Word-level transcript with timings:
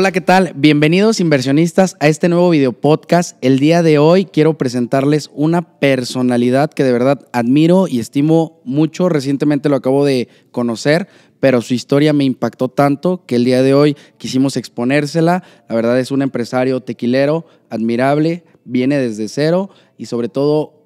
Hola, 0.00 0.12
¿qué 0.12 0.22
tal? 0.22 0.52
Bienvenidos 0.56 1.20
inversionistas 1.20 1.94
a 2.00 2.08
este 2.08 2.30
nuevo 2.30 2.48
video 2.48 2.72
podcast. 2.72 3.36
El 3.42 3.58
día 3.58 3.82
de 3.82 3.98
hoy 3.98 4.24
quiero 4.24 4.56
presentarles 4.56 5.30
una 5.34 5.78
personalidad 5.78 6.70
que 6.70 6.84
de 6.84 6.92
verdad 6.92 7.28
admiro 7.34 7.86
y 7.86 8.00
estimo 8.00 8.62
mucho. 8.64 9.10
Recientemente 9.10 9.68
lo 9.68 9.76
acabo 9.76 10.06
de 10.06 10.28
conocer, 10.52 11.06
pero 11.38 11.60
su 11.60 11.74
historia 11.74 12.14
me 12.14 12.24
impactó 12.24 12.68
tanto 12.68 13.26
que 13.26 13.36
el 13.36 13.44
día 13.44 13.62
de 13.62 13.74
hoy 13.74 13.94
quisimos 14.16 14.56
exponérsela. 14.56 15.42
La 15.68 15.74
verdad 15.74 16.00
es 16.00 16.10
un 16.10 16.22
empresario 16.22 16.80
tequilero 16.80 17.44
admirable, 17.68 18.44
viene 18.64 18.96
desde 18.96 19.28
cero 19.28 19.68
y 19.98 20.06
sobre 20.06 20.30
todo 20.30 20.82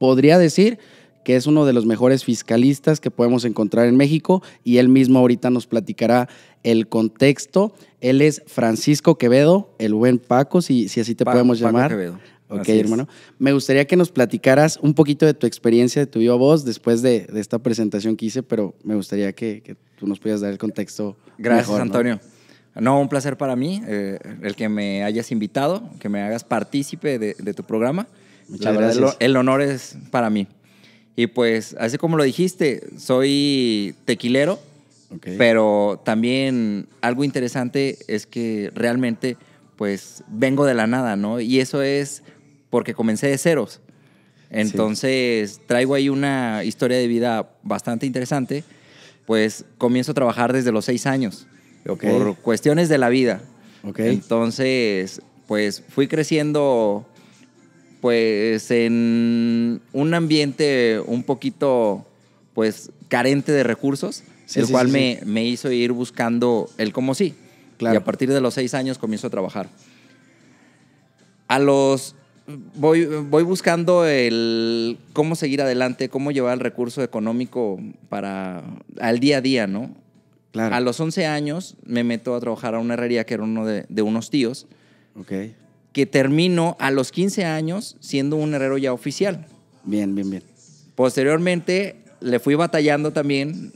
podría 0.00 0.38
decir 0.38 0.80
que 1.26 1.34
es 1.34 1.48
uno 1.48 1.66
de 1.66 1.72
los 1.72 1.86
mejores 1.86 2.24
fiscalistas 2.24 3.00
que 3.00 3.10
podemos 3.10 3.44
encontrar 3.44 3.86
en 3.86 3.96
México 3.96 4.44
y 4.62 4.78
él 4.78 4.88
mismo 4.88 5.18
ahorita 5.18 5.50
nos 5.50 5.66
platicará 5.66 6.28
el 6.66 6.88
contexto. 6.88 7.72
Él 8.00 8.20
es 8.20 8.42
Francisco 8.46 9.16
Quevedo, 9.16 9.74
el 9.78 9.94
buen 9.94 10.18
Paco, 10.18 10.60
si, 10.60 10.88
si 10.88 11.00
así 11.00 11.14
te 11.14 11.24
podemos 11.24 11.60
llamar. 11.60 11.90
Quevedo. 11.92 12.18
Ok, 12.48 12.68
hermano. 12.68 13.08
Me 13.38 13.52
gustaría 13.52 13.86
que 13.86 13.96
nos 13.96 14.10
platicaras 14.10 14.76
un 14.82 14.92
poquito 14.92 15.26
de 15.26 15.34
tu 15.34 15.46
experiencia, 15.46 16.02
de 16.02 16.06
tu 16.06 16.18
viva 16.18 16.34
voz, 16.34 16.64
después 16.64 17.02
de, 17.02 17.28
esta 17.34 17.60
presentación 17.60 18.16
que 18.16 18.26
hice, 18.26 18.42
pero 18.42 18.74
me 18.82 18.96
gustaría 18.96 19.32
que, 19.32 19.76
tú 19.96 20.06
nos 20.06 20.18
pudieras 20.18 20.40
dar 20.40 20.50
el 20.50 20.58
contexto. 20.58 21.16
Gracias, 21.38 21.78
Antonio. 21.78 22.20
¿no? 22.74 23.00
un 23.00 23.08
placer 23.08 23.36
para 23.38 23.56
mí 23.56 23.80
eh, 23.86 24.18
el 24.42 24.54
que 24.54 24.68
me 24.68 25.02
hayas 25.02 25.32
invitado, 25.32 25.88
que 25.98 26.08
me 26.08 26.20
hagas 26.22 26.42
partícipe 26.44 27.18
de, 27.18 27.54
tu 27.54 27.62
programa. 27.62 28.08
Muchas 28.48 28.76
gracias. 28.76 29.16
el 29.20 29.36
honor 29.36 29.62
es 29.62 29.96
para 30.10 30.30
mí. 30.30 30.48
Y 31.14 31.28
pues, 31.28 31.76
así 31.78 31.96
como 31.96 32.16
lo 32.16 32.24
dijiste, 32.24 32.82
soy 32.98 33.94
tequilero, 34.04 34.58
pero 35.38 36.00
también 36.04 36.88
algo 37.00 37.24
interesante 37.24 37.98
es 38.08 38.26
que 38.26 38.70
realmente, 38.74 39.36
pues, 39.76 40.24
vengo 40.28 40.64
de 40.64 40.74
la 40.74 40.86
nada, 40.86 41.16
¿no? 41.16 41.40
Y 41.40 41.60
eso 41.60 41.82
es 41.82 42.22
porque 42.70 42.94
comencé 42.94 43.28
de 43.28 43.38
ceros. 43.38 43.80
Entonces, 44.50 45.60
traigo 45.66 45.94
ahí 45.94 46.08
una 46.08 46.64
historia 46.64 46.98
de 46.98 47.06
vida 47.06 47.50
bastante 47.62 48.06
interesante. 48.06 48.64
Pues 49.26 49.64
comienzo 49.76 50.12
a 50.12 50.14
trabajar 50.14 50.52
desde 50.52 50.70
los 50.70 50.84
seis 50.84 51.04
años, 51.04 51.48
por 51.84 52.36
cuestiones 52.36 52.88
de 52.88 52.98
la 52.98 53.08
vida. 53.08 53.42
Entonces, 53.96 55.20
pues 55.48 55.82
fui 55.88 56.06
creciendo 56.06 57.06
pues 58.00 58.70
en 58.70 59.80
un 59.92 60.14
ambiente 60.14 61.00
un 61.06 61.24
poquito 61.24 62.06
pues 62.54 62.90
carente 63.08 63.50
de 63.50 63.64
recursos, 63.64 64.22
el 64.54 64.68
cual 64.68 64.88
Me, 64.88 65.20
me, 65.24 65.44
hizo 65.44 65.70
ir 65.70 65.92
buscando 65.92 66.70
el 66.78 66.92
cómo 66.92 67.14
sí. 67.14 67.34
Y 67.78 67.86
a 67.86 68.04
partir 68.04 68.32
de 68.32 68.40
los 68.40 68.54
seis 68.54 68.74
años 68.74 68.98
comienzo 68.98 69.26
a 69.26 69.30
trabajar. 69.30 69.68
A 71.48 71.58
los 71.58 72.14
voy, 72.74 73.04
voy 73.04 73.42
buscando 73.42 74.06
el 74.06 74.98
cómo 75.12 75.36
seguir 75.36 75.62
adelante, 75.62 76.08
cómo 76.08 76.30
llevar 76.30 76.54
el 76.54 76.60
recurso 76.60 77.02
económico 77.02 77.78
para 78.08 78.62
al 79.00 79.20
día 79.20 79.38
a 79.38 79.40
día, 79.40 79.66
¿no? 79.66 79.90
Claro. 80.52 80.74
A 80.74 80.80
los 80.80 80.98
11 80.98 81.26
años 81.26 81.76
me 81.84 82.02
meto 82.02 82.34
a 82.34 82.40
trabajar 82.40 82.74
a 82.74 82.78
una 82.78 82.94
herrería 82.94 83.26
que 83.26 83.34
era 83.34 83.42
uno 83.42 83.66
de, 83.66 83.84
de 83.88 84.02
unos 84.02 84.30
tíos. 84.30 84.66
Okay 85.14 85.54
que 85.96 86.04
termino 86.04 86.76
a 86.78 86.90
los 86.90 87.10
15 87.10 87.46
años 87.46 87.96
siendo 88.00 88.36
un 88.36 88.52
herrero 88.52 88.76
ya 88.76 88.92
oficial. 88.92 89.46
Bien, 89.82 90.14
bien, 90.14 90.28
bien. 90.28 90.42
Posteriormente 90.94 91.96
le 92.20 92.38
fui 92.38 92.54
batallando 92.54 93.14
también. 93.14 93.72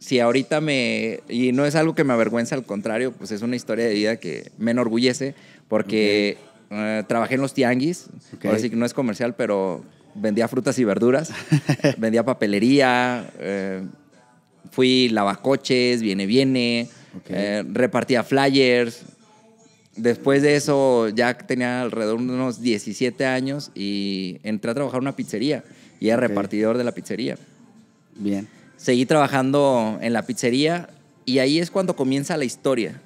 Si 0.00 0.18
ahorita 0.18 0.60
me... 0.60 1.20
Y 1.28 1.52
no 1.52 1.64
es 1.66 1.76
algo 1.76 1.94
que 1.94 2.04
me 2.04 2.12
avergüenza, 2.14 2.56
al 2.56 2.64
contrario, 2.64 3.12
pues 3.12 3.30
es 3.30 3.42
una 3.42 3.54
historia 3.54 3.84
de 3.84 3.94
vida 3.94 4.16
que 4.16 4.50
me 4.58 4.72
enorgullece 4.72 5.34
porque 5.68 6.38
eh, 6.70 7.04
trabajé 7.06 7.34
en 7.34 7.42
los 7.42 7.54
tianguis. 7.54 8.06
Ahora 8.44 8.58
sí 8.58 8.70
que 8.70 8.76
no 8.76 8.86
es 8.86 8.94
comercial, 8.94 9.34
pero 9.36 9.84
vendía 10.14 10.48
frutas 10.48 10.78
y 10.78 10.84
verduras. 10.84 11.30
vendía 11.98 12.24
papelería. 12.24 13.30
Eh, 13.38 13.82
fui 14.72 15.10
lavacoches, 15.10 16.00
viene, 16.00 16.26
viene. 16.26 16.88
Eh, 17.28 17.62
repartía 17.70 18.24
flyers. 18.24 19.02
Después 19.96 20.42
de 20.42 20.56
eso 20.56 21.08
ya 21.10 21.36
tenía 21.36 21.82
alrededor 21.82 22.18
de 22.18 22.32
unos 22.32 22.62
17 22.62 23.26
años 23.26 23.70
y 23.74 24.38
entré 24.44 24.70
a 24.70 24.74
trabajar 24.74 24.98
en 24.98 25.02
una 25.02 25.16
pizzería 25.16 25.62
y 25.98 26.08
era 26.08 26.16
repartidor 26.16 26.78
de 26.78 26.84
la 26.84 26.92
pizzería. 26.92 27.36
Bien. 28.16 28.48
Seguí 28.80 29.04
trabajando 29.04 29.98
en 30.00 30.14
la 30.14 30.22
pizzería 30.22 30.88
y 31.26 31.40
ahí 31.40 31.58
es 31.58 31.70
cuando 31.70 31.96
comienza 31.96 32.38
la 32.38 32.46
historia. 32.46 32.98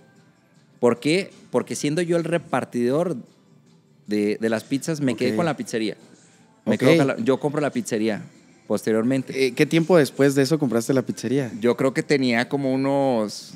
¿Por 0.78 1.00
qué? 1.00 1.32
Porque 1.50 1.74
siendo 1.74 2.00
yo 2.00 2.16
el 2.16 2.22
repartidor 2.22 3.16
de, 4.06 4.38
las 4.40 4.62
pizzas, 4.62 5.00
me 5.00 5.16
quedé 5.16 5.34
con 5.34 5.44
la 5.44 5.56
pizzería. 5.56 5.96
Me 6.64 6.78
yo 7.24 7.40
compro 7.40 7.60
la 7.60 7.70
pizzería 7.70 8.22
posteriormente. 8.68 9.46
Eh, 9.46 9.52
¿Qué 9.52 9.66
tiempo 9.66 9.98
después 9.98 10.36
de 10.36 10.42
eso 10.42 10.60
compraste 10.60 10.94
la 10.94 11.02
pizzería? 11.02 11.50
Yo 11.58 11.76
creo 11.76 11.92
que 11.92 12.04
tenía 12.04 12.48
como 12.48 12.72
unos 12.72 13.54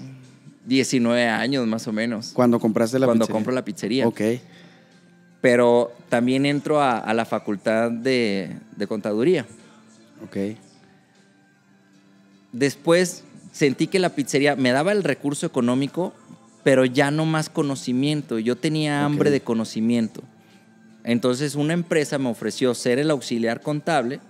19 0.66 1.24
años 1.28 1.68
más 1.68 1.86
o 1.86 1.92
menos. 1.92 2.32
Cuando 2.34 2.58
compraste 2.58 2.98
la 2.98 3.06
Cuando 3.06 3.26
pizzería. 3.26 3.32
Cuando 3.32 3.46
compro 3.46 3.54
la 3.54 3.64
pizzería. 3.64 4.08
Ok. 4.08 4.20
Pero 5.40 5.92
también 6.08 6.46
entro 6.46 6.82
a, 6.82 7.14
la 7.14 7.24
facultad 7.24 7.92
de, 7.92 8.56
de, 8.76 8.86
contaduría. 8.88 9.46
Ok. 10.24 10.36
Después 12.52 13.24
sentí 13.52 13.86
que 13.86 13.98
la 13.98 14.14
pizzería 14.14 14.56
me 14.56 14.72
daba 14.72 14.92
el 14.92 15.04
recurso 15.04 15.46
económico, 15.46 16.12
pero 16.64 16.84
ya 16.84 17.10
no 17.10 17.26
más 17.26 17.48
conocimiento. 17.48 18.38
Yo 18.38 18.56
tenía 18.56 19.04
hambre 19.04 19.30
de 19.30 19.40
conocimiento. 19.40 20.22
Entonces 21.04 21.54
una 21.54 21.74
empresa 21.74 22.18
me 22.18 22.28
ofreció 22.28 22.74
ser 22.74 22.98
el 22.98 23.10
auxiliar 23.10 23.60
contable 23.60 24.20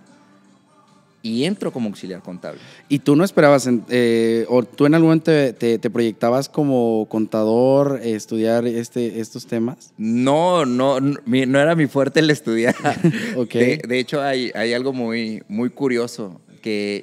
y 1.23 1.45
entro 1.45 1.73
como 1.73 1.89
auxiliar 1.89 2.23
contable. 2.23 2.61
¿Y 2.89 3.01
tú 3.01 3.17
no 3.17 3.25
esperabas, 3.25 3.69
eh, 3.89 4.47
o 4.49 4.63
tú 4.63 4.87
en 4.87 4.95
algún 4.95 5.09
momento 5.09 5.33
te, 5.55 5.91
proyectabas 5.91 6.49
como 6.49 7.07
contador, 7.09 8.01
estudiar 8.03 8.67
este, 8.67 9.21
estos 9.21 9.47
temas? 9.47 9.93
No, 9.99 10.65
no, 10.65 11.01
no, 11.01 11.61
era 11.61 11.75
mi 11.75 11.87
fuerte 11.87 12.21
el 12.21 12.31
estudiar. 12.31 12.77
okay. 13.37 13.79
de, 13.79 13.99
hecho, 13.99 14.23
hay, 14.23 14.53
hay 14.55 14.73
algo 14.73 14.93
muy, 14.93 15.43
muy 15.49 15.71
curioso, 15.71 16.41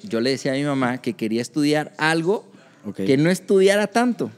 yo 0.04 0.22
le 0.22 0.32
decía 0.32 0.52
a 0.52 0.56
mi 0.56 0.64
mamá 0.64 1.00
que 1.00 1.14
quería 1.14 1.42
estudiar 1.42 1.94
algo 1.98 2.46
que 2.96 3.18
no 3.18 3.30
estudiara 3.30 3.88
tanto. 3.88 4.32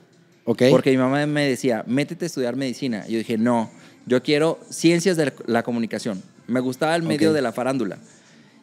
Okay. 0.45 0.71
Porque 0.71 0.91
mi 0.91 0.97
mamá 0.97 1.25
me 1.25 1.47
decía, 1.47 1.83
métete 1.88 2.25
a 2.25 2.27
estudiar 2.27 2.55
medicina. 2.55 3.03
Y 3.07 3.13
yo 3.13 3.17
dije, 3.17 3.38
no, 3.38 3.69
yo 4.05 4.23
quiero 4.23 4.59
ciencias 4.69 5.17
de 5.17 5.33
la 5.45 5.63
comunicación. 5.63 6.23
Me 6.47 6.61
gustaba 6.61 6.95
el 6.95 7.03
medio 7.03 7.33
de 7.33 7.41
la 7.41 7.51
farándula. 7.51 7.97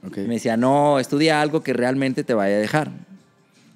Me 0.03 0.35
decía, 0.35 0.57
no, 0.57 0.99
estudia 0.99 1.41
algo 1.41 1.63
que 1.63 1.73
realmente 1.73 2.25
te 2.25 2.35
vaya 2.35 2.57
a 2.57 2.59
dejar. 2.59 2.91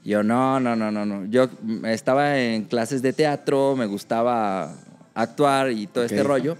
Yo, 0.05 0.23
no, 0.23 0.61
no, 0.61 0.77
no, 0.77 0.91
no, 0.91 1.05
no. 1.05 1.27
Yo 1.27 1.49
estaba 1.85 2.39
en 2.39 2.65
clases 2.65 3.03
de 3.03 3.13
teatro, 3.13 3.77
me 3.77 3.87
gustaba 3.87 4.75
actuar 5.15 5.73
y 5.73 5.87
todo 5.87 6.05
este 6.05 6.23
rollo, 6.23 6.57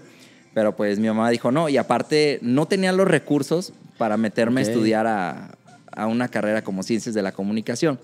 pero 0.53 0.75
pues 0.75 0.99
mi 0.99 1.07
mamá 1.07 1.29
dijo 1.29 1.51
no, 1.51 1.69
y 1.69 1.77
aparte 1.77 2.39
no 2.41 2.67
tenía 2.67 2.91
los 2.91 3.07
recursos 3.07 3.73
para 3.97 4.17
meterme 4.17 4.61
a 4.61 4.63
estudiar 4.63 5.07
a, 5.07 5.51
a 5.99 6.07
una 6.07 6.29
carrera 6.29 6.63
como 6.63 6.83
ciencias 6.83 7.13
de 7.13 7.21
la 7.21 7.31
comunicación. 7.31 7.99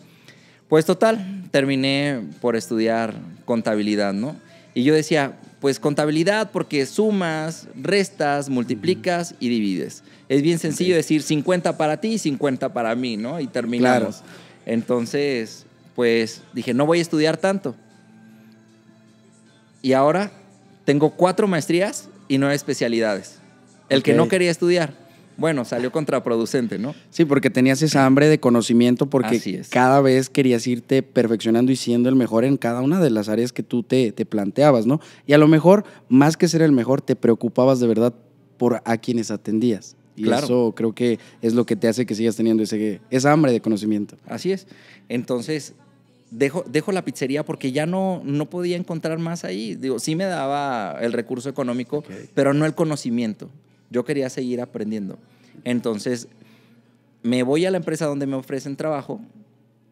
Pues 0.68 0.86
total, 0.86 1.44
terminé 1.51 2.21
por 2.42 2.56
estudiar 2.56 3.13
contabilidad, 3.45 4.13
¿no? 4.13 4.36
Y 4.74 4.83
yo 4.83 4.94
decía, 4.94 5.38
pues 5.62 5.80
contabilidad 5.80 6.51
porque 6.51 6.86
sumas, 6.86 7.68
restas, 7.75 8.50
multiplicas 8.50 9.36
y 9.39 9.50
divides. 9.50 10.03
Es 10.27 10.42
bien 10.42 10.59
sencillo 10.59 10.95
decir 10.95 11.21
50 11.21 11.77
para 11.77 12.01
ti 12.01 12.13
y 12.13 12.18
50 12.18 12.74
para 12.74 12.94
mí, 12.95 13.15
¿no? 13.15 13.39
Y 13.39 13.47
terminamos. 13.47 14.21
Entonces, 14.65 15.65
pues 15.95 16.42
dije, 16.53 16.74
no 16.74 16.86
voy 16.86 17.00
a 17.00 17.01
estudiar 17.01 17.38
tanto. 17.38 17.75
Y 19.81 19.94
ahora 19.94 20.31
tengo 20.83 21.12
cuatro 21.12 21.47
maestrías 21.47 22.09
y 22.27 22.38
nueve 22.38 22.56
especialidades. 22.56 23.39
El 23.88 24.03
que 24.03 24.13
no 24.13 24.27
quería 24.27 24.50
estudiar 24.50 25.05
bueno, 25.38 25.66
salió 25.66 25.92
contraproducente, 25.92 26.80
¿no? 26.80 26.96
Sí, 27.10 27.26
porque 27.26 27.50
tenías 27.50 27.82
esa 27.82 28.06
hambre 28.06 28.28
de 28.28 28.40
conocimiento 28.40 29.10
porque 29.10 29.64
cada 29.70 30.02
vez 30.02 30.30
querías 30.30 30.66
irte 30.68 31.04
perfeccionando 31.04 31.72
y 31.72 31.76
siendo 31.76 32.10
el 32.10 32.16
mejor 32.16 32.46
en 32.46 32.58
cada 32.58 32.82
una 32.82 33.00
de 33.02 33.10
las 33.10 33.30
áreas 33.30 33.52
que 33.52 33.64
tú 33.64 33.84
te, 33.84 34.14
planteabas, 34.26 34.86
¿no? 34.86 35.00
Y 35.28 35.34
a 35.34 35.38
lo 35.38 35.48
mejor, 35.48 35.84
más 36.10 36.38
que 36.38 36.48
ser 36.48 36.62
el 36.62 36.72
mejor, 36.72 37.02
te 37.02 37.16
preocupabas 37.16 37.80
de 37.80 37.88
verdad 37.88 38.14
por 38.58 38.82
a 38.86 38.98
quienes 38.98 39.32
atendías. 39.32 39.96
Y 40.16 40.30
eso 40.30 40.74
creo 40.76 40.94
que 40.94 41.20
es 41.42 41.54
lo 41.54 41.66
que 41.66 41.76
te 41.76 41.90
hace 41.90 42.06
que 42.06 42.16
sigas 42.16 42.38
teniendo 42.38 42.64
ese, 42.64 43.02
esa 43.10 43.34
hambre 43.34 43.52
de 43.52 43.60
conocimiento. 43.60 44.16
Así 44.26 44.54
es. 44.54 44.66
Entonces, 45.10 45.74
dejo, 46.31 46.64
dejo 46.68 46.94
la 46.94 47.04
pizzería 47.04 47.44
porque 47.44 47.74
ya 47.74 47.86
no, 47.86 48.22
no 48.24 48.50
podía 48.50 48.78
encontrar 48.78 49.20
más 49.20 49.44
ahí. 49.44 49.76
Digo, 49.76 50.00
sí 50.00 50.16
me 50.16 50.24
daba 50.24 50.98
el 51.02 51.12
recurso 51.12 51.50
económico, 51.50 52.06
pero 52.34 52.54
no 52.54 52.66
el 52.66 52.76
conocimiento. 52.76 53.50
Yo 53.95 54.03
quería 54.03 54.30
seguir 54.30 54.59
aprendiendo. 54.59 55.18
Entonces, 55.63 56.27
me 57.24 57.44
voy 57.44 57.65
a 57.65 57.71
la 57.71 57.77
empresa 57.77 58.06
donde 58.07 58.27
me 58.27 58.36
ofrecen 58.36 58.75
trabajo 58.75 59.21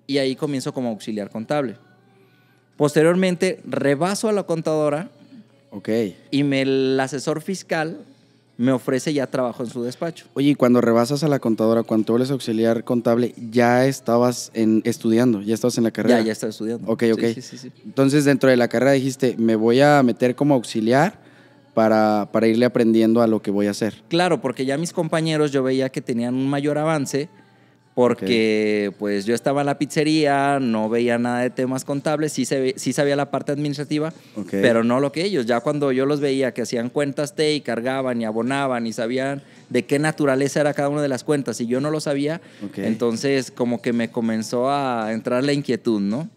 y 0.07 0.17
ahí 0.17 0.35
comienzo 0.35 0.73
como 0.73 0.89
auxiliar 0.89 1.29
contable. 1.29 1.77
Posteriormente, 2.75 3.61
rebaso 3.63 4.27
a 4.27 4.33
la 4.33 4.44
contadora. 4.44 5.09
Ok. 5.71 5.88
Y 6.31 6.44
me, 6.44 6.63
el 6.63 7.00
asesor 7.00 7.41
fiscal 7.41 8.01
me 8.57 8.73
ofrece 8.73 9.13
ya 9.13 9.25
trabajo 9.27 9.63
en 9.63 9.69
su 9.69 9.83
despacho. 9.83 10.25
Oye, 10.33 10.50
y 10.50 10.55
cuando 10.55 10.81
rebasas 10.81 11.23
a 11.23 11.29
la 11.29 11.39
contadora, 11.39 11.83
cuando 11.83 12.07
tú 12.07 12.17
eres 12.17 12.29
auxiliar 12.29 12.83
contable, 12.83 13.33
ya 13.38 13.85
estabas 13.85 14.51
en, 14.53 14.81
estudiando, 14.83 15.41
ya 15.41 15.53
estabas 15.53 15.77
en 15.77 15.85
la 15.85 15.91
carrera. 15.91 16.19
Ya, 16.19 16.25
ya 16.25 16.31
estaba 16.33 16.50
estudiando. 16.50 16.91
Ok, 16.91 17.03
ok. 17.13 17.23
Sí, 17.35 17.41
sí, 17.41 17.57
sí, 17.57 17.71
Entonces, 17.85 18.25
dentro 18.25 18.50
de 18.50 18.57
la 18.57 18.67
carrera 18.67 18.91
dijiste, 18.91 19.38
me 19.38 19.55
voy 19.55 19.79
a 19.79 20.03
meter 20.03 20.35
como 20.35 20.55
auxiliar 20.55 21.23
para, 21.74 22.30
para 22.31 22.48
irle 22.48 22.66
aprendiendo 22.66 23.22
a 23.22 23.28
lo 23.28 23.42
que 23.42 23.52
voy 23.52 23.68
a 23.68 23.72
hacer. 23.72 23.96
Claro, 24.08 24.42
porque 24.42 24.66
ya 24.66 24.78
mis 24.78 24.94
compañeros 24.94 25.52
yo 25.52 25.64
veía 25.64 25.90
que 25.90 26.02
tenían 26.02 26.36
un 26.36 26.50
mayor 26.50 26.78
avance 26.78 27.30
porque 27.96 28.92
pues 28.98 29.25
yo 29.25 29.36
estaba 29.36 29.62
en 29.62 29.68
la 29.68 29.78
pizzería, 29.78 30.60
no 30.60 30.90
veía 30.90 31.18
nada 31.20 31.42
de 31.42 31.50
temas 31.50 31.86
contables, 31.86 32.34
sí, 32.34 32.46
se, 32.46 32.74
sí 32.78 32.92
sabía 32.92 33.16
la 33.16 33.30
parte 33.30 33.52
administrativa, 33.52 34.14
pero 34.50 34.84
no 34.84 35.00
lo 35.00 35.12
que 35.12 35.24
ellos. 35.24 35.46
Ya 35.46 35.60
cuando 35.60 35.92
yo 35.92 36.06
los 36.06 36.20
veía 36.20 36.54
que 36.54 36.64
hacían 36.64 36.90
cuentas 36.90 37.36
T 37.36 37.54
y 37.54 37.62
cargaban 37.62 38.20
y 38.22 38.25
abonaban 38.25 38.88
y 38.88 38.94
sabían 38.94 39.44
de 39.70 39.86
qué 39.86 40.00
naturaleza 40.00 40.62
era 40.62 40.74
cada 40.74 40.90
una 40.90 41.02
de 41.02 41.08
las 41.08 41.24
cuentas 41.24 41.62
y 41.62 41.68
yo 41.68 41.81
no 41.81 41.92
lo 41.92 42.00
sabía, 42.00 42.42
entonces 42.78 43.52
como 43.52 43.81
que 43.81 43.94
me 43.94 44.10
comenzó 44.10 44.72
a 44.72 45.12
entrar 45.14 45.44
la 45.44 45.54
inquietud, 45.54 46.02
¿no? 46.02 46.30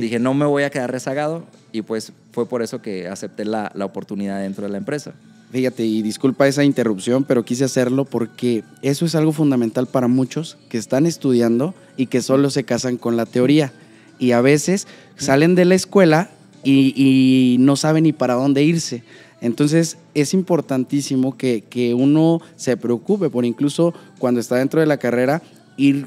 Dije, 0.00 0.18
no 0.18 0.34
me 0.34 0.44
voy 0.44 0.64
a 0.64 0.70
quedar 0.70 0.90
rezagado 0.90 1.44
y 1.72 1.82
pues 1.82 2.12
fue 2.32 2.48
por 2.48 2.62
eso 2.62 2.80
que 2.82 3.08
acepté 3.08 3.44
la, 3.44 3.70
la 3.74 3.84
oportunidad 3.84 4.40
dentro 4.40 4.64
de 4.64 4.70
la 4.70 4.78
empresa. 4.78 5.14
Fíjate, 5.50 5.84
y 5.84 6.02
disculpa 6.02 6.46
esa 6.46 6.62
interrupción, 6.62 7.24
pero 7.24 7.44
quise 7.44 7.64
hacerlo 7.64 8.04
porque 8.04 8.62
eso 8.82 9.04
es 9.04 9.16
algo 9.16 9.32
fundamental 9.32 9.88
para 9.88 10.06
muchos 10.06 10.56
que 10.68 10.78
están 10.78 11.06
estudiando 11.06 11.74
y 11.96 12.06
que 12.06 12.22
solo 12.22 12.50
se 12.50 12.62
casan 12.62 12.96
con 12.96 13.16
la 13.16 13.26
teoría. 13.26 13.72
Y 14.20 14.30
a 14.30 14.42
veces 14.42 14.86
salen 15.16 15.56
de 15.56 15.64
la 15.64 15.74
escuela 15.74 16.30
y, 16.62 17.56
no 17.58 17.74
saben 17.74 18.04
ni 18.04 18.12
para 18.12 18.34
dónde 18.34 18.62
irse. 18.62 19.02
Entonces 19.40 19.96
es 20.14 20.34
importantísimo 20.34 21.36
que, 21.36 21.64
que, 21.68 21.94
uno 21.94 22.40
se 22.54 22.76
preocupe 22.76 23.28
por 23.28 23.44
incluso 23.44 23.92
cuando 24.18 24.38
está 24.38 24.56
dentro 24.56 24.80
de 24.80 24.86
la 24.86 24.98
carrera 24.98 25.42
ir 25.76 26.06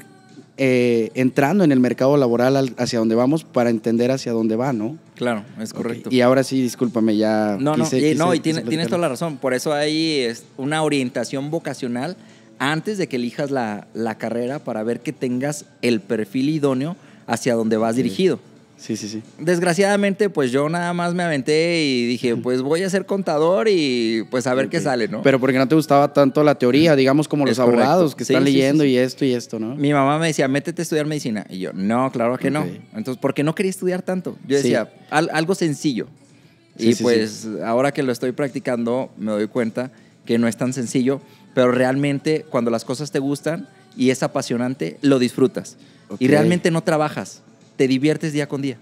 eh, 0.56 1.10
entrando 1.14 1.64
en 1.64 1.72
el 1.72 1.80
mercado 1.80 2.16
laboral 2.16 2.74
hacia 2.76 3.00
donde 3.00 3.14
vamos 3.14 3.42
para 3.42 3.70
entender 3.70 4.10
hacia 4.12 4.32
dónde 4.32 4.54
va, 4.54 4.72
¿no? 4.72 4.96
Claro, 5.16 5.44
es 5.60 5.72
correcto. 5.72 6.10
Y 6.12 6.20
ahora 6.20 6.44
sí, 6.44 6.62
discúlpame, 6.62 7.16
ya. 7.16 7.56
No, 7.58 7.76
no, 7.76 7.84
y, 7.92 8.14
no, 8.14 8.34
y 8.34 8.40
tienes 8.40 8.86
toda 8.86 8.98
la 8.98 9.08
razón. 9.08 9.38
Por 9.38 9.52
eso 9.54 9.72
hay 9.72 10.28
una 10.56 10.82
orientación 10.82 11.50
vocacional 11.50 12.16
antes 12.58 12.98
de 12.98 13.08
que 13.08 13.16
elijas 13.16 13.50
la, 13.50 13.88
la, 13.94 14.16
carrera 14.16 14.60
para 14.60 14.84
ver 14.84 15.00
que 15.00 15.12
tengas 15.12 15.64
el 15.82 16.00
perfil 16.00 16.48
idóneo 16.48 16.96
hacia 17.26 17.54
donde 17.54 17.76
vas 17.76 17.96
dirigido. 17.96 18.38
Sí, 18.84 18.98
sí, 18.98 19.08
sí. 19.08 19.22
Desgraciadamente, 19.38 20.28
pues 20.28 20.52
yo 20.52 20.68
nada 20.68 20.92
más 20.92 21.14
me 21.14 21.22
aventé 21.22 21.82
y 21.82 22.06
dije, 22.06 22.36
pues 22.36 22.60
voy 22.60 22.82
a 22.82 22.90
ser 22.90 23.06
contador 23.06 23.66
y 23.66 24.26
pues 24.30 24.46
a 24.46 24.52
ver 24.52 24.68
qué 24.68 24.78
sale, 24.78 25.08
¿no? 25.08 25.22
Pero 25.22 25.40
porque 25.40 25.56
no 25.56 25.66
te 25.66 25.74
gustaba 25.74 26.12
tanto 26.12 26.44
la 26.44 26.56
teoría, 26.56 26.94
digamos, 26.94 27.26
como 27.26 27.46
los 27.46 27.58
abogados 27.58 28.14
que 28.14 28.24
están 28.24 28.44
leyendo 28.44 28.84
y 28.84 28.98
esto 28.98 29.24
y 29.24 29.32
esto, 29.32 29.58
¿no? 29.58 29.74
Mi 29.74 29.94
mamá 29.94 30.18
me 30.18 30.26
decía, 30.26 30.48
métete 30.48 30.82
a 30.82 30.84
estudiar 30.84 31.06
medicina. 31.06 31.46
Y 31.48 31.60
yo, 31.60 31.72
no, 31.72 32.12
claro 32.12 32.36
que 32.36 32.50
no. 32.50 32.66
Entonces, 32.94 33.16
¿por 33.16 33.32
qué 33.32 33.42
no 33.42 33.54
quería 33.54 33.70
estudiar 33.70 34.02
tanto? 34.02 34.36
Yo 34.46 34.58
decía, 34.58 34.92
algo 35.08 35.54
sencillo. 35.54 36.06
y 36.78 36.94
pues 36.96 37.48
ahora 37.64 37.90
que 37.90 38.02
lo 38.02 38.12
estoy 38.12 38.32
practicando, 38.32 39.10
me 39.16 39.32
doy 39.32 39.48
cuenta 39.48 39.92
que 40.26 40.36
no 40.36 40.46
es 40.46 40.58
tan 40.58 40.74
sencillo, 40.74 41.22
pero 41.54 41.72
realmente 41.72 42.44
cuando 42.50 42.70
las 42.70 42.84
cosas 42.84 43.10
te 43.10 43.18
gustan 43.18 43.66
y 43.96 44.10
es 44.10 44.22
apasionante, 44.22 44.98
lo 45.00 45.18
disfrutas. 45.18 45.78
Y 46.18 46.28
realmente 46.28 46.70
no 46.70 46.82
trabajas 46.82 47.40
te 47.76 47.88
diviertes 47.88 48.32
día 48.32 48.48
con 48.48 48.62
día. 48.62 48.78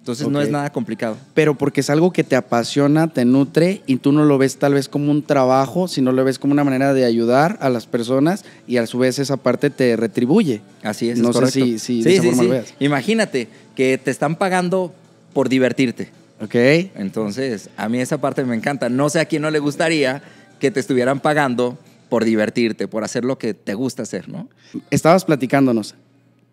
Entonces 0.00 0.28
no 0.28 0.40
es 0.40 0.48
nada 0.48 0.70
complicado. 0.70 1.18
Pero 1.34 1.56
porque 1.56 1.82
es 1.82 1.90
algo 1.90 2.10
que 2.10 2.24
te 2.24 2.34
apasiona, 2.34 3.08
te 3.08 3.26
nutre 3.26 3.82
y 3.86 3.96
tú 3.96 4.12
no 4.12 4.24
lo 4.24 4.38
ves 4.38 4.56
tal 4.56 4.72
vez 4.72 4.88
como 4.88 5.10
un 5.10 5.22
trabajo, 5.22 5.88
sino 5.88 6.10
lo 6.10 6.24
ves 6.24 6.38
como 6.38 6.52
una 6.52 6.64
manera 6.64 6.94
de 6.94 7.04
ayudar 7.04 7.58
a 7.60 7.68
las 7.68 7.86
personas 7.86 8.44
y 8.66 8.78
a 8.78 8.86
su 8.86 8.98
vez 8.98 9.18
esa 9.18 9.36
parte 9.36 9.68
te 9.68 9.96
retribuye. 9.96 10.62
Así 10.82 11.10
es. 11.10 11.18
No 11.18 11.34
sé 11.34 11.50
si, 11.50 11.78
si 11.78 12.02
de 12.02 12.14
esa 12.14 12.22
forma 12.22 12.42
lo 12.44 12.48
veas. 12.48 12.74
Imagínate 12.80 13.48
que 13.76 13.98
te 13.98 14.10
están 14.10 14.36
pagando 14.36 14.94
por 15.34 15.50
divertirte. 15.50 16.08
Ok. 16.40 16.54
Entonces, 16.54 17.68
a 17.76 17.90
mí 17.90 18.00
esa 18.00 18.18
parte 18.18 18.42
me 18.44 18.56
encanta. 18.56 18.88
No 18.88 19.10
sé 19.10 19.20
a 19.20 19.26
quién 19.26 19.42
no 19.42 19.50
le 19.50 19.58
gustaría 19.58 20.22
que 20.58 20.70
te 20.70 20.80
estuvieran 20.80 21.20
pagando 21.20 21.78
por 22.08 22.24
divertirte, 22.24 22.88
por 22.88 23.04
hacer 23.04 23.26
lo 23.26 23.36
que 23.36 23.52
te 23.52 23.74
gusta 23.74 24.02
hacer, 24.02 24.30
¿no? 24.30 24.48
Estabas 24.90 25.26
platicándonos 25.26 25.94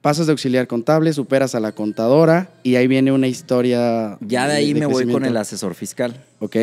pasas 0.08 0.26
de 0.26 0.32
auxiliar 0.32 0.68
contable, 0.68 1.12
superas 1.12 1.54
a 1.54 1.60
la 1.60 1.74
contadora 1.74 2.50
y 2.64 2.78
ahí 2.78 2.88
viene 2.88 3.12
una 3.12 3.28
historia. 3.28 4.18
Ya 4.22 4.48
de 4.48 4.54
ahí 4.54 4.74
me 4.74 4.86
voy 4.86 5.06
con 5.06 5.26
el 5.26 5.36
asesor 5.36 5.76
fiscal. 5.76 6.24
Ok. 6.40 6.56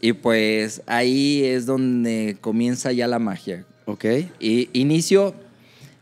Y 0.00 0.12
pues 0.12 0.80
ahí 0.86 1.42
es 1.44 1.66
donde 1.66 2.36
comienza 2.40 2.92
ya 2.92 3.08
la 3.08 3.18
magia. 3.18 3.64
Ok. 3.86 4.04
Y 4.38 4.70
inicio 4.74 5.34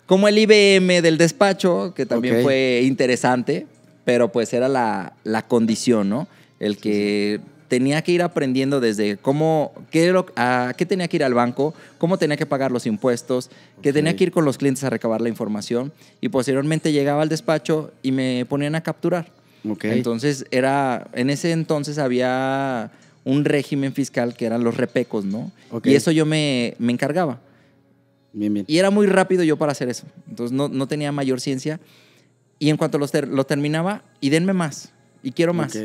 como 0.05 0.29
el 0.29 0.37
IBM 0.37 1.01
del 1.01 1.17
despacho, 1.17 1.95
que 1.97 2.05
también 2.05 2.43
fue 2.43 2.83
interesante, 2.85 3.67
pero 4.05 4.31
pues 4.31 4.53
era 4.53 4.69
la, 4.69 5.15
la 5.25 5.49
condición, 5.49 6.11
¿no? 6.11 6.29
El 6.61 6.77
que 6.77 7.41
tenía 7.69 8.03
que 8.03 8.13
ir 8.13 8.23
aprendiendo 8.23 8.81
desde 8.81 9.17
cómo, 9.17 9.73
qué, 9.91 10.15
a 10.37 10.75
qué 10.77 10.87
tenía 10.87 11.09
que 11.09 11.17
ir 11.17 11.25
al 11.25 11.35
banco, 11.35 11.75
cómo 11.99 12.19
tenía 12.19 12.37
que 12.37 12.47
pagar 12.47 12.71
los 12.71 12.87
impuestos, 12.87 13.51
que 13.83 13.93
tenía 13.93 14.17
que 14.17 14.25
ir 14.25 14.33
con 14.33 14.45
los 14.45 14.59
clientes 14.59 14.85
a 14.85 14.91
recabar 14.91 15.21
la 15.21 15.29
información 15.29 15.93
y 16.21 16.29
posteriormente 16.29 16.93
llegaba 16.93 17.23
al 17.23 17.29
despacho 17.29 17.93
y 18.03 18.13
me 18.13 18.47
ponían 18.49 18.75
a 18.75 18.83
capturar. 18.83 19.31
Entonces 19.83 20.47
era, 20.51 21.09
en 21.13 21.31
ese 21.31 21.53
entonces 21.53 21.99
había 21.99 22.93
un 23.25 23.45
régimen 23.45 23.93
fiscal 23.93 24.37
que 24.37 24.47
eran 24.47 24.63
los 24.63 24.77
repecos, 24.77 25.25
¿no? 25.25 25.51
Y 25.83 25.95
eso 25.95 26.13
yo 26.13 26.25
me, 26.25 26.77
me, 26.79 26.93
encargaba. 26.93 27.41
Bien, 28.33 28.55
bien. 28.55 28.65
Y 28.69 28.79
era 28.79 28.91
muy 28.91 29.07
rápido 29.07 29.43
yo 29.43 29.57
para 29.57 29.73
hacer 29.73 29.89
eso. 29.89 30.07
Entonces 30.29 30.57
no, 30.57 30.69
no 30.69 30.87
tenía 30.87 31.11
mayor 31.11 31.41
ciencia. 31.41 31.81
Y 32.61 32.71
en 32.71 32.77
cuanto 32.77 32.99
lo, 32.99 33.07
lo 33.29 33.45
terminaba, 33.45 34.03
y 34.21 34.31
denme 34.31 34.53
más, 34.53 34.93
y 35.23 35.33
quiero 35.33 35.53
más. 35.53 35.77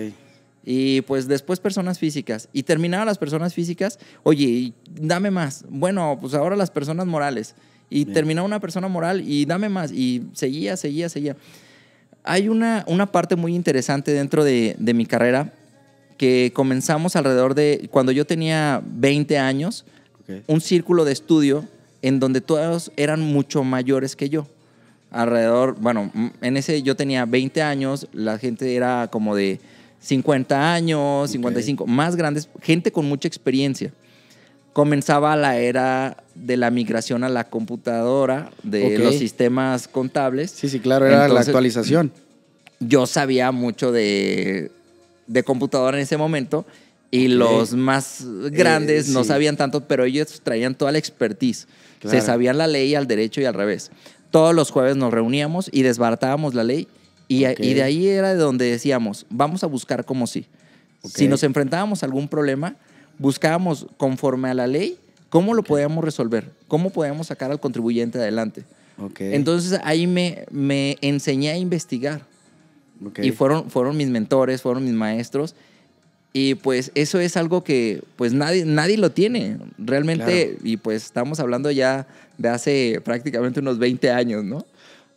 Y 0.63 1.01
pues 1.01 1.27
después 1.27 1.59
personas 1.59 1.99
físicas. 1.99 2.49
Y 2.53 2.63
terminaba 2.63 3.05
las 3.05 3.17
personas 3.17 3.53
físicas, 3.53 3.99
oye, 4.23 4.73
dame 4.89 5.31
más. 5.31 5.65
Bueno, 5.69 6.17
pues 6.19 6.33
ahora 6.33 6.55
las 6.55 6.71
personas 6.71 7.07
morales. 7.07 7.55
Y 7.89 8.05
terminaba 8.05 8.45
una 8.45 8.59
persona 8.59 8.87
moral 8.87 9.21
y 9.27 9.45
dame 9.45 9.69
más. 9.69 9.91
Y 9.91 10.23
seguía, 10.33 10.77
seguía, 10.77 11.09
seguía. 11.09 11.35
Hay 12.23 12.47
una, 12.47 12.85
una 12.87 13.11
parte 13.11 13.35
muy 13.35 13.55
interesante 13.55 14.11
dentro 14.11 14.43
de, 14.43 14.75
de 14.79 14.93
mi 14.93 15.05
carrera 15.05 15.53
que 16.21 16.51
comenzamos 16.53 17.15
alrededor 17.15 17.55
de, 17.55 17.89
cuando 17.89 18.11
yo 18.11 18.27
tenía 18.27 18.79
20 18.85 19.39
años, 19.39 19.85
un 20.45 20.61
círculo 20.61 21.03
de 21.03 21.13
estudio 21.13 21.65
en 22.03 22.19
donde 22.19 22.41
todos 22.41 22.91
eran 22.95 23.21
mucho 23.21 23.63
mayores 23.63 24.15
que 24.15 24.29
yo. 24.29 24.45
Alrededor, 25.09 25.77
bueno, 25.79 26.11
en 26.41 26.57
ese 26.57 26.83
yo 26.83 26.95
tenía 26.95 27.25
20 27.25 27.63
años, 27.63 28.07
la 28.13 28.37
gente 28.37 28.75
era 28.75 29.09
como 29.11 29.35
de 29.35 29.59
50 30.01 30.73
años, 30.73 31.29
55, 31.31 31.85
más 31.85 32.15
grandes, 32.15 32.49
gente 32.61 32.91
con 32.91 33.05
mucha 33.05 33.27
experiencia. 33.27 33.93
Comenzaba 34.73 35.35
la 35.35 35.57
era 35.57 36.23
de 36.33 36.57
la 36.57 36.71
migración 36.71 37.23
a 37.23 37.29
la 37.29 37.49
computadora, 37.49 38.51
de 38.63 38.97
los 38.97 39.15
sistemas 39.15 39.87
contables. 39.87 40.51
Sí, 40.51 40.69
sí, 40.69 40.79
claro, 40.79 41.05
era 41.05 41.27
la 41.27 41.41
actualización. 41.41 42.11
Yo 42.79 43.05
sabía 43.05 43.51
mucho 43.51 43.91
de, 43.91 44.71
de 45.27 45.43
computadora 45.43 45.97
en 45.97 46.03
ese 46.03 46.17
momento 46.17 46.65
y 47.11 47.27
los 47.27 47.73
más 47.73 48.25
grandes 48.51 49.09
no 49.09 49.23
sabían 49.23 49.57
tanto, 49.57 49.81
pero 49.81 50.05
ellos 50.05 50.41
traían 50.41 50.73
toda 50.73 50.91
la 50.93 50.97
expertise. 50.97 51.67
Se 52.03 52.21
sabían 52.21 52.57
la 52.57 52.65
ley 52.65 52.95
al 52.95 53.05
derecho 53.05 53.39
y 53.41 53.45
al 53.45 53.53
revés. 53.53 53.91
Todos 54.31 54.55
los 54.55 54.71
jueves 54.71 54.95
nos 54.95 55.13
reuníamos 55.13 55.69
y 55.71 55.83
desbaratábamos 55.83 56.55
la 56.55 56.63
ley 56.63 56.87
y, 57.39 57.73
de 57.73 57.83
ahí 57.83 58.07
era 58.07 58.33
de 58.33 58.39
donde 58.39 58.69
decíamos, 58.69 59.25
vamos 59.29 59.63
a 59.63 59.67
buscar 59.67 60.03
como 60.03 60.27
sí. 60.27 60.45
Si 61.03 61.27
nos 61.27 61.43
enfrentábamos 61.43 62.03
a 62.03 62.05
algún 62.05 62.27
problema, 62.27 62.75
buscábamos 63.17 63.87
conforme 63.97 64.49
a 64.49 64.53
la 64.53 64.67
ley 64.67 64.97
cómo 65.29 65.53
lo 65.53 65.63
podíamos 65.63 66.03
resolver, 66.03 66.51
cómo 66.67 66.89
podíamos 66.89 67.27
sacar 67.27 67.49
al 67.51 67.59
contribuyente 67.59 68.19
adelante. 68.19 68.63
Entonces 69.19 69.79
ahí 69.83 70.05
me, 70.05 70.45
me 70.51 70.97
enseñé 71.01 71.51
a 71.51 71.57
investigar. 71.57 72.21
Y 73.21 73.31
fueron, 73.31 73.71
fueron 73.71 73.97
mis 73.97 74.09
mentores, 74.09 74.61
fueron 74.61 74.83
mis 74.83 74.93
maestros. 74.93 75.55
Y 76.33 76.55
pues 76.55 76.91
eso 76.95 77.19
es 77.19 77.35
algo 77.35 77.63
que 77.63 78.03
pues 78.15 78.31
nadie, 78.33 78.63
nadie 78.65 78.97
lo 78.97 79.11
tiene 79.11 79.57
realmente. 79.77 80.57
Y 80.63 80.77
pues 80.77 81.05
estamos 81.05 81.39
hablando 81.39 81.71
ya 81.71 82.07
de 82.37 82.49
hace 82.49 83.01
prácticamente 83.03 83.59
unos 83.59 83.79
20 83.79 84.11
años, 84.11 84.43
¿no? 84.43 84.65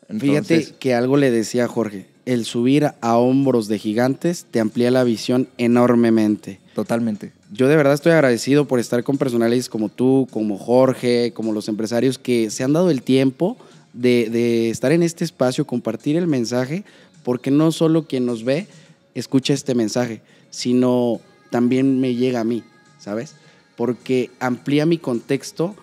Fíjate 0.09 0.75
que 0.79 0.95
algo 0.95 1.17
le 1.17 1.31
decía 1.31 1.65
a 1.65 1.69
Jorge, 1.69 2.07
el 2.27 2.45
subir 2.45 2.93
a 3.01 3.17
hombros 3.17 3.69
de 3.69 3.79
gigantes 3.79 4.47
te 4.51 4.61
amplía 4.61 4.91
la 4.91 5.05
visión 5.05 5.49
enormemente. 5.59 6.61
Totalmente. 6.75 7.33
Yo 7.53 7.69
de 7.69 7.77
verdad 7.77 7.95
estoy 7.95 8.13
agradecido 8.13 8.67
por 8.67 8.81
estar 8.81 9.05
con 9.05 9.19
personales 9.19 9.69
como 9.69 9.89
tú, 9.89 10.27
como 10.31 10.59
Jorge, 10.59 11.33
como 11.33 11.53
los 11.53 11.69
empresarios 11.69 12.19
que 12.19 12.51
se 12.51 12.65
han 12.65 12.73
dado 12.73 12.91
el 12.91 13.03
tiempo 13.03 13.57
de, 13.93 14.71
estar 14.71 14.93
en 14.93 15.03
este 15.03 15.25
espacio, 15.25 15.67
compartir 15.67 16.17
el 16.17 16.27
mensaje, 16.27 16.85
porque 17.23 17.51
no 17.51 17.73
solo 17.73 18.07
quien 18.07 18.27
nos 18.27 18.45
ve 18.45 18.67
escucha 19.15 19.55
este 19.55 19.75
mensaje, 19.75 20.21
sino 20.51 21.21
también 21.51 22.01
me 22.01 22.17
llega 22.17 22.41
a 22.41 22.45
mí, 22.45 22.65
¿sabes? 22.99 23.37
Porque 23.77 24.31
amplía 24.41 24.87
mi 24.87 24.99
contexto 24.99 25.77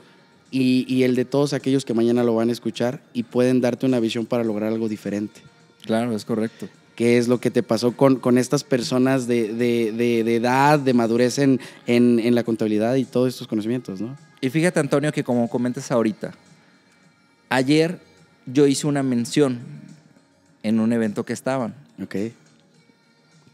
y, 0.51 1.03
el 1.03 1.15
de 1.15 1.23
todos 1.23 1.53
aquellos 1.53 1.85
que 1.85 1.93
mañana 1.93 2.23
lo 2.23 2.35
van 2.35 2.49
a 2.49 2.51
escuchar 2.51 3.01
y 3.13 3.23
pueden 3.23 3.61
darte 3.61 3.85
una 3.85 3.99
visión 4.01 4.25
para 4.25 4.43
lograr 4.43 4.71
algo 4.71 4.89
diferente. 4.89 5.41
Claro, 5.85 6.13
es 6.13 6.25
correcto. 6.25 6.67
¿Qué 6.95 7.17
es 7.17 7.29
lo 7.29 7.39
que 7.39 7.49
te 7.49 7.63
pasó 7.63 7.93
con, 7.95 8.17
con 8.17 8.37
estas 8.37 8.65
personas 8.65 9.27
de, 9.27 9.53
de, 9.53 10.35
edad, 10.35 10.77
de 10.77 10.93
madurez 10.93 11.39
en, 11.39 11.61
en, 11.87 12.19
en, 12.19 12.35
la 12.35 12.43
contabilidad 12.43 12.95
y 12.95 13.05
todos 13.05 13.29
estos 13.29 13.47
conocimientos, 13.47 14.01
¿no? 14.01 14.17
Y 14.41 14.49
fíjate, 14.49 14.79
Antonio, 14.79 15.11
que 15.13 15.23
como 15.23 15.49
comentas 15.49 15.89
ahorita, 15.89 16.33
ayer 17.49 17.99
yo 18.45 18.67
hice 18.67 18.87
una 18.87 19.03
mención 19.03 19.59
en 20.63 20.79
un 20.79 20.91
evento 20.91 21.23
que 21.23 21.33
estaban. 21.33 21.73
Ok. 22.03 22.15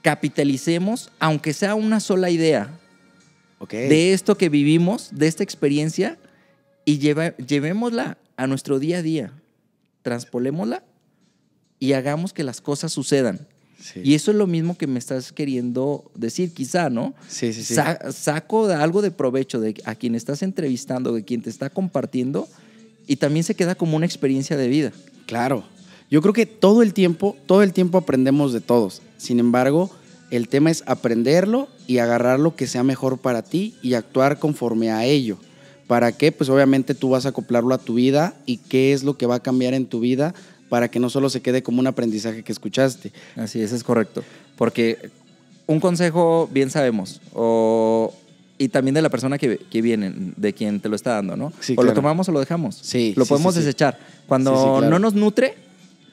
Capitalicemos, 0.01 1.12
aunque 1.20 1.54
sea 1.54 1.75
una 1.75 2.00
sola 2.00 2.32
idea, 2.32 2.72
de 3.70 4.13
esto 4.13 4.38
que 4.38 4.50
vivimos, 4.50 5.10
de 5.12 5.27
esta 5.27 5.44
experiencia, 5.44 6.18
y 6.88 7.00
llevémosla 7.00 8.17
a 8.38 8.48
nuestro 8.48 8.79
día 8.79 9.00
a 9.00 9.01
día. 9.01 9.34
Transpolémosla 10.03 10.86
y 11.79 11.91
hagamos 11.91 12.32
que 12.32 12.46
las 12.46 12.62
cosas 12.62 12.94
sucedan. 12.94 13.46
Y 14.01 14.15
eso 14.15 14.32
es 14.32 14.38
lo 14.38 14.48
mismo 14.48 14.77
que 14.77 14.88
me 14.88 14.98
estás 14.98 15.34
queriendo 15.34 16.10
decir, 16.15 16.53
quizá, 16.53 16.89
¿no? 16.89 17.13
Sí, 17.27 17.51
sí, 17.51 17.62
sí. 17.63 17.75
saco 18.12 18.67
algo 18.67 19.01
de 19.01 19.12
provecho 19.12 19.60
de 19.60 19.75
a 19.84 19.96
quien 19.96 20.15
estás 20.15 20.41
entrevistando, 20.41 21.12
de 21.12 21.25
quien 21.25 21.41
te 21.41 21.50
está 21.50 21.70
compartiendo, 21.70 22.48
y 23.06 23.17
también 23.17 23.44
se 23.44 23.53
queda 23.53 23.75
como 23.75 23.98
una 23.98 24.06
experiencia 24.06 24.56
de 24.56 24.70
vida. 24.70 24.94
Claro. 25.25 25.65
Yo 26.10 26.22
creo 26.22 26.34
que 26.34 26.46
todo 26.46 26.84
el 26.84 26.94
tiempo, 26.94 27.36
todo 27.48 27.63
el 27.63 27.74
tiempo 27.74 27.98
aprendemos 27.98 28.53
de 28.53 28.62
todos. 28.62 29.01
Sin 29.17 29.39
embargo, 29.39 29.91
el 30.32 30.48
tema 30.48 30.72
es 30.72 30.84
aprenderlo 30.86 31.67
y 31.86 31.98
agarrar 31.98 32.39
lo 32.39 32.56
que 32.56 32.65
sea 32.65 32.84
mejor 32.84 33.17
para 33.17 33.41
ti 33.41 33.75
y 33.82 33.94
actuar 33.94 34.39
conforme 34.39 34.89
a 34.89 35.03
ello. 35.03 35.38
¿Para 35.88 36.12
qué? 36.12 36.32
Pues 36.32 36.50
obviamente 36.50 36.94
tú 36.94 37.10
vas 37.10 37.25
a 37.25 37.29
acoplarlo 37.29 37.74
a 37.74 37.77
tu 37.77 37.96
vida 37.96 38.36
y 38.46 38.58
qué 38.58 38.94
es 38.94 39.03
lo 39.03 39.17
que 39.17 39.25
va 39.25 39.36
a 39.36 39.39
cambiar 39.39 39.74
en 39.74 39.86
tu 39.86 40.00
vida 40.01 40.34
para 40.70 40.91
que 40.91 41.00
no 41.00 41.10
solo 41.10 41.29
se 41.29 41.41
quede 41.41 41.63
como 41.63 41.79
un 41.79 41.88
aprendizaje 41.88 42.44
que 42.44 42.51
escuchaste. 42.51 43.13
Así 43.36 43.62
es, 43.62 43.72
es 43.72 43.84
correcto. 43.84 44.24
Porque 44.58 45.12
un 45.65 45.79
consejo, 45.79 46.50
bien 46.51 46.70
sabemos, 46.70 47.22
o, 47.34 48.13
y 48.58 48.70
también 48.70 48.96
de 48.96 49.01
la 49.01 49.10
persona 49.10 49.38
que, 49.38 49.58
que, 49.58 49.82
viene, 49.82 50.13
de 50.36 50.53
quien 50.53 50.79
te 50.79 50.89
lo 50.89 50.96
está 50.96 51.13
dando, 51.13 51.38
¿no? 51.38 51.53
o 51.75 51.84
lo 51.84 51.94
tomamos 51.94 52.27
o 52.27 52.32
lo 52.32 52.39
dejamos. 52.39 52.77
Sí. 52.82 53.13
Lo 53.15 53.25
podemos 53.25 53.56
desechar. 53.56 53.98
Cuando 54.27 54.82
no 54.82 55.00
nos 55.00 55.13
nutre, 55.13 55.56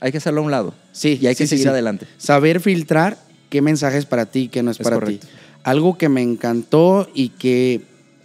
hay 0.01 0.13
que 0.13 0.19
hacerlo 0.19 0.41
a 0.41 0.45
un 0.45 0.51
lado. 0.51 0.75
Sí. 0.93 1.19
Y 1.21 1.27
hay 1.27 1.35
que 1.35 1.47
seguir 1.47 1.69
adelante. 1.69 2.07
Saber 2.19 2.61
filtrar 2.61 3.19
qué 3.49 3.63
mensaje 3.63 3.99
es 3.99 4.07
para 4.07 4.27
ti 4.27 4.41
y 4.41 4.49
qué 4.49 4.63
no 4.63 4.71
es, 4.71 4.79
para 4.79 5.01
ti. 5.01 5.21
Algo 5.63 5.97
que 5.97 6.09
me 6.09 6.21
encantó 6.21 7.09
y 7.15 7.31
que 7.31 7.83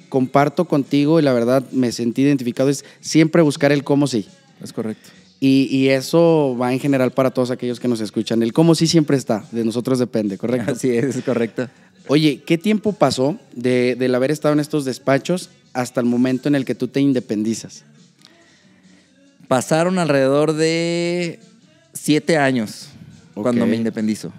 comparto 0.10 0.66
contigo 0.66 1.20
y 1.20 1.24
la 1.24 1.34
verdad 1.34 1.64
me 1.72 1.92
sentí 1.92 2.24
identificado 2.24 2.70
es 2.70 2.84
siempre 3.00 3.42
buscar 3.42 3.72
el 3.72 3.84
cómo 3.84 4.08
sí. 4.08 4.28
Es 4.62 4.74
correcto. 4.74 5.10
Y, 5.42 5.88
eso 5.88 6.58
va 6.60 6.74
en 6.74 6.82
general 6.82 7.12
para 7.12 7.32
todos 7.32 7.50
aquellos 7.50 7.80
que 7.80 7.88
nos 7.88 8.02
escuchan. 8.02 8.44
El 8.44 8.52
cómo 8.52 8.76
sí 8.76 8.88
siempre 8.88 9.16
está, 9.16 9.46
de 9.54 9.64
nosotros 9.64 9.98
depende, 9.98 10.38
¿correcto? 10.38 10.74
Así 10.74 10.90
es, 10.90 11.16
es 11.16 11.24
correcto. 11.24 11.70
Oye, 12.08 12.42
¿qué 12.46 12.58
tiempo 12.58 12.92
pasó 12.92 13.40
de, 13.54 13.96
del 13.98 14.16
haber 14.16 14.32
estado 14.32 14.54
en 14.54 14.60
estos 14.60 14.84
despachos 14.84 15.50
hasta 15.72 16.02
el 16.02 16.08
momento 16.08 16.50
en 16.50 16.56
el 16.56 16.66
que 16.66 16.76
tú 16.76 16.90
te 16.90 17.00
independizas? 17.00 17.86
Pasaron 19.48 19.98
alrededor 19.98 20.54
de 20.54 21.40
siete 21.94 22.38
años 22.38 22.90
cuando 23.34 23.66
me 23.66 23.78
independizo. 23.78 24.34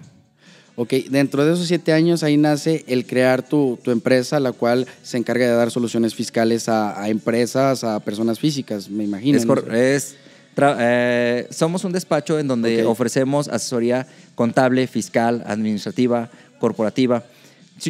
Ok, 0.75 0.93
dentro 1.09 1.45
de 1.45 1.53
esos 1.53 1.67
siete 1.67 1.91
años 1.91 2.23
ahí 2.23 2.37
nace 2.37 2.85
el 2.87 3.05
crear 3.05 3.47
tu, 3.47 3.77
empresa, 3.87 4.39
la 4.39 4.53
cual 4.53 4.87
se 5.03 5.17
encarga 5.17 5.45
de 5.45 5.53
dar 5.53 5.69
soluciones 5.69 6.15
fiscales 6.15 6.69
a, 6.69 7.09
empresas, 7.09 7.83
a 7.83 7.99
personas 7.99 8.39
físicas, 8.39 8.89
me 8.89 9.03
imagino. 9.03 9.37
Es, 9.73 10.15
eh, 10.57 11.47
somos 11.49 11.83
un 11.83 11.91
despacho 11.91 12.39
en 12.39 12.47
donde 12.47 12.85
ofrecemos 12.85 13.47
asesoría 13.47 14.07
contable, 14.35 14.87
fiscal, 14.87 15.43
administrativa, 15.45 16.29
corporativa. 16.59 17.23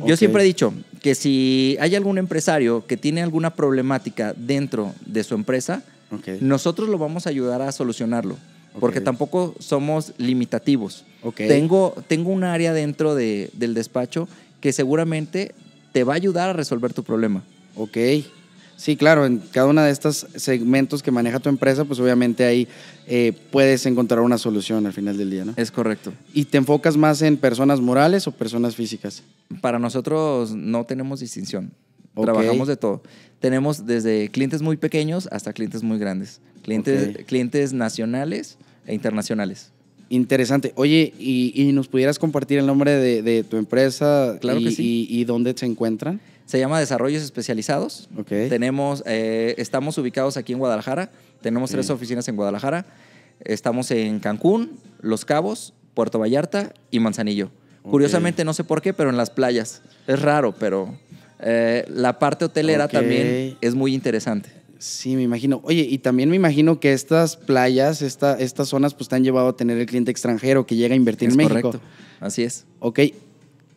Yo 0.05 0.17
siempre 0.17 0.43
he 0.43 0.45
dicho 0.45 0.73
que 1.01 1.15
si 1.15 1.77
hay 1.79 1.95
algún 1.95 2.17
empresario 2.17 2.87
que 2.87 2.97
tiene 2.97 3.21
alguna 3.21 3.53
problemática 3.53 4.33
dentro 4.35 4.93
de 5.05 5.23
su 5.23 5.35
empresa, 5.35 5.83
nosotros 6.39 6.89
lo 6.89 6.97
vamos 6.97 7.27
a 7.27 7.29
ayudar 7.29 7.61
a 7.61 7.71
solucionarlo 7.71 8.37
porque 8.79 9.01
tampoco 9.01 9.55
somos 9.59 10.13
limitativos. 10.17 11.05
Tengo, 11.35 11.95
tengo 12.07 12.31
un 12.31 12.43
área 12.43 12.73
dentro 12.73 13.15
de, 13.15 13.49
del 13.53 13.73
despacho 13.73 14.27
que 14.59 14.73
seguramente 14.73 15.53
te 15.91 16.03
va 16.03 16.13
a 16.13 16.15
ayudar 16.15 16.49
a 16.49 16.53
resolver 16.53 16.93
tu 16.93 17.03
problema. 17.03 17.43
Ok. 17.75 17.97
Sí, 18.81 18.97
claro, 18.97 19.27
en 19.27 19.37
cada 19.37 19.67
uno 19.67 19.83
de 19.83 19.91
estos 19.91 20.25
segmentos 20.35 21.03
que 21.03 21.11
maneja 21.11 21.39
tu 21.39 21.49
empresa, 21.49 21.85
pues 21.85 21.99
obviamente 21.99 22.45
ahí 22.45 22.67
eh, 23.05 23.31
puedes 23.51 23.85
encontrar 23.85 24.21
una 24.21 24.39
solución 24.39 24.87
al 24.87 24.93
final 24.93 25.17
del 25.17 25.29
día, 25.29 25.45
¿no? 25.45 25.53
Es 25.55 25.69
correcto. 25.69 26.11
¿Y 26.33 26.45
te 26.45 26.57
enfocas 26.57 26.97
más 26.97 27.21
en 27.21 27.37
personas 27.37 27.79
morales 27.79 28.25
o 28.25 28.31
personas 28.31 28.75
físicas? 28.75 29.21
Para 29.61 29.77
nosotros 29.77 30.55
no 30.55 30.83
tenemos 30.85 31.19
distinción. 31.19 31.71
Trabajamos 32.15 32.67
de 32.67 32.77
todo. 32.77 33.01
Tenemos 33.39 33.85
desde 33.85 34.29
clientes 34.29 34.61
muy 34.61 34.77
pequeños 34.77 35.27
hasta 35.31 35.53
clientes 35.53 35.83
muy 35.83 35.97
grandes. 35.97 36.41
Clientes, 36.63 37.25
clientes 37.25 37.73
nacionales 37.73 38.57
e 38.85 38.93
internacionales. 38.93 39.71
Interesante. 40.09 40.73
Oye, 40.75 41.13
¿y, 41.17 41.71
nos 41.73 41.87
pudieras 41.87 42.19
compartir 42.19 42.59
el 42.59 42.67
nombre 42.67 42.91
de, 42.91 43.43
tu 43.43 43.57
empresa? 43.57 44.37
Claro 44.41 44.59
y, 44.59 44.65
que 44.65 44.71
sí. 44.71 45.07
Y, 45.09 45.23
dónde 45.23 45.53
se 45.55 45.65
encuentran? 45.65 46.19
Se 46.45 46.59
llama 46.59 46.79
Desarrollos 46.79 47.23
Especializados. 47.23 48.09
Okay. 48.17 48.49
Tenemos, 48.49 49.03
eh, 49.05 49.55
estamos 49.57 49.97
ubicados 49.97 50.35
aquí 50.35 50.51
en 50.51 50.59
Guadalajara. 50.59 51.11
Tenemos 51.41 51.71
tres 51.71 51.89
oficinas 51.89 52.27
en 52.27 52.35
Guadalajara. 52.35 52.85
Estamos 53.39 53.89
en 53.91 54.19
Cancún, 54.19 54.77
Los 54.99 55.23
Cabos, 55.23 55.73
Puerto 55.93 56.19
Vallarta 56.19 56.73
y 56.91 56.99
Manzanillo. 56.99 57.49
Curiosamente, 57.81 58.43
no 58.43 58.53
sé 58.53 58.65
por 58.65 58.81
qué, 58.81 58.93
pero 58.93 59.09
en 59.09 59.17
las 59.17 59.29
playas. 59.29 59.81
Es 60.07 60.21
raro, 60.21 60.53
pero 60.53 60.93
eh, 61.41 61.85
la 61.89 62.19
parte 62.19 62.45
hotelera 62.45 62.87
también 62.87 63.57
es 63.61 63.75
muy 63.75 63.93
interesante. 63.93 64.49
Sí, 64.81 65.15
me 65.15 65.21
imagino. 65.21 65.61
Oye, 65.63 65.85
y 65.87 65.99
también 65.99 66.29
me 66.29 66.35
imagino 66.35 66.79
que 66.79 66.91
estas 66.91 67.37
playas, 67.37 68.01
esta, 68.01 68.39
estas 68.39 68.67
zonas, 68.67 68.95
pues 68.95 69.09
te 69.09 69.15
han 69.15 69.23
llevado 69.23 69.49
a 69.49 69.55
tener 69.55 69.77
el 69.77 69.85
cliente 69.85 70.09
extranjero 70.09 70.65
que 70.65 70.75
llega 70.75 70.93
a 70.93 70.95
invertir 70.95 71.29
en 71.29 71.37
México. 71.37 71.61
Correcto, 71.61 71.81
así 72.19 72.41
es. 72.41 72.65
Ok. 72.79 72.99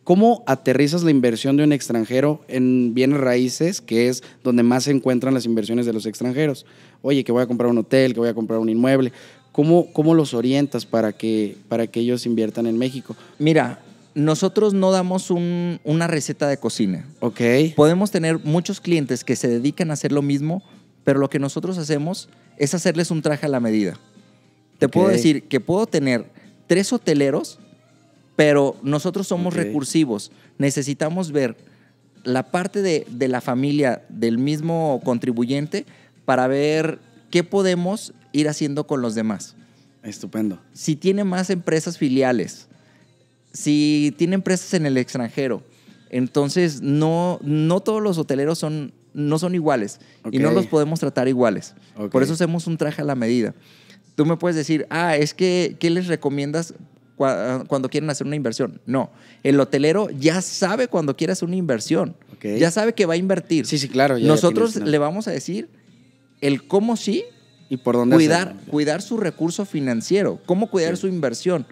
¿Cómo 0.03 0.43
aterrizas 0.47 1.03
la 1.03 1.11
inversión 1.11 1.57
de 1.57 1.63
un 1.63 1.73
extranjero 1.73 2.43
en 2.47 2.93
bienes 2.95 3.19
raíces, 3.19 3.81
que 3.81 4.07
es 4.07 4.23
donde 4.43 4.63
más 4.63 4.85
se 4.85 4.91
encuentran 4.91 5.33
las 5.33 5.45
inversiones 5.45 5.85
de 5.85 5.93
los 5.93 6.07
extranjeros? 6.07 6.65
Oye, 7.03 7.23
que 7.23 7.31
voy 7.31 7.43
a 7.43 7.47
comprar 7.47 7.69
un 7.69 7.77
hotel, 7.77 8.13
que 8.13 8.19
voy 8.19 8.29
a 8.29 8.33
comprar 8.33 8.59
un 8.59 8.69
inmueble. 8.69 9.11
¿Cómo, 9.51 9.93
cómo 9.93 10.15
los 10.15 10.33
orientas 10.33 10.87
para 10.87 11.13
que, 11.13 11.55
para 11.69 11.85
que 11.85 11.99
ellos 11.99 12.25
inviertan 12.25 12.65
en 12.65 12.79
México? 12.79 13.15
Mira, 13.37 13.79
nosotros 14.15 14.73
no 14.73 14.91
damos 14.91 15.29
una 15.29 16.07
receta 16.07 16.47
de 16.47 16.57
cocina. 16.57 17.05
Ok. 17.19 17.41
Podemos 17.75 18.11
tener 18.11 18.39
muchos 18.39 18.79
clientes 18.79 19.23
que 19.23 19.35
se 19.35 19.49
dedican 19.49 19.91
a 19.91 19.93
hacer 19.93 20.13
lo 20.13 20.21
mismo, 20.21 20.63
pero 21.03 21.19
lo 21.19 21.29
que 21.29 21.37
nosotros 21.37 21.77
hacemos 21.77 22.29
es 22.57 22.73
hacerles 22.73 23.11
un 23.11 23.21
traje 23.21 23.45
a 23.45 23.49
la 23.49 23.59
medida. 23.59 23.99
Te 24.79 24.87
puedo 24.87 25.09
decir 25.09 25.43
que 25.43 25.59
puedo 25.59 25.85
tener 25.85 26.25
tres 26.67 26.91
hoteleros, 26.93 27.59
pero 28.35 28.77
nosotros 28.83 29.27
somos 29.27 29.53
recursivos. 29.53 30.31
Necesitamos 30.57 31.31
ver 31.31 31.57
la 32.23 32.51
parte 32.51 32.81
de, 32.81 33.05
de 33.09 33.27
la 33.27 33.41
familia 33.41 34.05
del 34.09 34.37
mismo 34.37 35.01
contribuyente 35.03 35.85
para 36.23 36.47
ver 36.47 36.99
qué 37.29 37.43
podemos 37.43 38.13
ir 38.31 38.47
haciendo 38.47 38.87
con 38.87 39.01
los 39.01 39.13
demás. 39.13 39.55
Estupendo. 40.03 40.59
Si 40.73 40.95
tiene 40.95 41.23
más 41.23 41.49
empresas 41.49 41.97
filiales, 41.97 42.67
si 43.55 44.13
tiene 44.17 44.35
empresas 44.35 44.73
en 44.73 44.85
el 44.85 44.97
extranjero, 44.97 45.63
entonces 46.09 46.81
no, 46.81 47.39
no 47.41 47.79
todos 47.79 48.01
los 48.01 48.17
hoteleros 48.17 48.59
son, 48.59 48.93
no 49.13 49.39
son 49.39 49.55
iguales 49.55 49.99
y 50.29 50.39
no 50.39 50.51
los 50.51 50.67
podemos 50.67 50.99
tratar 50.99 51.27
iguales. 51.27 51.73
Por 52.11 52.21
eso 52.21 52.33
hacemos 52.33 52.67
un 52.67 52.77
traje 52.77 53.01
a 53.01 53.05
la 53.05 53.15
medida. 53.15 53.55
Tú 54.15 54.25
me 54.25 54.37
puedes 54.37 54.55
decir, 54.55 54.85
ah, 54.89 55.15
es 55.15 55.33
que, 55.33 55.77
¿qué 55.79 55.89
les 55.89 56.07
recomiendas 56.07 56.73
cuando 57.15 57.89
quieren 57.89 58.09
hacer 58.09 58.27
una 58.27 58.35
inversión? 58.35 58.81
No, 58.85 59.09
el 59.43 59.59
hotelero 59.59 60.09
ya 60.09 60.41
sabe 60.41 60.89
cuando 60.89 61.15
quiere 61.15 61.33
hacer 61.33 61.47
una 61.47 61.57
inversión. 61.57 62.15
Ya 62.41 62.69
sabe 62.71 62.93
que 62.93 63.05
va 63.05 63.15
a 63.15 63.17
invertir. 63.17 63.65
Sí, 63.65 63.79
sí, 63.79 63.87
claro. 63.87 64.19
Nosotros 64.19 64.75
le 64.75 64.97
vamos 64.97 65.27
a 65.27 65.31
decir 65.31 65.69
el 66.41 66.67
cómo 66.67 66.97
sí 66.97 67.23
y 67.69 67.77
por 67.77 67.95
dónde 67.95 68.15
cuidar, 68.15 68.55
cuidar 68.69 69.01
su 69.01 69.17
recurso 69.17 69.65
financiero, 69.65 70.39
cómo 70.45 70.69
cuidar 70.69 70.97
su 70.97 71.07
inversión 71.07 71.65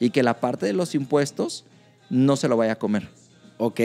y 0.00 0.10
que 0.10 0.24
la 0.24 0.40
parte 0.40 0.66
de 0.66 0.72
los 0.72 0.96
impuestos 0.96 1.64
no 2.08 2.34
se 2.34 2.48
lo 2.48 2.56
vaya 2.56 2.72
a 2.72 2.76
comer. 2.76 3.08
Ok, 3.58 3.80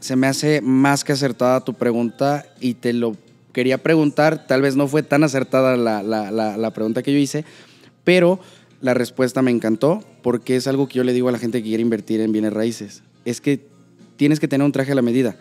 se 0.00 0.16
me 0.16 0.26
hace 0.26 0.60
más 0.60 1.04
que 1.04 1.12
acertada 1.12 1.64
tu 1.64 1.74
pregunta 1.74 2.44
y 2.60 2.74
te 2.74 2.92
lo 2.92 3.16
quería 3.52 3.78
preguntar, 3.78 4.46
tal 4.46 4.62
vez 4.62 4.76
no 4.76 4.88
fue 4.88 5.02
tan 5.02 5.24
acertada 5.24 5.76
la, 5.76 6.70
pregunta 6.74 7.02
que 7.02 7.12
yo 7.12 7.18
hice, 7.18 7.44
pero 8.04 8.40
La 8.82 8.94
respuesta 8.94 9.42
me 9.42 9.50
encantó 9.50 10.02
porque 10.22 10.56
es 10.56 10.66
algo 10.66 10.88
que 10.88 10.94
yo 10.94 11.04
le 11.04 11.12
digo 11.12 11.28
a 11.28 11.32
la 11.32 11.38
gente 11.38 11.58
que 11.58 11.68
quiere 11.68 11.82
invertir 11.82 12.22
en 12.22 12.32
bienes 12.32 12.54
raíces. 12.54 13.02
Es 13.26 13.42
que 13.42 13.60
tienes 14.16 14.40
que 14.40 14.48
tener 14.48 14.64
un 14.64 14.72
traje 14.72 14.92
a 14.92 14.94
la 14.94 15.02
medida. 15.02 15.36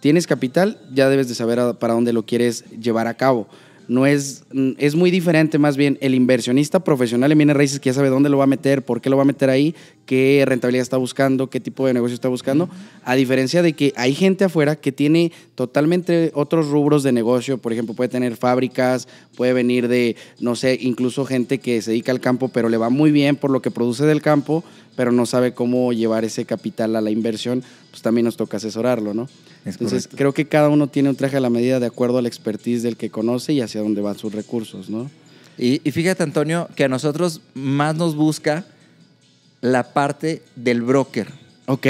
Tienes 0.00 0.26
capital, 0.26 0.80
ya 0.94 1.10
debes 1.10 1.28
de 1.28 1.34
saber 1.34 1.60
para 1.78 1.92
dónde 1.92 2.14
lo 2.14 2.24
quieres 2.24 2.64
llevar 2.70 3.06
a 3.06 3.12
cabo 3.12 3.46
no 3.88 4.06
es, 4.06 4.44
es 4.78 4.94
muy 4.94 5.10
diferente 5.10 5.58
más 5.58 5.76
bien 5.76 5.98
el 6.00 6.14
inversionista 6.14 6.84
profesional 6.84 7.32
en 7.32 7.38
bienes 7.38 7.56
raíces 7.56 7.80
que 7.80 7.88
ya 7.88 7.94
sabe 7.94 8.10
dónde 8.10 8.28
lo 8.28 8.38
va 8.38 8.44
a 8.44 8.48
meter, 8.48 8.84
por 8.84 9.00
qué 9.00 9.10
lo 9.10 9.16
va 9.16 9.22
a 9.22 9.26
meter 9.26 9.50
ahí, 9.50 9.74
qué 10.08 10.42
rentabilidad 10.46 10.80
está 10.80 10.96
buscando, 10.96 11.50
qué 11.50 11.60
tipo 11.60 11.86
de 11.86 11.92
negocio 11.92 12.14
está 12.14 12.28
buscando, 12.28 12.70
a 13.04 13.14
diferencia 13.14 13.60
de 13.60 13.74
que 13.74 13.92
hay 13.94 14.14
gente 14.14 14.44
afuera 14.44 14.74
que 14.74 14.90
tiene 14.90 15.32
totalmente 15.54 16.32
otros 16.34 16.68
rubros 16.68 17.02
de 17.02 17.12
negocio, 17.12 17.58
por 17.58 17.74
ejemplo, 17.74 17.94
puede 17.94 18.08
tener 18.08 18.34
fábricas, 18.34 19.06
puede 19.36 19.52
venir 19.52 19.86
de, 19.86 20.16
no 20.40 20.56
sé, 20.56 20.78
incluso 20.80 21.26
gente 21.26 21.58
que 21.58 21.82
se 21.82 21.90
dedica 21.90 22.10
al 22.10 22.20
campo, 22.20 22.48
pero 22.48 22.70
le 22.70 22.78
va 22.78 22.88
muy 22.88 23.12
bien 23.12 23.36
por 23.36 23.50
lo 23.50 23.60
que 23.60 23.70
produce 23.70 24.06
del 24.06 24.22
campo, 24.22 24.64
pero 24.96 25.12
no 25.12 25.26
sabe 25.26 25.52
cómo 25.52 25.92
llevar 25.92 26.24
ese 26.24 26.46
capital 26.46 26.96
a 26.96 27.02
la 27.02 27.10
inversión, 27.10 27.62
pues 27.90 28.00
también 28.00 28.24
nos 28.24 28.38
toca 28.38 28.56
asesorarlo, 28.56 29.12
¿no? 29.12 29.28
Entonces, 29.66 30.08
creo 30.08 30.32
que 30.32 30.46
cada 30.46 30.70
uno 30.70 30.88
tiene 30.88 31.10
un 31.10 31.16
traje 31.16 31.36
a 31.36 31.40
la 31.40 31.50
medida 31.50 31.80
de 31.80 31.86
acuerdo 31.86 32.16
a 32.16 32.22
la 32.22 32.28
expertise 32.28 32.82
del 32.82 32.96
que 32.96 33.10
conoce 33.10 33.52
y 33.52 33.60
hacia 33.60 33.82
dónde 33.82 34.00
van 34.00 34.16
sus 34.16 34.32
recursos, 34.32 34.88
¿no? 34.88 35.10
Y, 35.58 35.78
fíjate, 35.90 36.22
Antonio, 36.22 36.66
que 36.76 36.84
a 36.84 36.88
nosotros 36.88 37.42
más 37.52 37.94
nos 37.94 38.16
busca 38.16 38.64
la 39.60 39.92
parte 39.92 40.42
del 40.56 40.82
broker. 40.82 41.28
Ok. 41.66 41.86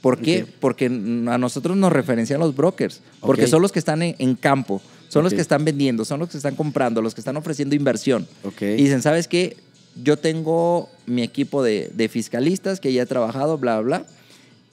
¿Por 0.00 0.20
qué? 0.20 0.46
Porque 0.60 0.86
a 0.86 1.38
nosotros 1.38 1.76
nos 1.76 1.92
referencian 1.92 2.38
los 2.38 2.54
brokers, 2.54 3.00
porque 3.20 3.48
son 3.48 3.60
los 3.60 3.72
que 3.72 3.80
están 3.80 4.02
en, 4.02 4.34
campo, 4.36 4.80
son 5.08 5.24
los 5.24 5.34
que 5.34 5.40
están 5.40 5.64
vendiendo, 5.64 6.04
son 6.04 6.20
los 6.20 6.28
que 6.28 6.36
están 6.36 6.54
comprando, 6.54 7.02
los 7.02 7.12
que 7.14 7.20
están 7.20 7.36
ofreciendo 7.36 7.74
inversión. 7.74 8.26
Okay. 8.44 8.74
Y 8.74 8.84
dicen, 8.84 9.02
¿sabes 9.02 9.26
qué? 9.26 9.56
yo 10.02 10.18
tengo 10.18 10.90
mi 11.06 11.22
equipo 11.22 11.62
de, 11.62 12.08
fiscalistas 12.10 12.80
que 12.80 12.92
ya 12.92 13.02
he 13.02 13.06
trabajado, 13.06 13.58
bla, 13.58 13.80
bla, 13.80 14.04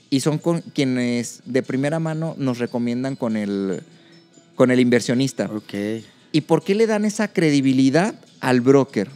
y 0.09 0.19
son 0.19 0.37
con 0.37 0.61
quienes 0.61 1.41
de 1.45 1.63
primera 1.63 1.99
mano 1.99 2.35
nos 2.37 2.59
recomiendan 2.59 3.15
con 3.15 3.37
el, 3.37 3.81
con 4.55 4.69
el 4.71 4.79
inversionista. 4.79 5.49
Okay. 5.49 6.05
¿Y 6.31 6.41
por 6.41 6.63
qué 6.63 6.75
le 6.75 6.87
dan 6.87 7.05
esa 7.05 7.27
credibilidad 7.29 8.15
al 8.39 8.61
broker? 8.61 9.09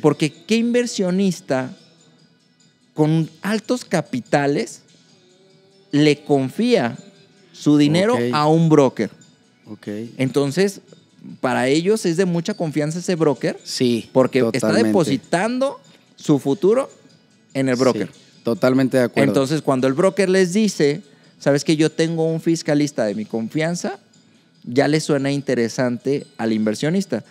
Porque 0.00 0.32
¿qué 0.32 0.56
inversionista 0.56 1.76
con 2.94 3.28
altos 3.42 3.84
capitales 3.84 4.82
le 5.90 6.24
confía 6.24 6.96
su 7.52 7.76
dinero 7.76 8.18
a 8.32 8.46
un 8.46 8.68
broker? 8.68 9.10
Entonces, 10.16 10.80
para 11.40 11.68
ellos 11.68 12.04
es 12.04 12.16
de 12.16 12.24
mucha 12.24 12.54
confianza 12.54 12.98
ese 12.98 13.14
broker. 13.14 13.58
Sí. 13.62 14.10
Porque 14.12 14.48
está 14.52 14.72
depositando 14.72 15.80
su 16.16 16.38
futuro 16.38 16.90
en 17.54 17.68
el 17.68 17.76
broker. 17.76 18.10
totalmente 18.42 18.96
de 18.96 19.04
acuerdo. 19.04 19.30
Entonces, 19.30 19.62
cuando 19.62 19.86
el 19.86 19.92
broker 19.92 20.28
les 20.28 20.52
dice, 20.52 21.02
sabes 21.38 21.64
que 21.64 21.76
yo 21.76 21.90
tengo 21.90 22.26
un 22.26 22.40
fiscalista 22.40 23.04
de 23.04 23.14
mi 23.14 23.24
confianza, 23.24 23.98
ya 24.64 24.88
le 24.88 25.00
suena 25.00 25.30
interesante 25.30 26.26
al 26.38 26.52
inversionista. 26.52 27.24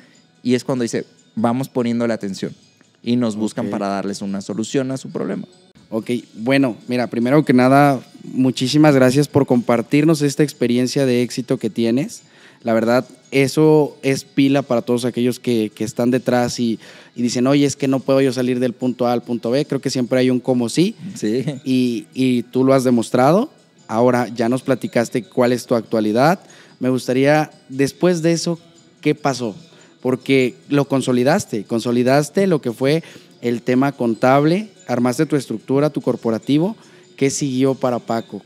Y 0.43 0.55
es 0.55 0.63
cuando 0.63 0.83
dice, 0.83 1.05
vamos 1.35 1.69
poniendo 1.69 2.07
la 2.07 2.13
atención. 2.13 2.53
Y 3.03 3.15
nos 3.15 3.35
buscan 3.35 3.69
para 3.69 3.87
darles 3.87 4.21
una 4.21 4.41
solución 4.41 4.91
a 4.91 4.97
su 4.97 5.09
problema. 5.09 5.47
Ok, 5.89 6.11
bueno, 6.35 6.77
mira, 6.87 7.07
primero 7.07 7.43
que 7.43 7.53
nada, 7.53 7.99
muchísimas 8.23 8.95
gracias 8.95 9.27
por 9.27 9.45
compartirnos 9.45 10.21
esta 10.21 10.43
experiencia 10.43 11.05
de 11.05 11.21
éxito 11.21 11.57
que 11.57 11.69
tienes. 11.69 12.21
La 12.63 12.73
verdad, 12.73 13.05
eso 13.31 13.97
es 14.03 14.23
pila 14.23 14.61
para 14.61 14.83
todos 14.83 15.03
aquellos 15.03 15.39
que, 15.39 15.71
están 15.79 16.11
detrás 16.11 16.59
y, 16.59 16.79
dicen, 17.15 17.47
oye, 17.47 17.65
es 17.65 17.75
que 17.75 17.87
no 17.87 17.99
puedo 17.99 18.21
yo 18.21 18.31
salir 18.31 18.59
del 18.59 18.73
punto 18.73 19.07
A 19.07 19.13
al 19.13 19.23
punto 19.23 19.51
B. 19.51 19.65
Creo 19.65 19.81
que 19.81 19.89
siempre 19.89 20.19
hay 20.19 20.29
un 20.29 20.39
como 20.39 20.69
sí. 20.69 20.95
Sí. 21.15 21.43
Y, 21.65 22.05
y 22.13 22.43
tú 22.43 22.63
lo 22.63 22.73
has 22.73 22.83
demostrado. 22.83 23.49
Ahora 23.87 24.27
ya 24.29 24.47
nos 24.47 24.61
platicaste 24.61 25.23
cuál 25.23 25.51
es 25.51 25.65
tu 25.65 25.75
actualidad. 25.75 26.39
Me 26.79 26.89
gustaría, 26.89 27.51
después 27.67 28.21
de 28.21 28.31
eso, 28.31 28.59
¿qué 29.01 29.15
pasó? 29.15 29.55
Porque 30.01 30.55
lo 30.69 30.85
consolidaste, 30.85 31.63
consolidaste 31.63 32.47
lo 32.47 32.61
que 32.61 32.71
fue 32.71 33.03
el 33.41 33.61
tema 33.61 33.91
contable, 33.91 34.69
armaste 34.87 35.25
tu 35.25 35.35
estructura, 35.35 35.89
tu 35.89 36.01
corporativo. 36.01 36.75
¿Qué 37.15 37.29
siguió 37.29 37.75
para 37.75 37.99
Paco? 37.99 38.41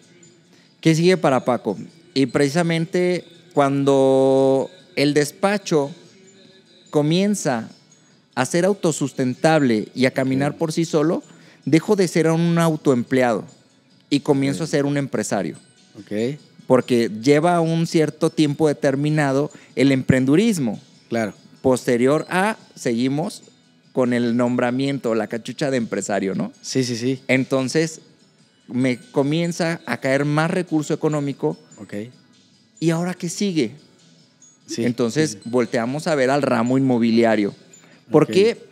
¿Qué 0.81 0.95
sigue 0.95 1.17
para 1.17 1.45
Paco? 1.45 1.77
Y 2.13 2.27
precisamente 2.27 3.23
cuando 3.53 4.69
el 4.95 5.13
despacho 5.13 5.91
comienza 6.89 7.69
a 8.35 8.45
ser 8.45 8.65
autosustentable 8.65 9.87
y 9.95 10.05
a 10.05 10.11
caminar 10.11 10.57
por 10.57 10.71
sí 10.71 10.85
solo, 10.85 11.23
dejo 11.65 11.95
de 11.95 12.07
ser 12.07 12.29
un 12.29 12.57
autoempleado 12.59 13.45
y 14.09 14.19
comienzo 14.19 14.63
a 14.63 14.67
ser 14.67 14.85
un 14.85 14.97
empresario. 14.97 15.57
Okay. 16.01 16.37
Porque 16.67 17.09
lleva 17.21 17.59
un 17.61 17.87
cierto 17.87 18.29
tiempo 18.29 18.67
determinado 18.67 19.51
el 19.75 19.91
emprendurismo. 19.91 20.79
Claro. 21.09 21.33
Posterior 21.65 22.27
a, 22.29 22.57
seguimos 22.75 23.41
con 23.91 24.13
el 24.13 24.37
nombramiento, 24.37 25.15
la 25.15 25.25
cachucha 25.27 25.71
de 25.71 25.77
empresario, 25.77 26.35
¿no? 26.35 26.53
Sí, 26.61 26.83
sí, 26.83 26.95
sí. 26.95 27.21
Entonces, 27.27 28.01
me 28.67 28.99
comienza 28.99 29.81
a 29.87 29.97
caer 29.97 30.25
más 30.25 30.51
recurso 30.51 30.93
económico. 30.93 31.57
Okay. 31.77 32.11
¿y 32.79 32.91
ahora 32.91 33.15
qué 33.15 33.29
sigue? 33.29 33.71
Entonces 34.77 35.39
volteamos 35.45 36.05
a 36.05 36.13
ver 36.13 36.29
al 36.29 36.43
ramo 36.43 36.77
inmobiliario. 36.77 37.55
Porque 38.11 38.63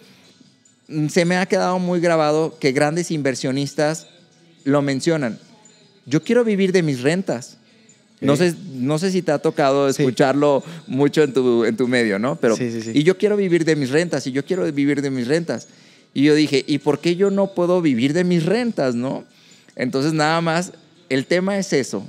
se 1.09 1.25
me 1.25 1.37
ha 1.37 1.47
quedado 1.47 1.79
muy 1.79 1.99
grabado 1.99 2.57
que 2.59 2.71
grandes 2.71 3.09
inversionistas 3.09 4.07
lo 4.65 4.83
mencionan. 4.83 5.39
Yo 6.05 6.23
quiero 6.23 6.43
vivir 6.43 6.71
de 6.71 6.83
mis 6.83 7.01
rentas. 7.01 7.57
No, 8.23 8.35
sé, 8.35 8.55
no 8.73 8.97
sé 8.97 9.11
si 9.11 9.21
te 9.21 9.31
ha 9.31 9.39
tocado 9.39 9.87
escucharlo 9.87 10.63
mucho 10.87 11.23
en 11.23 11.33
tu, 11.33 11.65
en 11.65 11.77
tu 11.77 11.87
medio, 11.87 12.19
¿no? 12.19 12.35
Pero, 12.37 12.55
y 12.57 13.03
yo 13.03 13.17
quiero 13.17 13.37
vivir 13.37 13.65
de 13.65 13.75
mis 13.75 13.89
rentas, 13.89 14.25
y 14.27 14.31
yo 14.31 14.45
quiero 14.45 14.71
vivir 14.71 15.01
de 15.01 15.09
mis 15.09 15.27
rentas. 15.27 15.67
Y 16.13 16.23
yo 16.23 16.35
dije, 16.35 16.63
¿y 16.67 16.77
por 16.77 16.99
qué 16.99 17.15
yo 17.15 17.31
no 17.31 17.53
puedo 17.53 17.81
vivir 17.81 18.13
de 18.13 18.23
mis 18.23 18.45
rentas, 18.45 18.95
no? 18.95 19.23
Entonces, 19.75 20.13
nada 20.13 20.41
más, 20.41 20.73
el 21.09 21.25
tema 21.25 21.57
es 21.57 21.73
eso 21.73 22.07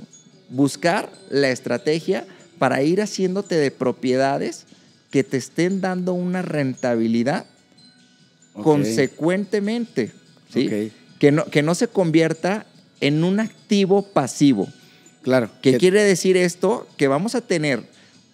buscar 0.49 1.11
la 1.29 1.49
estrategia 1.49 2.25
para 2.57 2.81
ir 2.83 3.01
haciéndote 3.01 3.55
de 3.55 3.71
propiedades 3.71 4.65
que 5.11 5.23
te 5.23 5.37
estén 5.37 5.81
dando 5.81 6.13
una 6.13 6.41
rentabilidad 6.41 7.45
consecuentemente, 8.53 10.11
¿sí? 10.53 10.91
Que, 11.19 11.31
no, 11.31 11.45
que 11.45 11.61
no 11.61 11.75
se 11.75 11.87
convierta 11.87 12.65
en 13.01 13.23
un 13.23 13.39
activo 13.39 14.03
pasivo. 14.03 14.67
Claro. 15.25 15.49
¿Qué 15.61 15.77
quiere 15.77 16.03
decir 16.03 16.37
esto? 16.37 16.87
Que 16.95 17.09
vamos 17.09 17.35
a 17.35 17.41
tener 17.41 17.83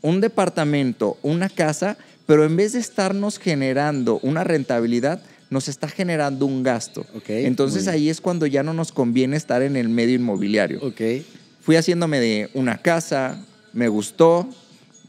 un 0.01 0.21
departamento, 0.21 1.17
una 1.23 1.49
casa, 1.49 1.97
pero 2.27 2.45
en 2.45 2.55
vez 2.55 2.73
de 2.73 2.79
estarnos 2.79 3.39
generando 3.39 4.19
una 4.21 4.43
rentabilidad, 4.43 5.23
nos 5.49 5.67
está 5.67 5.87
generando 5.87 6.45
un 6.45 6.61
gasto. 6.61 7.05
Entonces 7.27 7.87
ahí 7.87 8.09
es 8.09 8.21
cuando 8.21 8.45
ya 8.45 8.61
no 8.61 8.73
nos 8.73 8.91
conviene 8.91 9.35
estar 9.35 9.63
en 9.63 9.75
el 9.75 9.89
medio 9.89 10.15
inmobiliario. 10.15 10.79
Okay 10.81 11.25
fui 11.61 11.75
haciéndome 11.75 12.19
de 12.19 12.49
una 12.53 12.77
casa, 12.77 13.39
me 13.71 13.87
gustó, 13.87 14.49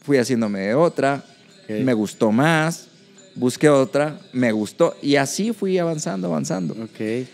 fui 0.03 0.19
haciéndome 0.19 0.61
de 0.61 0.75
otra, 0.75 1.25
me 1.69 1.95
gustó 1.95 2.31
más, 2.31 2.89
busqué 3.35 3.69
otra, 3.69 4.21
me 4.33 4.53
gustó 4.53 4.95
y 5.01 5.17
así 5.17 5.53
fui 5.53 5.79
avanzando, 5.79 6.29
avanzando. 6.29 6.77
Okay. 6.93 7.29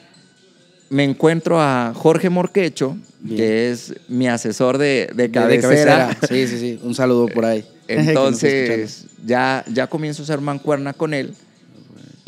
Me 0.91 1.05
encuentro 1.05 1.61
a 1.61 1.93
Jorge 1.95 2.31
Morquecho, 2.31 2.97
que 3.29 3.71
es 3.71 3.95
mi 4.09 4.27
asesor 4.29 4.79
de, 4.79 5.11
de, 5.15 5.31
cabecera. 5.31 6.17
Sí, 6.29 6.47
sí, 6.47 6.59
sí. 6.59 6.81
Un 6.83 6.95
saludo 6.95 7.27
por 7.27 7.45
ahí. 7.45 7.65
Entonces, 7.89 9.07
ya, 9.25 9.65
ya 9.73 9.87
comienzo 9.87 10.23
a 10.23 10.25
hacer 10.25 10.41
mancuerna 10.41 10.93
con 10.93 11.15
él 11.15 11.35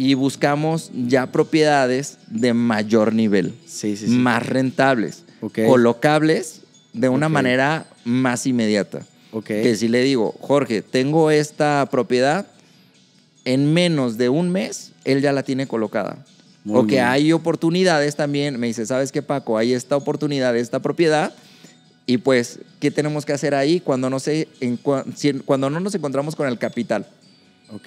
y 0.02 0.14
buscamos 0.14 0.90
ya 0.94 1.26
propiedades 1.26 2.16
de 2.28 2.54
mayor 2.54 3.12
nivel, 3.12 3.52
sí, 3.66 3.98
sí, 3.98 4.06
más 4.06 4.46
rentables, 4.46 5.24
colocables 5.66 6.62
de 6.94 7.10
una 7.10 7.28
manera 7.28 7.86
más 8.06 8.46
inmediata. 8.46 9.02
Que 9.44 9.76
si 9.76 9.88
le 9.88 10.02
digo, 10.02 10.34
Jorge, 10.40 10.80
tengo 10.80 11.30
esta 11.30 11.86
propiedad, 11.90 12.46
en 13.44 13.74
menos 13.74 14.16
de 14.16 14.30
un 14.30 14.50
mes, 14.50 14.92
él 15.04 15.20
ya 15.20 15.34
la 15.34 15.42
tiene 15.42 15.66
colocada. 15.66 16.24
O 16.68 16.86
que 16.86 17.00
hay 17.00 17.32
oportunidades 17.32 18.16
también, 18.16 18.58
me 18.58 18.66
dice, 18.66 18.84
¿sabes 18.86 19.12
qué, 19.12 19.22
Paco? 19.22 19.56
Hay 19.56 19.72
esta 19.72 19.96
oportunidad 19.96 20.56
esta 20.56 20.80
propiedad. 20.80 21.32
Y 22.06 22.18
pues, 22.18 22.58
¿qué 22.80 22.90
tenemos 22.90 23.24
que 23.24 23.32
hacer 23.32 23.54
ahí 23.54 23.80
cuando 23.80 24.10
no, 24.10 24.18
se, 24.18 24.48
cuando 25.44 25.70
no 25.70 25.80
nos 25.80 25.94
encontramos 25.94 26.34
con 26.34 26.48
el 26.48 26.58
capital? 26.58 27.06
Ok. 27.72 27.86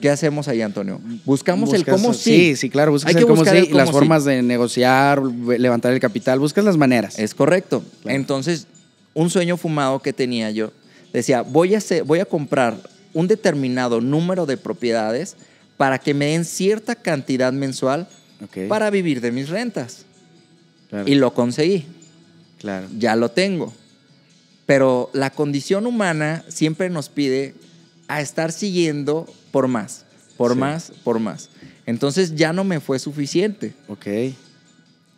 ¿Qué 0.00 0.10
hacemos 0.10 0.48
ahí, 0.48 0.62
Antonio? 0.62 1.00
Buscamos 1.26 1.72
el 1.74 1.84
cómo 1.84 2.14
sí. 2.14 2.30
Sí, 2.30 2.56
sí, 2.56 2.70
claro, 2.70 2.92
buscas 2.92 3.14
el 3.14 3.26
cómo 3.26 3.44
sí, 3.44 3.68
las 3.72 3.90
formas 3.90 4.24
de 4.24 4.42
negociar, 4.42 5.22
levantar 5.22 5.92
el 5.92 6.00
capital, 6.00 6.38
buscas 6.38 6.64
las 6.64 6.78
maneras. 6.78 7.18
Es 7.18 7.34
correcto. 7.34 7.84
Entonces, 8.06 8.66
un 9.12 9.28
sueño 9.28 9.56
fumado 9.56 10.00
que 10.00 10.12
tenía 10.12 10.50
yo, 10.50 10.72
decía, 11.12 11.42
voy 11.42 11.74
a, 11.74 11.80
voy 12.06 12.20
a 12.20 12.24
comprar 12.24 12.78
un 13.12 13.28
determinado 13.28 14.00
número 14.00 14.46
de 14.46 14.56
propiedades 14.56 15.36
para 15.78 15.98
que 15.98 16.12
me 16.12 16.26
den 16.26 16.44
cierta 16.44 16.94
cantidad 16.94 17.52
mensual 17.54 18.06
para 18.68 18.90
vivir 18.90 19.22
de 19.22 19.32
mis 19.32 19.48
rentas. 19.48 20.04
Claro. 20.90 21.08
Y 21.08 21.14
lo 21.14 21.32
conseguí, 21.32 21.86
Claro. 22.58 22.86
ya 22.98 23.16
lo 23.16 23.30
tengo. 23.30 23.72
Pero 24.66 25.08
la 25.14 25.30
condición 25.30 25.86
humana 25.86 26.44
siempre 26.48 26.90
nos 26.90 27.08
pide 27.08 27.54
a 28.06 28.20
estar 28.20 28.52
siguiendo 28.52 29.26
por 29.50 29.66
más, 29.68 30.04
por 30.36 30.52
Sí. 30.52 30.58
más, 30.58 30.92
por 31.04 31.18
más. 31.20 31.48
Entonces 31.86 32.34
ya 32.36 32.52
no 32.52 32.64
me 32.64 32.80
fue 32.80 32.98
suficiente. 32.98 33.72
Ok. 33.88 34.06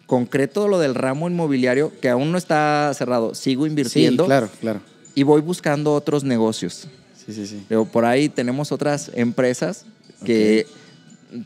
Concreto 0.06 0.66
lo 0.68 0.78
del 0.78 0.94
ramo 0.94 1.28
inmobiliario, 1.28 1.92
que 2.00 2.08
aún 2.08 2.32
no 2.32 2.38
está 2.38 2.92
cerrado, 2.94 3.34
sigo 3.34 3.66
invirtiendo 3.66 4.24
Sí, 4.24 4.28
claro, 4.28 4.48
claro. 4.60 4.80
y 5.14 5.22
voy 5.22 5.40
buscando 5.40 5.94
otros 5.94 6.24
negocios. 6.24 6.88
Sí, 7.24 7.32
sí, 7.32 7.46
sí. 7.46 7.64
Pero 7.68 7.84
por 7.84 8.04
ahí 8.04 8.28
tenemos 8.28 8.72
otras 8.72 9.10
empresas 9.14 9.84
que 10.24 10.66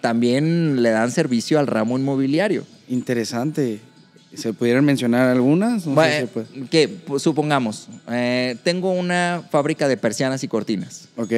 también 0.01 0.83
le 0.83 0.91
dan 0.91 1.11
servicio 1.11 1.59
al 1.59 1.67
ramo 1.67 1.99
inmobiliario. 1.99 2.65
Interesante. 2.89 3.81
¿Se 4.35 4.53
pudieran 4.53 4.85
mencionar 4.85 5.29
algunas? 5.29 5.87
No 5.87 5.91
sé 5.93 5.95
Bueno, 5.95 6.27
si 6.27 6.33
puede. 6.33 6.67
que 6.69 6.89
pues, 6.89 7.23
supongamos, 7.23 7.89
eh, 8.11 8.57
tengo 8.65 8.91
una 8.93 9.45
fábrica 9.51 9.87
de 9.87 9.97
persianas 9.97 10.43
y 10.43 10.49
cortinas. 10.49 11.09
Ok. 11.17 11.33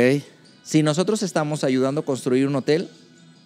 Si 0.63 0.83
nosotros 0.83 1.23
estamos 1.23 1.63
ayudando 1.63 2.01
a 2.01 2.05
construir 2.05 2.47
un 2.47 2.57
hotel, 2.57 2.89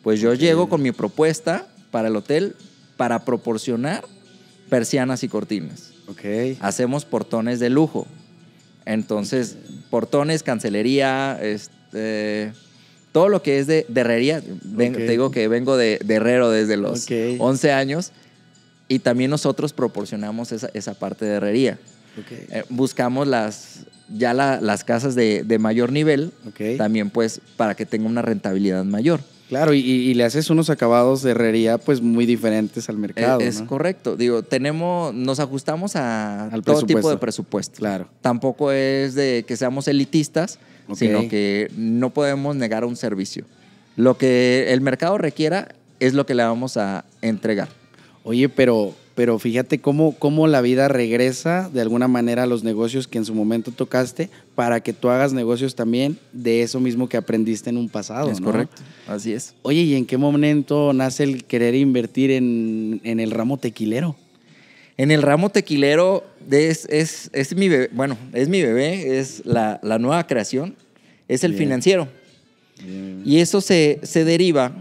pues 0.03 0.20
yo 0.20 0.33
llego 0.35 0.68
con 0.68 0.83
mi 0.83 0.92
propuesta 0.92 1.66
para 1.90 2.09
el 2.09 2.16
hotel 2.16 2.55
para 2.96 3.24
proporcionar 3.24 4.05
persianas 4.68 5.24
y 5.24 5.29
cortinas. 5.29 5.90
Ok. 6.09 6.57
Hacemos 6.61 7.05
portones 7.05 7.59
de 7.59 7.70
lujo. 7.70 8.07
Entonces, 8.87 9.57
portones, 9.90 10.42
cancelería, 10.42 11.38
este, 11.42 12.53
todo 13.12 13.29
lo 13.29 13.42
que 13.42 13.59
es 13.59 13.66
de, 13.66 13.87
de 13.88 14.01
herrería. 14.01 14.42
Ven-. 14.64 14.92
Te 14.94 15.09
digo 15.09 15.31
que 15.31 15.49
vengo 15.49 15.77
de, 15.77 16.01
de 16.05 16.14
herrero 16.14 16.51
desde 16.51 16.77
los 16.77 17.05
Ok. 17.05 17.12
11 17.38 17.73
años 17.73 18.12
y 18.88 18.99
también 19.01 19.31
nosotros 19.31 19.73
proporcionamos 19.73 20.53
esa, 20.53 20.70
esa 20.75 20.94
parte 20.94 21.25
de 21.25 21.33
herrería. 21.37 21.79
Eh, 22.29 22.64
buscamos 22.68 23.27
las, 23.27 23.87
ya 24.14 24.35
la- 24.35 24.61
las 24.61 24.85
casas 24.85 25.14
de, 25.14 25.42
de 25.44 25.59
mayor 25.59 25.92
nivel, 25.92 26.33
también 26.77 27.09
pues 27.11 27.40
para 27.57 27.75
que 27.75 27.87
tenga 27.87 28.07
una 28.07 28.20
rentabilidad 28.23 28.85
mayor. 28.85 29.20
Claro, 29.49 29.75
y, 29.75 29.81
y 29.81 30.14
le 30.14 30.23
haces 30.23 30.49
unos 30.51 30.70
acabados 30.70 31.23
de 31.23 31.33
herrería 31.33 31.79
pues 31.79 32.01
muy 32.01 32.25
diferentes 32.25 32.88
al 32.88 32.99
mercado. 32.99 33.40
Eh, 33.40 33.49
es 33.49 33.61
¿no? 33.61 33.66
correcto. 33.66 34.14
Digo, 34.16 34.42
tenemos, 34.44 35.12
nos 35.12 35.40
ajustamos 35.40 35.96
a 35.96 36.46
Al 36.51 36.62
todo 36.62 36.83
tipo 36.83 37.11
de 37.11 37.16
presupuesto. 37.16 37.79
Claro. 37.79 38.09
Tampoco 38.20 38.70
es 38.70 39.14
de 39.16 39.44
que 39.49 39.57
seamos 39.57 39.88
elitistas, 39.88 40.61
Sino 40.94 41.29
que 41.29 41.70
no 41.76 42.11
podemos 42.11 42.57
negar 42.57 42.85
un 42.85 42.96
servicio. 42.96 43.44
Lo 43.96 44.16
que 44.16 44.72
el 44.72 44.81
mercado 44.81 45.18
requiera 45.18 45.68
es 45.98 46.14
lo 46.14 46.26
que 46.26 46.35
le 46.35 46.42
vamos 46.42 46.76
a 46.76 47.05
entregar. 47.22 47.68
Oye, 48.24 48.48
pero, 48.48 48.94
pero 49.14 49.38
fíjate 49.38 49.81
cómo, 49.81 50.14
cómo 50.18 50.46
la 50.46 50.61
vida 50.61 50.88
regresa 50.88 51.70
de 51.72 51.81
alguna 51.81 52.09
manera 52.09 52.42
a 52.42 52.46
los 52.46 52.64
negocios 52.64 53.09
que 53.09 53.18
en 53.18 53.24
su 53.24 53.35
momento 53.35 53.72
tocaste 53.72 54.31
para 54.55 54.81
que 54.81 54.92
tú 54.92 55.09
hagas 55.09 55.33
negocios 55.33 55.74
también 55.74 56.18
de 56.33 56.62
eso 56.62 56.81
mismo 56.81 57.09
que 57.09 57.16
aprendiste 57.16 57.70
en 57.70 57.76
un 57.76 57.88
pasado. 57.88 58.31
es 58.31 58.40
¿no? 58.40 58.46
correcto. 58.46 58.83
Así 59.07 59.33
es. 59.33 59.55
Oye, 59.62 59.83
¿y 59.83 59.94
en 59.94 60.07
qué 60.07 60.16
momento 60.16 60.92
nace 60.92 61.24
el 61.24 61.44
querer 61.44 61.74
invertir 61.74 62.31
en, 62.31 63.00
en 63.05 63.20
el 63.20 63.31
ramo 63.31 63.57
tequilero? 63.57 64.16
En 65.00 65.10
el 65.10 65.22
ramo 65.22 65.48
tequilero 65.48 66.24
es, 66.50 66.86
es, 66.90 67.30
es 67.32 67.54
mi 67.56 67.70
bebé, 67.70 67.88
bueno, 67.90 68.18
es 68.34 68.50
mi 68.50 68.60
bebé, 68.60 69.18
es 69.18 69.40
la, 69.46 69.80
la 69.82 69.98
nueva 69.98 70.26
creación, 70.26 70.76
es 71.26 71.42
el 71.42 71.52
Bien. 71.52 71.64
financiero. 71.64 72.06
Y 73.24 73.38
eso 73.38 73.62
se, 73.62 73.98
se 74.02 74.24
deriva 74.26 74.72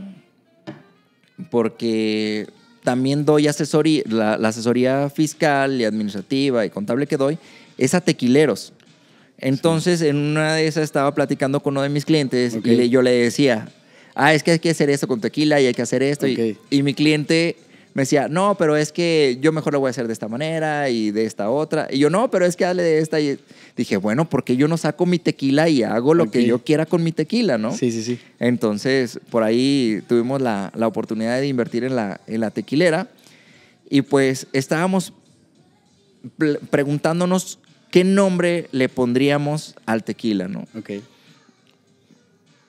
porque 1.50 2.48
también 2.84 3.24
doy 3.24 3.48
asesoría, 3.48 4.04
la, 4.08 4.38
la 4.38 4.50
asesoría 4.50 5.10
fiscal 5.10 5.80
y 5.80 5.86
administrativa 5.86 6.66
y 6.66 6.70
contable 6.70 7.08
que 7.08 7.16
doy 7.16 7.38
es 7.78 7.94
a 7.94 8.02
tequileros. 8.02 8.74
Entonces, 9.38 10.02
en 10.02 10.18
una 10.18 10.56
de 10.56 10.68
esas 10.68 10.84
estaba 10.84 11.14
platicando 11.16 11.62
con 11.62 11.76
uno 11.76 11.82
de 11.84 11.88
mis 11.90 12.04
clientes 12.04 12.56
Ok. 12.56 12.66
y 12.66 12.90
yo 12.90 13.02
le 13.02 13.12
decía, 13.12 13.70
ah, 14.16 14.34
es 14.34 14.44
que 14.44 14.52
hay 14.52 14.60
que 14.60 14.72
hacer 14.72 14.90
esto 14.90 15.08
con 15.08 15.22
tequila 15.22 15.62
y 15.62 15.68
hay 15.68 15.74
que 15.74 15.82
hacer 15.82 16.04
esto. 16.04 16.28
Y- 16.28 16.52
Ok. 16.52 16.58
Y, 16.72 16.84
mi 16.84 16.94
cliente 16.94 17.56
me 17.94 18.04
decía, 18.04 18.28
no, 18.28 18.56
pero 18.56 18.78
es 18.78 18.92
que 18.92 19.38
yo 19.42 19.52
mejor 19.52 19.74
lo 19.74 19.80
voy 19.80 19.88
a 19.88 19.92
hacer 19.92 20.08
de 20.08 20.14
esta 20.14 20.28
manera 20.28 20.90
y 20.90 21.12
de 21.12 21.26
esta 21.26 21.50
otra. 21.50 21.88
Y 21.92 22.00
yo, 22.00 22.10
no, 22.10 22.30
pero 22.30 22.46
es 22.46 22.56
que 22.56 22.66
hazle 22.66 22.84
de 22.84 23.00
esta. 23.00 23.20
Y 23.20 23.40
dije, 23.76 23.98
bueno, 23.98 24.30
porque 24.30 24.56
yo 24.56 24.68
no 24.68 24.78
saco 24.78 25.06
mi 25.06 25.20
tequila 25.20 25.70
y 25.70 25.84
hago 25.84 26.14
lo 26.14 26.30
que 26.30 26.46
yo 26.46 26.64
quiera 26.64 26.86
con 26.86 27.04
mi 27.04 27.12
tequila, 27.12 27.58
¿no? 27.58 27.74
Sí, 27.74 27.92
sí, 27.92 28.04
sí. 28.04 28.20
Entonces, 28.40 29.20
por 29.30 29.44
ahí 29.44 30.04
tuvimos 30.08 30.42
la, 30.42 30.72
la 30.76 30.88
oportunidad 30.88 31.40
de 31.40 31.48
invertir 31.48 31.84
en 31.84 31.96
la, 31.96 32.22
en 32.28 32.42
la 32.42 32.52
tequilera 32.52 33.10
y 33.90 34.04
pues 34.04 34.48
estábamos 34.54 35.14
preguntándonos 36.70 37.60
qué 37.92 38.04
nombre 38.04 38.68
le 38.72 38.88
pondríamos 38.88 39.76
al 39.86 40.04
tequila, 40.04 40.48
¿no? 40.48 40.68
Ok. 40.78 40.92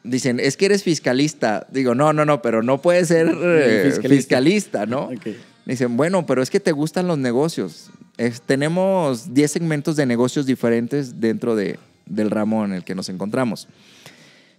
Dicen, 0.02 0.40
es 0.40 0.56
que 0.56 0.66
eres 0.66 0.82
fiscalista. 0.82 1.66
Digo, 1.70 1.94
no, 1.94 2.12
no, 2.12 2.24
no, 2.24 2.40
pero 2.42 2.62
no 2.62 2.80
puedes 2.80 3.08
ser 3.08 3.26
eh, 3.42 3.82
Fiscalista. 3.84 4.08
fiscalista, 4.08 4.86
¿no? 4.86 5.04
Ok. 5.06 5.26
Dicen, 5.66 5.96
bueno, 5.96 6.24
pero 6.26 6.42
es 6.42 6.50
que 6.50 6.58
te 6.60 6.72
gustan 6.72 7.06
los 7.06 7.18
negocios. 7.18 7.90
Es- 8.16 8.40
tenemos 8.42 9.34
10 9.34 9.50
segmentos 9.50 9.96
de 9.96 10.06
negocios 10.06 10.46
diferentes 10.46 11.20
dentro 11.20 11.54
de, 11.54 11.78
del 12.06 12.30
ramo 12.30 12.64
en 12.64 12.72
el 12.72 12.82
que 12.84 12.94
nos 12.94 13.08
encontramos. 13.08 13.68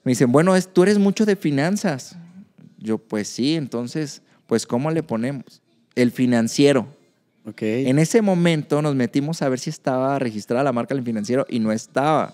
Me 0.04 0.12
dicen, 0.12 0.32
bueno, 0.32 0.56
es, 0.56 0.71
tú 0.71 0.84
eres 0.84 0.97
mucho 0.99 1.25
de 1.25 1.36
finanzas. 1.36 2.15
Yo, 2.77 2.97
pues 2.97 3.27
sí, 3.27 3.56
entonces, 3.56 4.21
pues 4.47 4.65
¿cómo 4.65 4.89
le 4.91 5.04
ponemos? 5.04 5.62
El 5.95 6.12
financiero. 6.12 6.88
Ok. 7.45 7.62
En 7.63 7.97
ese 7.99 8.21
momento 8.21 8.82
nos 8.84 8.93
metimos 8.95 9.41
a 9.41 9.49
ver 9.49 9.60
si 9.60 9.69
estaba 9.71 10.17
registrada 10.19 10.63
la 10.63 10.71
marca 10.71 10.93
del 10.95 11.04
financiero 11.04 11.45
y 11.49 11.60
no 11.60 11.71
estaba. 11.71 12.34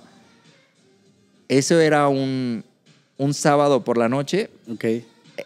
Eso 1.47 1.79
era 1.79 2.07
un, 2.09 2.63
un 3.17 3.33
sábado 3.33 3.83
por 3.83 3.97
la 3.97 4.09
noche. 4.09 4.49
Ok. 4.71 4.85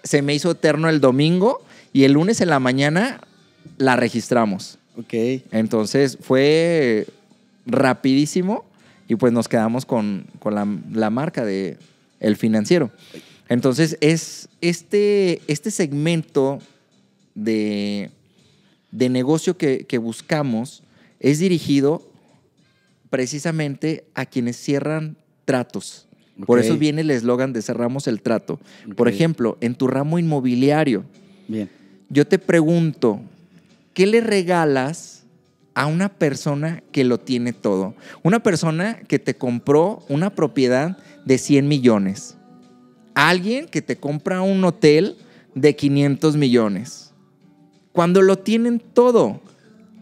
Se 0.04 0.22
me 0.22 0.34
hizo 0.34 0.52
eterno 0.52 0.90
el 0.90 1.02
domingo 1.02 1.62
y 1.94 2.04
el 2.04 2.14
lunes 2.14 2.42
en 2.42 2.50
la 2.50 2.60
mañana 2.60 3.22
la 3.78 3.96
registramos. 3.96 4.78
Ok. 4.98 5.14
Entonces 5.52 6.18
fue 6.22 7.08
rapidísimo 7.66 8.66
y 9.08 9.16
pues 9.16 9.34
nos 9.34 9.48
quedamos 9.48 9.86
con, 9.86 10.26
con 10.40 10.56
la, 10.56 10.68
la 10.92 11.10
marca 11.10 11.46
de 11.46 11.78
El 12.20 12.38
Financiero. 12.38 12.92
Entonces 13.50 13.98
es 14.00 14.48
este, 14.62 15.42
este 15.48 15.72
segmento 15.72 16.60
de, 17.36 18.10
de 18.92 19.10
negocio 19.10 19.58
que, 19.58 19.86
que 19.86 19.98
buscamos 19.98 20.84
es 21.20 21.40
dirigido 21.40 22.02
precisamente 23.10 24.06
a 24.14 24.26
quienes 24.26 24.56
cierran 24.56 25.18
tratos. 25.46 26.08
Por 26.45 26.60
eso 26.60 26.77
viene 26.77 27.01
el 27.01 27.12
eslogan 27.12 27.54
de 27.54 27.62
cerramos 27.62 28.08
el 28.08 28.21
trato. 28.21 28.60
Por 28.95 29.08
ejemplo, 29.08 29.58
en 29.62 29.75
tu 29.75 29.88
ramo 29.88 30.19
inmobiliario, 30.19 31.04
Bien. 31.47 31.69
yo 32.10 32.27
te 32.27 32.39
pregunto, 32.39 33.21
¿qué 33.93 34.06
le 34.08 34.21
regalas 34.21 35.25
a 35.73 35.86
una 35.86 36.10
persona 36.10 36.84
que 36.91 37.04
lo 37.04 37.19
tiene 37.19 37.54
todo? 37.54 37.95
Una 38.23 38.41
persona 38.41 38.99
que 39.08 39.19
te 39.19 39.36
compró 39.36 40.04
una 40.10 40.36
propiedad 40.36 40.97
de 41.25 41.38
100 41.38 41.67
millones. 41.67 42.38
Alguien 43.13 43.67
que 43.67 43.82
te 43.82 43.97
compra 43.97 44.41
un 44.41 44.63
hotel 44.63 45.17
de 45.56 45.75
500 45.75 46.38
millones. 46.38 47.13
Cuando 47.91 48.21
lo 48.21 48.39
tienen 48.39 48.80
todo. 48.80 49.41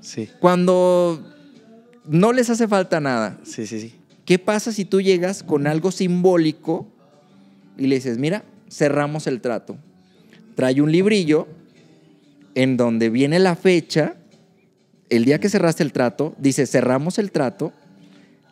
Sí. 0.02 0.30
Cuando 0.40 1.24
no 2.06 2.34
les 2.34 2.50
hace 2.50 2.68
falta 2.68 3.00
nada. 3.00 3.40
Sí, 3.44 3.66
sí, 3.66 3.80
sí. 3.80 3.99
¿Qué 4.30 4.38
pasa 4.38 4.72
si 4.72 4.86
tú 4.86 5.02
llegas 5.02 5.42
con 5.42 5.66
algo 5.66 5.90
simbólico 5.90 6.86
y 7.80 7.88
le 7.88 7.96
dices, 7.96 8.20
mira, 8.20 8.44
cerramos 8.70 9.26
el 9.26 9.42
trato? 9.42 9.76
Trae 10.54 10.84
un 10.84 10.92
librillo 10.92 11.48
en 12.54 12.78
donde 12.78 13.10
viene 13.10 13.40
la 13.40 13.56
fecha, 13.56 14.18
el 15.10 15.26
día 15.26 15.40
que 15.40 15.50
cerraste 15.50 15.82
el 15.82 15.92
trato, 15.94 16.36
dice, 16.38 16.68
cerramos 16.68 17.18
el 17.18 17.32
trato, 17.32 17.74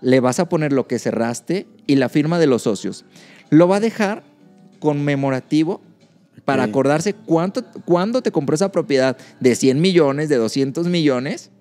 le 0.02 0.20
vas 0.20 0.40
a 0.40 0.50
poner 0.50 0.74
lo 0.74 0.88
que 0.88 0.98
cerraste 0.98 1.68
y 1.86 1.98
la 1.98 2.10
firma 2.10 2.40
de 2.40 2.48
los 2.48 2.64
socios. 2.64 3.06
Lo 3.52 3.68
va 3.68 3.76
a 3.76 3.80
dejar 3.80 4.24
conmemorativo 4.80 5.80
para 6.44 6.64
acordarse 6.64 7.14
cuánto, 7.14 7.64
cuándo 7.86 8.24
te 8.24 8.32
compró 8.32 8.56
esa 8.56 8.72
propiedad 8.72 9.16
de 9.40 9.54
100 9.54 9.80
millones, 9.80 10.28
de 10.28 10.38
200 10.38 10.88
millones, 10.88 11.52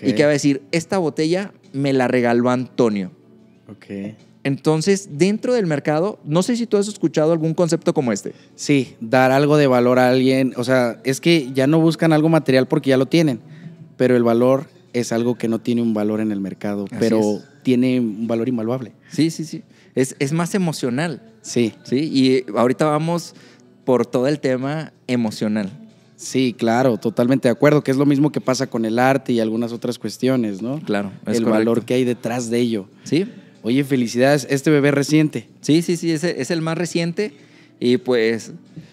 y 0.00 0.12
que 0.12 0.22
va 0.22 0.28
a 0.28 0.32
decir, 0.32 0.62
esta 0.70 0.98
botella 0.98 1.52
me 1.72 1.92
la 1.92 2.06
regaló 2.06 2.50
Antonio. 2.50 3.23
Ok. 3.68 4.14
Entonces, 4.42 5.08
dentro 5.12 5.54
del 5.54 5.66
mercado, 5.66 6.18
no 6.24 6.42
sé 6.42 6.56
si 6.56 6.66
tú 6.66 6.76
has 6.76 6.86
escuchado 6.86 7.32
algún 7.32 7.54
concepto 7.54 7.94
como 7.94 8.12
este. 8.12 8.34
Sí, 8.54 8.94
dar 9.00 9.32
algo 9.32 9.56
de 9.56 9.66
valor 9.66 9.98
a 9.98 10.10
alguien. 10.10 10.52
O 10.56 10.64
sea, 10.64 11.00
es 11.04 11.20
que 11.20 11.50
ya 11.54 11.66
no 11.66 11.80
buscan 11.80 12.12
algo 12.12 12.28
material 12.28 12.68
porque 12.68 12.90
ya 12.90 12.98
lo 12.98 13.06
tienen, 13.06 13.40
pero 13.96 14.16
el 14.16 14.22
valor 14.22 14.66
es 14.92 15.12
algo 15.12 15.36
que 15.36 15.48
no 15.48 15.60
tiene 15.60 15.80
un 15.80 15.94
valor 15.94 16.20
en 16.20 16.30
el 16.30 16.40
mercado, 16.40 16.84
Así 16.90 16.96
pero 17.00 17.18
es. 17.38 17.44
tiene 17.62 17.98
un 18.00 18.26
valor 18.26 18.48
invaluable. 18.48 18.92
Sí, 19.08 19.30
sí, 19.30 19.44
sí. 19.44 19.62
Es, 19.94 20.14
es 20.18 20.32
más 20.32 20.54
emocional, 20.54 21.22
Sí, 21.40 21.74
¿sí? 21.84 21.96
Y 21.98 22.44
ahorita 22.56 22.86
vamos 22.86 23.34
por 23.84 24.06
todo 24.06 24.28
el 24.28 24.40
tema 24.40 24.92
emocional. 25.06 25.70
Sí, 26.16 26.54
claro, 26.56 26.96
totalmente 26.96 27.48
de 27.48 27.52
acuerdo, 27.52 27.82
que 27.84 27.90
es 27.90 27.98
lo 27.98 28.06
mismo 28.06 28.32
que 28.32 28.40
pasa 28.40 28.66
con 28.66 28.86
el 28.86 28.98
arte 28.98 29.32
y 29.34 29.40
algunas 29.40 29.72
otras 29.72 29.98
cuestiones, 29.98 30.62
¿no? 30.62 30.80
Claro. 30.80 31.12
el 31.26 31.44
valor 31.44 31.84
que 31.84 31.94
hay 31.94 32.04
detrás 32.04 32.48
de 32.48 32.60
ello. 32.60 32.88
Sí. 33.02 33.26
Oye, 33.64 33.82
felicidades, 33.82 34.46
este 34.50 34.70
bebé 34.70 34.92
reciente. 34.92 35.48
Sí, 35.62 35.82
sí, 35.82 35.96
sí, 35.96 36.12
es, 36.12 36.22
es 36.22 36.50
el 36.50 36.60
más 36.60 36.78
reciente 36.78 37.32
y 37.80 37.96
pues 37.96 38.52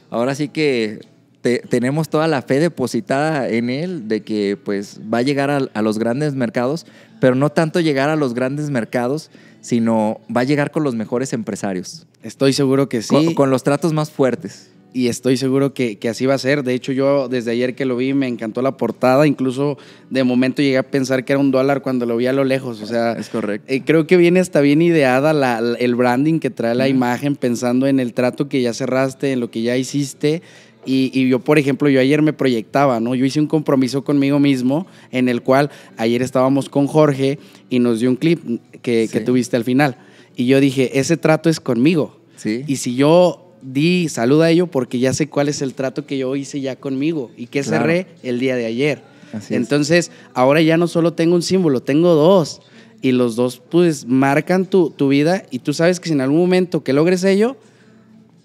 ahora 0.10 0.34
sí 0.34 0.48
que 0.48 1.02
tenemos 1.42 2.10
toda 2.10 2.28
la 2.28 2.42
fe 2.42 2.60
depositada 2.60 3.50
en 3.50 3.70
él 3.70 4.08
de 4.08 4.22
que 4.22 4.58
pues 4.64 5.00
va 5.12 5.20
a 5.20 5.22
llegar 5.24 5.50
a, 5.50 5.82
los 5.82 5.98
grandes 5.98 6.36
mercados, 6.36 6.86
pero 7.20 7.36
no 7.36 7.50
tanto 7.50 7.80
llegar 7.80 8.10
a 8.10 8.16
los 8.16 8.34
grandes 8.34 8.70
mercados, 8.70 9.32
sino 9.60 10.22
va 10.36 10.42
a 10.42 10.44
llegar 10.44 10.72
con 10.72 10.84
los 10.84 10.96
mejores 10.96 11.34
empresarios. 11.34 12.06
Estoy 12.24 12.54
seguro 12.54 12.90
que 12.90 13.02
sí. 13.02 13.34
Con, 13.34 13.50
los 13.50 13.64
tratos 13.64 13.92
más 13.94 14.12
fuertes. 14.12 14.70
Y 14.93 15.08
estoy 15.08 15.38
seguro 15.38 15.73
que, 15.73 15.97
así 16.10 16.25
va 16.25 16.34
a 16.34 16.38
ser. 16.38 16.63
De 16.63 16.73
hecho, 16.73 16.91
yo 16.91 17.30
desde 17.30 17.51
ayer 17.51 17.75
que 17.75 17.86
lo 17.86 17.95
vi 17.95 18.13
me 18.13 18.27
encantó 18.27 18.62
la 18.62 18.75
portada. 18.75 19.25
Incluso 19.25 19.77
de 20.10 20.23
momento 20.23 20.62
llegué 20.62 20.77
a 20.77 20.84
pensar 20.84 21.23
que 21.23 21.34
era 21.34 21.39
un 21.39 21.51
dólar 21.51 21.82
cuando 21.82 22.06
lo 22.06 22.17
vi 22.17 22.27
a 22.27 22.34
lo 22.34 22.43
lejos. 22.43 22.82
O 22.82 22.86
sea, 22.86 23.13
es 23.13 23.30
correcto. 23.30 23.71
Eh, 23.71 23.84
creo 23.86 24.06
que 24.06 24.17
viene 24.17 24.39
hasta 24.39 24.60
bien 24.60 24.82
ideada 24.82 25.32
el 25.80 25.95
branding 25.95 26.39
que 26.39 26.49
trae 26.49 26.75
la 26.75 26.89
imagen, 26.89 27.36
pensando 27.36 27.88
en 27.88 27.99
el 27.99 28.13
trato 28.13 28.49
que 28.49 28.62
ya 28.62 28.73
cerraste, 28.73 29.32
en 29.32 29.39
lo 29.39 29.49
que 29.49 29.62
ya 29.62 29.77
hiciste 29.77 30.41
y, 30.86 31.30
yo, 31.30 31.39
por 31.39 31.60
ejemplo, 31.60 31.89
yo 31.89 31.99
ayer 31.99 32.21
me 32.21 32.34
proyectaba, 32.34 32.99
¿no? 32.99 33.13
Yo 33.13 33.25
hice 33.25 33.39
un 33.39 33.47
compromiso 33.47 34.04
conmigo 34.04 34.39
mismo 34.39 34.88
en 35.12 35.30
el 35.30 35.41
cual 35.41 35.69
ayer 35.97 36.21
estábamos 36.21 36.69
con 36.69 36.88
Jorge 36.88 37.38
y 37.69 37.80
nos 37.80 37.99
dio 37.99 38.10
un 38.10 38.15
clip 38.15 38.39
que, 38.82 39.08
tuviste 39.23 39.58
al 39.58 39.63
final. 39.63 39.97
Y 40.36 40.47
yo 40.47 40.60
dije, 40.60 40.99
ese 40.99 41.17
trato 41.17 41.49
es 41.49 41.60
conmigo. 41.60 42.19
Sí. 42.36 42.63
Y 42.65 42.77
si 42.77 42.95
yo 42.95 43.51
di 43.62 44.10
salud 44.10 44.41
a 44.41 44.50
ello, 44.50 44.67
porque 44.67 45.00
ya 45.00 45.13
sé 45.13 45.30
cuál 45.30 45.50
es 45.50 45.62
el 45.62 45.74
trato 45.74 46.06
que 46.06 46.17
yo 46.17 46.36
hice 46.36 46.62
ya 46.62 46.76
conmigo 46.76 47.32
y 47.38 47.47
que 47.47 47.63
cerré 47.63 48.08
el 48.24 48.39
día 48.39 48.56
de 48.56 48.65
ayer. 48.65 49.04
Entonces, 49.50 50.12
ahora 50.34 50.62
ya 50.62 50.78
no 50.78 50.88
solo 50.88 51.13
tengo 51.13 51.36
un 51.36 51.41
símbolo, 51.41 51.82
tengo 51.82 52.13
dos. 52.15 52.62
Y 53.02 53.13
los 53.13 53.36
dos, 53.36 53.62
pues, 53.69 54.06
marcan 54.06 54.65
tu, 54.65 54.91
tu 54.91 55.08
vida 55.08 55.43
y 55.50 55.60
tú 55.60 55.74
sabes 55.74 56.00
que 56.00 56.10
si 56.10 56.13
en 56.13 56.21
algún 56.21 56.39
momento 56.39 56.84
que 56.84 56.93
logres 56.93 57.24
ello, 57.24 57.58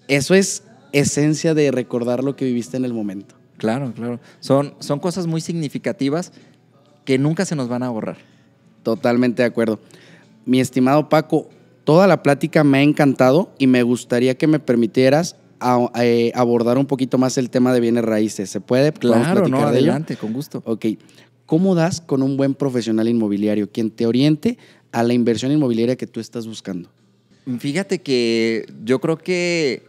eso 0.07 0.33
es 0.33 0.63
esencia 0.93 1.53
de 1.53 1.69
recordar 1.71 2.23
lo 2.23 2.35
que 2.35 2.45
viviste 2.45 2.77
en 2.77 2.85
el 2.85 2.93
momento. 2.93 3.35
Claro, 3.57 3.93
claro. 3.93 4.19
Son, 4.39 4.73
son 4.79 4.99
cosas 4.99 5.27
muy 5.27 5.41
significativas 5.41 6.31
que 7.05 7.17
nunca 7.17 7.45
se 7.45 7.55
nos 7.55 7.67
van 7.67 7.83
a 7.83 7.89
borrar. 7.89 8.17
Totalmente 8.83 9.41
de 9.41 9.47
acuerdo. 9.47 9.79
Mi 10.45 10.59
estimado 10.59 11.09
Paco, 11.09 11.49
toda 11.87 12.05
la 12.05 12.21
plática 12.21 12.65
me 12.65 12.79
ha 12.79 12.81
encantado 12.81 13.49
y 13.57 13.65
me 13.65 13.81
gustaría 13.81 14.35
que 14.35 14.45
me 14.45 14.59
permitieras 14.59 15.37
eh, 16.01 16.33
abordar 16.35 16.77
un 16.77 16.85
poquito 16.85 17.17
más 17.17 17.37
el 17.37 17.49
tema 17.49 17.73
de 17.73 17.79
bienes 17.79 18.03
raíces. 18.03 18.49
¿Se 18.49 18.59
puede? 18.59 18.91
Claro, 18.91 19.47
no, 19.47 19.61
adelante, 19.61 20.17
con 20.17 20.33
gusto. 20.33 20.61
Ok. 20.65 20.85
¿Cómo 21.45 21.75
das 21.75 22.01
con 22.01 22.23
un 22.23 22.35
buen 22.35 22.55
profesional 22.55 23.07
inmobiliario 23.07 23.71
quien 23.71 23.89
te 23.89 24.05
oriente 24.05 24.57
a 24.91 25.01
la 25.01 25.13
inversión 25.13 25.49
inmobiliaria 25.53 25.95
que 25.95 26.07
tú 26.07 26.19
estás 26.19 26.45
buscando? 26.45 26.89
Fíjate 27.57 28.01
que 28.01 28.65
yo 28.83 28.99
creo 28.99 29.17
que 29.17 29.83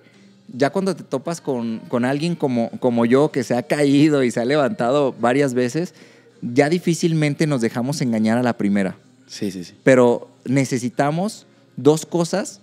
ya 0.55 0.71
cuando 0.71 0.95
te 0.95 1.03
topas 1.03 1.41
con, 1.41 1.81
alguien 2.05 2.37
como, 2.37 2.71
como 2.79 3.07
yo 3.07 3.33
que 3.33 3.43
se 3.43 3.57
ha 3.57 3.65
caído 3.65 4.23
y 4.23 4.31
se 4.31 4.39
ha 4.39 4.45
levantado 4.45 5.17
varias 5.19 5.53
veces, 5.53 5.95
ya 6.43 6.69
difícilmente 6.69 7.49
nos 7.49 7.61
dejamos 7.61 8.01
engañar 8.03 8.39
a 8.39 8.45
la 8.45 8.57
primera. 8.57 8.97
Sí, 9.27 9.51
sí, 9.51 9.65
sí. 9.65 9.75
Pero 9.83 10.29
necesitamos 10.45 11.48
dos 11.79 12.05
cosas 12.05 12.61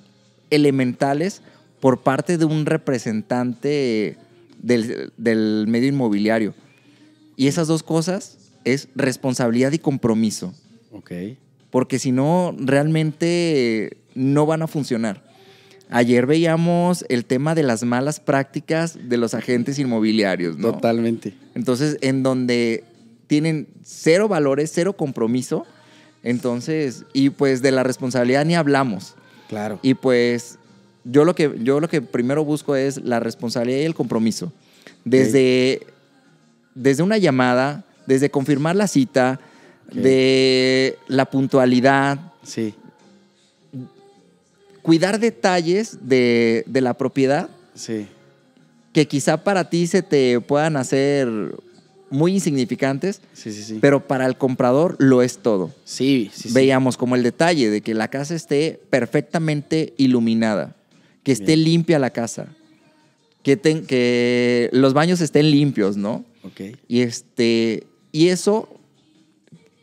elementales 0.52 1.42
por 1.80 2.02
parte 2.02 2.38
de 2.38 2.46
un 2.46 2.68
representante 2.68 4.18
del, 4.62 5.12
del 5.18 5.66
medio 5.68 5.90
inmobiliario. 5.90 6.54
Y 7.36 7.48
esas 7.48 7.68
dos 7.68 7.82
cosas 7.82 8.38
es 8.64 8.90
responsabilidad 8.96 9.72
y 9.72 9.80
compromiso. 9.80 10.54
Ok. 10.92 11.12
Porque 11.72 11.98
si 11.98 12.12
no, 12.12 12.56
realmente 12.58 13.98
no 14.14 14.46
van 14.46 14.62
a 14.62 14.68
funcionar. 14.68 15.24
Ayer 15.90 16.26
veíamos 16.26 17.06
el 17.10 17.26
tema 17.26 17.54
de 17.54 17.64
las 17.64 17.84
malas 17.84 18.20
prácticas 18.20 18.98
de 19.08 19.18
los 19.18 19.34
agentes 19.34 19.78
inmobiliarios, 19.78 20.58
¿no? 20.58 20.74
Totalmente. 20.74 21.36
Entonces, 21.54 21.98
en 22.02 22.24
donde 22.24 22.84
tienen 23.28 23.68
cero 23.84 24.28
valores, 24.28 24.72
cero 24.74 24.94
compromiso, 24.94 25.66
entonces, 26.26 27.06
y 27.14 27.30
pues 27.30 27.62
de 27.62 27.72
la 27.72 27.84
responsabilidad 27.84 28.44
ni 28.44 28.56
hablamos. 28.56 29.16
Claro. 29.48 29.80
Y 29.82 29.94
pues 29.94 30.60
yo 31.06 31.24
lo 31.24 31.34
que, 31.34 31.58
yo 31.64 31.80
lo 31.80 31.88
que 31.88 32.02
primero 32.02 32.44
busco 32.44 32.76
es 32.76 32.98
la 32.98 33.22
responsabilidad 33.22 33.80
y 33.80 33.86
el 33.86 33.96
compromiso. 33.96 34.52
Desde, 35.06 35.88
desde 36.74 37.02
una 37.02 37.18
llamada, 37.18 37.86
desde 38.06 38.30
confirmar 38.30 38.76
la 38.76 38.88
cita, 38.88 39.40
de 39.94 40.98
la 41.08 41.26
puntualidad. 41.26 42.20
Sí 42.44 42.76
cuidar 44.86 45.20
detalles 45.20 45.98
de, 46.02 46.64
la 46.68 46.94
propiedad. 46.94 47.50
Sí. 47.74 48.08
Que 48.94 49.08
quizá 49.08 49.44
para 49.44 49.68
ti 49.68 49.88
se 49.88 50.04
te 50.04 50.40
puedan 50.40 50.78
hacer 50.78 51.28
muy 52.16 52.34
insignificantes, 52.34 53.22
sí, 53.34 53.52
sí, 53.52 53.64
sí. 53.64 53.78
pero 53.82 54.08
para 54.08 54.26
el 54.26 54.38
comprador 54.38 54.96
lo 55.00 55.22
es 55.22 55.38
todo. 55.40 55.72
Sí, 55.84 56.32
sí, 56.34 56.50
Veíamos 56.54 56.98
como 56.98 57.16
el 57.16 57.24
detalle 57.24 57.70
de 57.70 57.82
que 57.82 57.94
la 57.94 58.10
casa 58.10 58.36
esté 58.36 58.80
perfectamente 58.90 59.94
iluminada, 59.98 60.76
que 61.24 61.32
esté 61.32 61.56
limpia 61.56 62.00
la 62.00 62.10
casa, 62.10 62.48
que, 63.44 63.60
que 63.60 64.70
los 64.72 64.94
baños 64.94 65.22
estén 65.22 65.52
limpios, 65.52 65.98
¿no? 65.98 66.26
Ok. 66.44 66.62
Y, 66.88 67.02
este, 67.02 67.86
y 68.12 68.30
eso, 68.30 68.70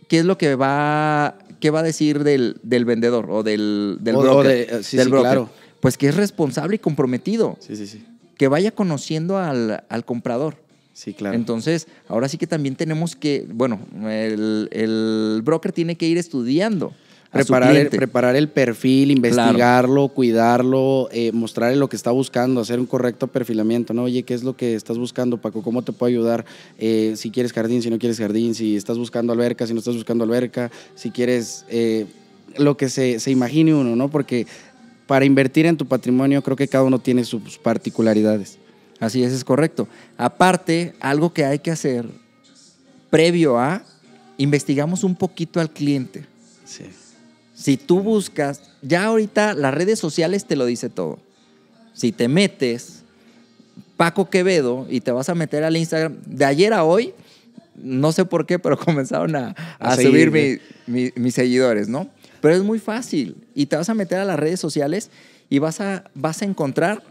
¿qué 0.09 0.18
es 0.18 0.25
lo 0.25 0.38
que 0.38 0.55
va 0.57 1.38
¿qué 1.62 1.71
va 1.71 1.79
a 1.79 1.85
decir 1.85 2.25
del, 2.25 2.59
vendedor 2.85 3.31
o 3.31 3.45
del, 3.45 3.99
del 4.01 4.16
broker? 4.16 4.51
Eh, 4.51 4.83
sí, 4.83 4.99
Claro. 4.99 5.49
Pues 5.81 5.97
que 5.97 6.09
es 6.09 6.16
responsable 6.16 6.77
y 6.77 6.79
comprometido. 6.79 7.57
Sí, 7.61 7.77
sí, 7.77 7.87
sí. 7.87 8.05
Que 8.37 8.49
vaya 8.49 8.73
conociendo 8.73 9.38
al, 9.38 10.05
comprador. 10.05 10.57
Sí, 10.93 11.15
claro. 11.15 11.35
Entonces, 11.35 11.89
ahora 12.09 12.29
sí 12.29 12.39
que 12.39 12.47
también 12.47 12.77
tenemos 12.77 13.17
que, 13.17 13.47
bueno, 13.53 13.81
el, 14.05 14.69
el 14.73 15.41
broker 15.43 15.73
tiene 15.73 15.97
que 15.97 16.07
ir 16.07 16.19
estudiando 16.19 16.93
Preparar 17.33 17.75
el, 17.75 17.89
preparar 17.89 18.37
el 18.37 18.49
perfil, 18.51 19.11
investigarlo, 19.11 20.09
cuidarlo, 20.09 21.09
eh, 21.13 21.33
mostrarle 21.33 21.77
lo 21.77 21.89
que 21.89 21.97
está 21.97 22.11
buscando, 22.11 22.61
hacer 22.61 22.79
un 22.79 22.85
correcto 22.85 23.27
perfilamiento, 23.27 23.95
¿no? 23.95 24.03
Oye, 24.03 24.23
¿qué 24.23 24.35
es 24.35 24.45
lo 24.45 24.55
que 24.55 24.75
estás 24.75 24.99
buscando, 24.99 25.39
Paco? 25.39 25.63
¿Cómo 25.63 25.81
te 25.81 25.93
puedo 25.93 26.11
ayudar? 26.11 26.45
Eh, 26.77 27.15
si 27.17 27.31
quieres 27.31 27.55
jardín, 27.55 27.81
si 27.81 27.89
no 27.89 27.99
quieres 27.99 28.19
jardín, 28.19 28.55
si 28.55 28.77
estás 28.77 28.99
buscando 28.99 29.33
alberca, 29.33 29.67
si 29.67 29.73
no 29.73 29.79
estás 29.79 29.95
buscando 29.95 30.25
alberca, 30.25 30.71
si 30.95 31.11
quieres 31.11 31.65
eh, 31.71 32.05
lo 32.59 32.77
que 32.77 32.91
se, 32.91 33.19
se 33.19 33.31
imagine 33.31 33.75
uno, 33.75 33.97
¿no? 33.97 34.11
Porque 34.11 34.47
para 35.07 35.25
invertir 35.25 35.65
en 35.65 35.79
tu 35.79 35.87
patrimonio 35.87 36.43
creo 36.43 36.57
que 36.57 36.69
cada 36.69 36.85
uno 36.85 36.99
tiene 36.99 37.25
sus 37.25 37.57
particularidades. 37.57 38.59
Así 39.03 39.25
es, 39.25 39.33
es 39.33 39.43
correcto. 39.43 39.88
Aparte, 40.17 40.95
algo 41.01 41.35
que 41.35 41.45
hay 41.45 41.59
que 41.59 41.73
hacer 41.73 42.07
previo 43.11 43.59
a, 43.59 43.83
investigamos 44.38 45.03
un 45.03 45.17
poquito 45.17 45.59
al 45.59 45.71
cliente. 45.71 46.25
Sí. 46.65 46.85
Si 47.53 47.77
tú 47.77 47.99
buscas, 47.99 48.62
ya 48.81 49.07
ahorita 49.07 49.55
las 49.55 49.75
redes 49.75 49.99
sociales 49.99 50.45
te 50.45 50.55
lo 50.55 50.67
dice 50.67 50.88
todo. 50.88 51.19
Si 51.93 52.12
te 52.12 52.29
metes 52.29 53.03
Paco 53.97 54.31
Quevedo 54.31 54.87
y 54.88 55.01
te 55.01 55.11
vas 55.11 55.29
a 55.29 55.35
meter 55.35 55.65
al 55.65 55.77
Instagram, 55.77 56.19
de 56.25 56.45
ayer 56.45 56.73
a 56.73 56.85
hoy, 56.85 57.12
no 57.75 58.12
sé 58.12 58.25
por 58.25 58.47
qué, 58.47 58.61
pero 58.61 58.79
comenzaron 58.85 59.35
a, 59.35 59.57
subir 59.97 60.61
mis 60.87 61.35
seguidores, 61.35 61.88
¿no? 61.88 62.09
Pero 62.41 62.55
es 62.55 62.62
muy 62.62 62.79
fácil. 62.79 63.35
Y 63.53 63.67
te 63.67 63.75
vas 63.75 63.88
a 63.88 63.95
meter 63.95 64.21
a 64.21 64.25
las 64.25 64.38
redes 64.38 64.61
sociales 64.61 65.11
y 65.51 65.59
vas 65.59 65.81
a, 65.81 66.05
vas 66.15 66.41
a 66.43 66.45
encontrar 66.45 67.03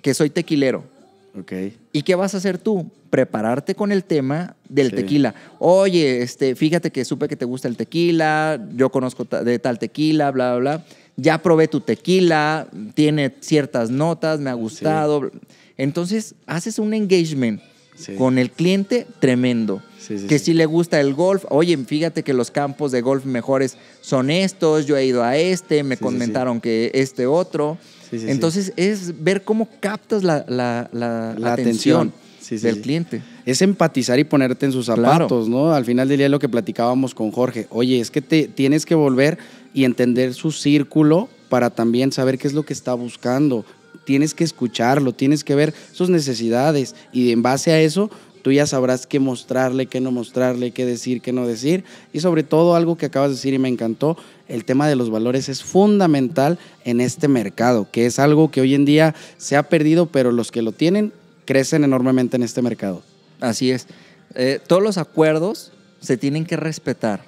que 0.00 0.14
soy 0.14 0.30
tequilero. 0.30 0.93
Okay. 1.40 1.76
¿Y 1.92 2.02
qué 2.02 2.14
vas 2.14 2.34
a 2.34 2.38
hacer 2.38 2.58
tú? 2.58 2.90
Prepararte 3.10 3.74
con 3.74 3.90
el 3.90 4.04
tema 4.04 4.54
del 4.68 4.92
tequila. 4.92 5.34
Oye, 5.58 6.22
este, 6.22 6.54
fíjate 6.54 6.92
que 6.92 7.04
supe 7.04 7.26
que 7.26 7.36
te 7.36 7.44
gusta 7.44 7.66
el 7.66 7.76
tequila, 7.76 8.60
yo 8.74 8.90
conozco 8.90 9.24
de 9.24 9.58
tal 9.58 9.78
tequila, 9.78 10.30
bla, 10.30 10.56
bla, 10.56 10.76
bla. 10.76 10.86
Ya 11.16 11.42
probé 11.42 11.68
tu 11.68 11.80
tequila, 11.80 12.68
tiene 12.94 13.34
ciertas 13.40 13.90
notas, 13.90 14.38
me 14.38 14.50
ha 14.50 14.54
gustado. 14.54 15.30
Entonces, 15.76 16.34
haces 16.46 16.78
un 16.78 16.94
engagement 16.94 17.60
con 18.18 18.38
el 18.38 18.50
cliente 18.50 19.06
tremendo. 19.20 19.82
que 20.28 20.38
si 20.38 20.52
le 20.52 20.66
gusta 20.66 21.00
el 21.00 21.14
golf, 21.14 21.44
oye, 21.48 21.76
fíjate 21.76 22.22
que 22.22 22.34
los 22.34 22.50
campos 22.50 22.92
de 22.92 23.00
golf 23.00 23.24
mejores 23.24 23.76
son 24.00 24.30
estos, 24.30 24.86
yo 24.86 24.96
he 24.96 25.06
ido 25.06 25.22
a 25.22 25.36
este, 25.36 25.82
me 25.82 25.96
comentaron 25.96 26.60
que 26.60 26.90
este 26.94 27.26
otro. 27.26 27.78
Entonces 28.22 28.72
es 28.76 29.22
ver 29.22 29.42
cómo 29.42 29.68
captas 29.80 30.22
la, 30.22 30.88
atención, 31.44 32.12
del 32.50 32.80
cliente. 32.80 33.22
Es 33.44 33.62
empatizar 33.62 34.18
y 34.18 34.24
ponerte 34.24 34.66
en 34.66 34.72
sus 34.72 34.86
zapatos, 34.86 35.48
¿no? 35.48 35.72
Al 35.72 35.84
final 35.84 36.08
del 36.08 36.18
día 36.18 36.28
lo 36.28 36.38
que 36.38 36.48
platicábamos 36.48 37.14
con 37.14 37.30
Jorge. 37.30 37.66
Oye, 37.70 38.00
es 38.00 38.10
que 38.10 38.22
te 38.22 38.48
tienes 38.48 38.86
que 38.86 38.94
volver 38.94 39.38
y 39.72 39.84
entender 39.84 40.34
su 40.34 40.52
círculo 40.52 41.28
para 41.48 41.70
también 41.70 42.12
saber 42.12 42.38
qué 42.38 42.48
es 42.48 42.54
lo 42.54 42.64
que 42.64 42.72
está 42.72 42.94
buscando, 42.94 43.64
tienes 44.04 44.34
que 44.34 44.44
escucharlo, 44.44 45.12
tienes 45.12 45.44
que 45.44 45.54
ver 45.54 45.74
sus 45.92 46.10
necesidades 46.10 46.94
y 47.12 47.32
en 47.32 47.42
base 47.42 47.72
a 47.72 47.80
eso 47.80 48.10
tú 48.42 48.52
ya 48.52 48.66
sabrás 48.66 49.06
qué 49.06 49.20
mostrarle, 49.20 49.86
qué 49.86 50.00
no 50.00 50.10
mostrarle, 50.10 50.70
qué 50.72 50.84
decir, 50.84 51.22
qué 51.22 51.32
no 51.32 51.46
decir. 51.46 51.82
Y 52.12 52.20
sobre 52.20 52.42
todo 52.42 52.74
algo 52.74 52.96
que 52.96 53.06
acabas 53.06 53.30
de 53.30 53.36
decir 53.36 53.54
y 53.54 53.58
me 53.58 53.70
encantó, 53.70 54.18
el 54.48 54.64
tema 54.64 54.88
de 54.88 54.96
los 54.96 55.10
valores 55.10 55.48
es 55.48 55.62
fundamental 55.62 56.58
en 56.84 57.00
este 57.00 57.28
mercado, 57.28 57.88
que 57.90 58.06
es 58.06 58.18
algo 58.18 58.50
que 58.50 58.60
hoy 58.60 58.74
en 58.74 58.84
día 58.84 59.14
se 59.36 59.56
ha 59.56 59.64
perdido, 59.64 60.06
pero 60.06 60.32
los 60.32 60.50
que 60.50 60.62
lo 60.62 60.72
tienen 60.72 61.12
crecen 61.44 61.84
enormemente 61.84 62.36
en 62.36 62.42
este 62.42 62.62
mercado. 62.62 63.02
Así 63.40 63.70
es. 63.70 63.86
Eh, 64.34 64.60
todos 64.66 64.82
los 64.82 64.98
acuerdos 64.98 65.72
se 66.00 66.16
tienen 66.16 66.44
que 66.44 66.56
respetar. 66.56 67.24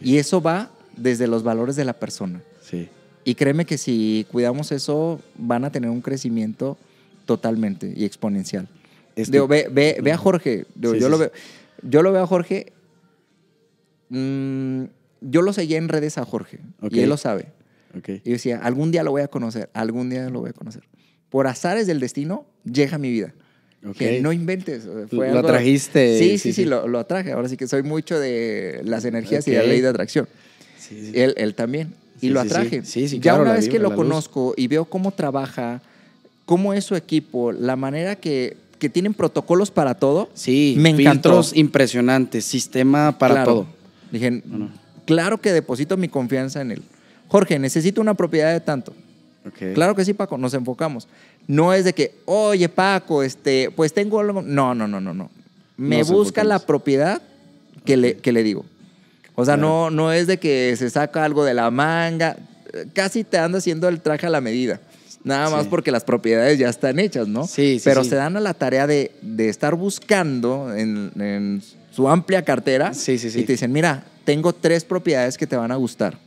Y 0.00 0.18
eso 0.18 0.40
va 0.40 0.70
desde 0.96 1.26
los 1.26 1.42
valores 1.42 1.76
de 1.76 1.84
la 1.84 1.92
persona. 1.92 2.42
Sí. 2.60 2.88
Y 3.24 3.34
créeme 3.34 3.64
que 3.64 3.78
si 3.78 4.26
cuidamos 4.30 4.72
eso, 4.72 5.20
van 5.36 5.64
a 5.64 5.70
tener 5.70 5.90
un 5.90 6.00
crecimiento 6.00 6.76
totalmente 7.26 7.92
y 7.96 8.04
exponencial. 8.04 8.68
ve, 9.16 10.12
a 10.12 10.16
Jorge. 10.16 10.66
yo, 10.74 11.08
lo 11.08 11.18
veo, 11.18 11.32
yo 11.82 12.02
lo 12.02 12.12
veo 12.12 12.22
a 12.22 12.26
Jorge. 12.26 12.72
Mm, 14.08 14.84
yo 15.22 15.42
lo 15.42 15.52
seguía 15.52 15.78
en 15.78 15.88
redes 15.88 16.18
a 16.18 16.24
Jorge. 16.24 16.58
Y 16.90 17.00
él 17.00 17.08
lo 17.08 17.16
sabe. 17.16 17.46
Y 18.24 18.30
decía, 18.30 18.58
algún 18.62 18.90
día 18.90 19.02
lo 19.02 19.10
voy 19.10 19.22
a 19.22 19.28
conocer. 19.28 19.70
Algún 19.74 20.10
día 20.10 20.28
lo 20.30 20.40
voy 20.40 20.50
a 20.50 20.52
conocer. 20.52 20.82
Por 21.30 21.46
azares 21.46 21.86
del 21.86 22.00
destino, 22.00 22.46
llega 22.64 22.96
a 22.96 22.98
mi 22.98 23.10
vida. 23.10 23.34
Que 23.96 24.20
no 24.20 24.32
inventes. 24.32 24.84
lo 25.10 25.38
atrajiste. 25.38 26.18
Sí, 26.18 26.38
sí, 26.38 26.52
sí, 26.52 26.64
lo, 26.64 26.86
lo, 26.86 27.00
atraje. 27.00 27.32
Ahora 27.32 27.48
sí 27.48 27.56
que 27.56 27.66
soy 27.66 27.82
mucho 27.82 28.18
de 28.18 28.80
las 28.84 29.04
energías 29.04 29.46
y 29.48 29.52
la 29.52 29.64
ley 29.64 29.80
de 29.80 29.88
atracción. 29.88 30.28
Él, 31.12 31.34
él 31.36 31.54
también. 31.54 31.94
Y 32.20 32.28
lo 32.28 32.40
atraje. 32.40 32.82
ya 33.18 33.34
una 33.40 33.54
vez 33.54 33.68
que 33.68 33.78
lo 33.78 33.94
conozco 33.94 34.54
y 34.56 34.68
veo 34.68 34.84
cómo 34.84 35.10
trabaja, 35.10 35.82
cómo 36.44 36.72
es 36.72 36.84
su 36.84 36.94
equipo, 36.94 37.50
la 37.50 37.74
manera 37.74 38.14
que, 38.16 38.56
que 38.78 38.88
tienen 38.88 39.14
protocolos 39.14 39.72
para 39.72 39.96
todo. 39.96 40.30
Sí, 40.34 40.76
me 40.78 40.90
encantó. 40.90 41.42
impresionantes, 41.54 42.44
sistema 42.44 43.18
para 43.18 43.44
todo. 43.44 43.66
Dije, 44.12 44.42
claro 45.04 45.40
que 45.40 45.52
deposito 45.52 45.96
mi 45.96 46.08
confianza 46.08 46.60
en 46.60 46.72
él. 46.72 46.82
Jorge, 47.28 47.58
necesito 47.58 48.00
una 48.00 48.14
propiedad 48.14 48.52
de 48.52 48.60
tanto. 48.60 48.92
Claro 49.74 49.96
que 49.96 50.04
sí, 50.04 50.14
Paco, 50.14 50.38
nos 50.38 50.54
enfocamos. 50.54 51.08
No 51.48 51.72
es 51.72 51.84
de 51.84 51.92
que, 51.92 52.14
oye, 52.26 52.68
Paco, 52.68 53.22
este, 53.22 53.70
pues 53.74 53.92
tengo 53.92 54.20
algo. 54.20 54.42
No, 54.42 54.74
no, 54.74 54.86
no, 54.86 55.00
no, 55.00 55.12
no. 55.12 55.30
Me 55.76 56.04
busca 56.04 56.44
la 56.44 56.60
propiedad 56.60 57.20
que, 57.84 57.96
le, 57.96 58.16
que 58.16 58.32
le 58.32 58.42
digo. 58.42 58.64
O 59.34 59.44
sea, 59.44 59.56
no, 59.56 59.90
no 59.90 60.12
es 60.12 60.26
de 60.26 60.38
que 60.38 60.74
se 60.76 60.90
saca 60.90 61.24
algo 61.24 61.44
de 61.44 61.54
la 61.54 61.70
manga. 61.70 62.36
Casi 62.92 63.24
te 63.24 63.38
anda 63.38 63.58
haciendo 63.58 63.88
el 63.88 64.00
traje 64.00 64.26
a 64.26 64.30
la 64.30 64.40
medida. 64.40 64.80
Nada 65.24 65.50
más 65.50 65.66
porque 65.66 65.90
las 65.90 66.04
propiedades 66.04 66.58
ya 66.58 66.68
están 66.68 66.98
hechas, 66.98 67.28
¿no? 67.28 67.46
Sí, 67.46 67.78
sí 67.78 67.82
Pero 67.84 68.02
se 68.02 68.16
dan 68.16 68.36
a 68.36 68.40
la 68.40 68.54
tarea 68.54 68.86
de, 68.86 69.12
estar 69.38 69.74
buscando 69.74 70.74
en, 70.74 71.62
su 71.92 72.08
amplia 72.08 72.42
cartera. 72.42 72.94
Sí, 72.94 73.18
sí, 73.18 73.30
sí. 73.30 73.40
Y 73.40 73.44
te 73.44 73.52
dicen, 73.52 73.72
mira, 73.72 74.04
tengo 74.24 74.52
tres 74.52 74.84
propiedades 74.84 75.38
que 75.38 75.46
te 75.46 75.56
van 75.56 75.70
a 75.70 75.76
gustar. 75.76 76.18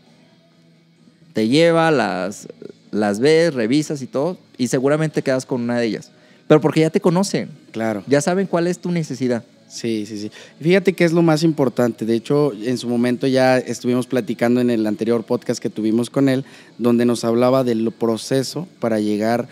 Te 1.34 1.47
lleva, 1.47 1.91
las, 1.91 2.47
las 2.91 3.19
ves, 3.19 3.54
revisas 3.54 4.01
y 4.01 4.08
todo, 4.08 4.38
y 4.58 4.67
seguramente 4.67 5.21
quedas 5.21 5.45
con 5.45 5.62
una 5.62 5.80
de 5.80 5.88
ellas. 5.88 6.12
Pero 6.47 6.62
porque 6.62 6.82
ya 6.82 6.89
te 6.89 7.01
conocen. 7.01 7.49
Claro. 7.71 8.04
Ya 8.08 8.21
saben 8.21 8.47
cuál 8.47 8.67
es 8.67 8.80
tu 8.80 8.91
necesidad. 8.91 9.43
Sí, 9.67 10.06
sí, 10.06 10.19
sí. 10.19 10.32
Fíjate 10.62 10.93
que 10.93 11.04
es 11.04 11.12
lo 11.12 11.23
más 11.23 11.43
importante. 11.43 12.06
De 12.06 12.15
hecho, 12.15 12.54
en 12.54 12.78
su 12.78 12.88
momento 12.88 13.25
ya 13.25 13.58
estuvimos 13.58 14.06
platicando 14.06 14.62
en 14.62 14.69
el 14.69 14.86
anterior 14.86 15.23
podcast 15.23 15.62
que 15.62 15.69
tuvimos 15.69 16.10
con 16.10 16.30
él, 16.30 16.45
donde 16.78 17.06
nos 17.06 17.25
hablaba 17.25 17.63
del 17.63 17.91
proceso 17.91 18.67
para 18.80 18.99
llegar 18.99 19.47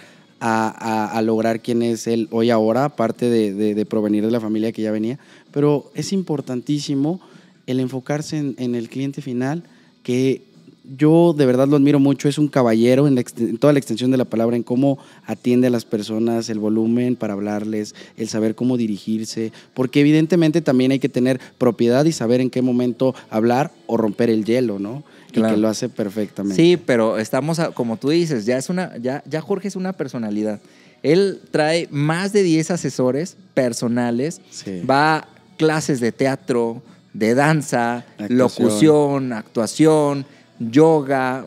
a, 0.45 1.21
lograr 1.23 1.62
quién 1.62 1.82
es 1.82 2.06
él 2.06 2.28
hoy 2.32 2.49
ahora, 2.49 2.86
aparte 2.86 3.30
de, 3.30 3.86
provenir 3.86 4.26
de 4.26 4.32
la 4.32 4.41
familia 4.41 4.71
que 4.71 4.82
ya 4.82 4.91
venía. 4.91 5.17
Pero 5.53 5.91
es 5.95 6.11
importantísimo 6.11 7.21
el 7.67 7.79
enfocarse 7.79 8.37
en 8.37 8.75
el 8.75 8.89
cliente 8.89 9.21
final, 9.21 9.63
que 10.03 10.41
yo 10.83 11.33
de 11.37 11.45
verdad 11.45 11.67
lo 11.67 11.77
admiro 11.77 11.99
mucho, 11.99 12.27
es 12.27 12.37
un 12.37 12.47
caballero 12.47 13.07
en, 13.07 13.23
toda 13.57 13.73
la 13.73 13.79
extensión 13.79 14.11
de 14.11 14.17
la 14.17 14.25
palabra, 14.25 14.55
en 14.55 14.63
cómo 14.63 14.99
atiende 15.25 15.67
a 15.67 15.69
las 15.69 15.85
personas, 15.85 16.49
el 16.49 16.59
volumen 16.59 17.15
para 17.15 17.33
hablarles, 17.33 17.95
el 18.17 18.27
saber 18.27 18.55
cómo 18.55 18.77
dirigirse, 18.77 19.51
porque 19.73 20.01
evidentemente 20.01 20.61
también 20.61 20.91
hay 20.91 20.99
que 20.99 21.09
tener 21.09 21.39
propiedad 21.57 22.03
y 22.05 22.11
saber 22.11 22.41
en 22.41 22.49
qué 22.49 22.61
momento 22.61 23.15
hablar 23.29 23.71
o 23.87 23.97
romper 23.97 24.29
el 24.29 24.43
hielo, 24.43 24.79
¿no? 24.79 25.03
Y 25.31 25.41
que 25.41 25.57
lo 25.57 25.67
hace 25.67 25.89
perfectamente. 25.89 26.61
Sí, 26.61 26.77
pero 26.77 27.17
estamos, 27.17 27.59
como 27.73 27.97
tú 27.97 28.09
dices, 28.09 28.45
ya, 28.45 28.57
es 28.57 28.69
una, 28.69 28.95
ya, 28.97 29.23
ya 29.27 29.41
Jorge 29.41 29.67
es 29.67 29.75
una 29.75 29.93
personalidad. 29.93 30.61
Él 31.01 31.41
trae 31.49 31.87
más 31.89 32.33
de 32.33 32.43
10 32.43 32.69
asesores 32.71 33.35
personales, 33.55 34.41
va 34.87 35.17
a 35.17 35.27
clases 35.57 35.99
de 35.99 36.11
teatro, 36.11 36.81
de 37.13 37.35
danza, 37.35 38.05
locución, 38.29 39.33
actuación 39.33 40.25
yoga, 40.59 41.45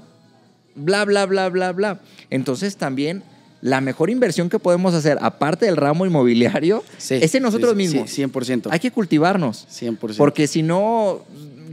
bla, 0.74 1.04
bla, 1.04 1.26
bla, 1.26 1.48
bla, 1.48 1.72
bla. 1.72 2.00
Entonces 2.30 2.76
también 2.76 3.22
la 3.62 3.80
mejor 3.80 4.10
inversión 4.10 4.48
que 4.48 4.58
podemos 4.58 4.94
hacer, 4.94 5.18
aparte 5.20 5.66
del 5.66 5.76
ramo 5.76 6.06
inmobiliario, 6.06 6.84
es 6.98 7.34
en 7.34 7.42
nosotros 7.42 7.74
mismos. 7.74 8.10
Sí, 8.10 8.22
100%. 8.22 8.68
Hay 8.70 8.78
que 8.78 8.90
cultivarnos. 8.90 9.66
100%. 9.68 10.16
Porque 10.16 10.46
si 10.46 10.62
no, 10.62 11.20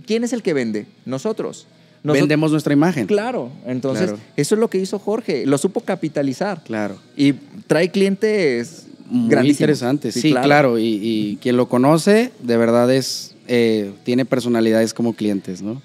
¿quién 0.05 0.23
es 0.23 0.33
el 0.33 0.41
que 0.41 0.53
vende? 0.53 0.87
Nosotros. 1.05 1.67
Vendemos 2.03 2.51
nuestra 2.51 2.73
imagen. 2.73 3.07
Claro. 3.07 3.49
Entonces, 3.65 4.13
eso 4.35 4.55
es 4.55 4.59
lo 4.59 4.69
que 4.69 4.77
hizo 4.77 4.99
Jorge. 4.99 5.45
Lo 5.45 5.57
supo 5.57 5.81
capitalizar. 5.81 6.61
Claro. 6.63 6.97
Y 7.15 7.33
trae 7.67 7.91
clientes 7.91 8.87
muy 9.13 9.49
interesantes. 9.49 10.15
Sí, 10.15 10.33
claro. 10.33 10.77
Y, 10.79 11.37
quien 11.41 11.57
lo 11.57 11.69
conoce, 11.69 12.31
de 12.41 12.57
verdad 12.57 12.91
es, 12.93 13.35
eh, 13.47 13.91
tiene 14.03 14.25
personalidades 14.25 14.93
como 14.93 15.13
clientes, 15.13 15.61
¿no? 15.61 15.81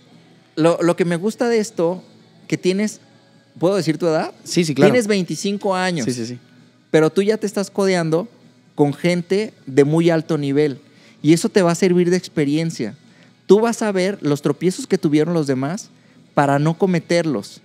lo, 0.57 0.97
que 0.97 1.05
me 1.05 1.17
gusta 1.17 1.49
de 1.49 1.59
esto, 1.59 2.03
que 2.49 2.59
tienes, 2.59 3.01
¿puedo 3.59 3.77
decir 3.77 3.97
tu 3.97 4.07
edad? 4.07 4.35
Sí, 4.43 4.65
sí, 4.65 4.75
claro. 4.75 4.93
Tienes 4.93 5.07
25 5.07 5.75
años. 5.75 6.05
Sí, 6.05 6.13
sí, 6.13 6.27
sí. 6.27 6.39
Pero 6.91 7.11
tú 7.11 7.23
ya 7.23 7.37
te 7.37 7.47
estás 7.47 7.71
codeando 7.71 8.29
con 8.75 8.93
gente 8.93 9.53
de 9.67 9.85
muy 9.85 10.11
alto 10.11 10.39
nivel. 10.39 10.81
Y 11.23 11.33
eso 11.33 11.49
te 11.49 11.63
va 11.63 11.73
a 11.73 11.75
servir 11.75 12.11
de 12.11 12.17
experiencia. 12.17 12.97
Tú 13.47 13.61
vas 13.61 13.83
a 13.83 13.93
ver 13.93 14.19
los 14.21 14.43
tropiezos 14.43 14.87
que 14.87 14.99
tuvieron 14.99 15.35
los 15.35 15.47
demás 15.47 15.91
para 16.35 16.59
no 16.59 16.79
cometerlos. 16.79 17.61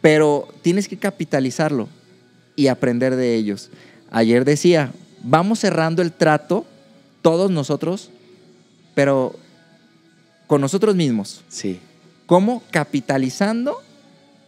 Pero 0.00 0.48
tienes 0.60 0.86
que 0.86 0.98
capitalizarlo 0.98 1.88
y 2.56 2.66
aprender 2.66 3.16
de 3.16 3.34
ellos. 3.34 3.70
Ayer 4.12 4.44
decía, 4.44 4.92
vamos 5.24 5.58
cerrando 5.58 6.02
el 6.02 6.12
trato, 6.12 6.64
todos 7.22 7.50
nosotros, 7.50 8.10
pero 8.94 9.34
con 10.46 10.60
nosotros 10.60 10.94
mismos. 10.94 11.42
Sí. 11.48 11.80
¿Cómo? 12.26 12.62
Capitalizando 12.70 13.78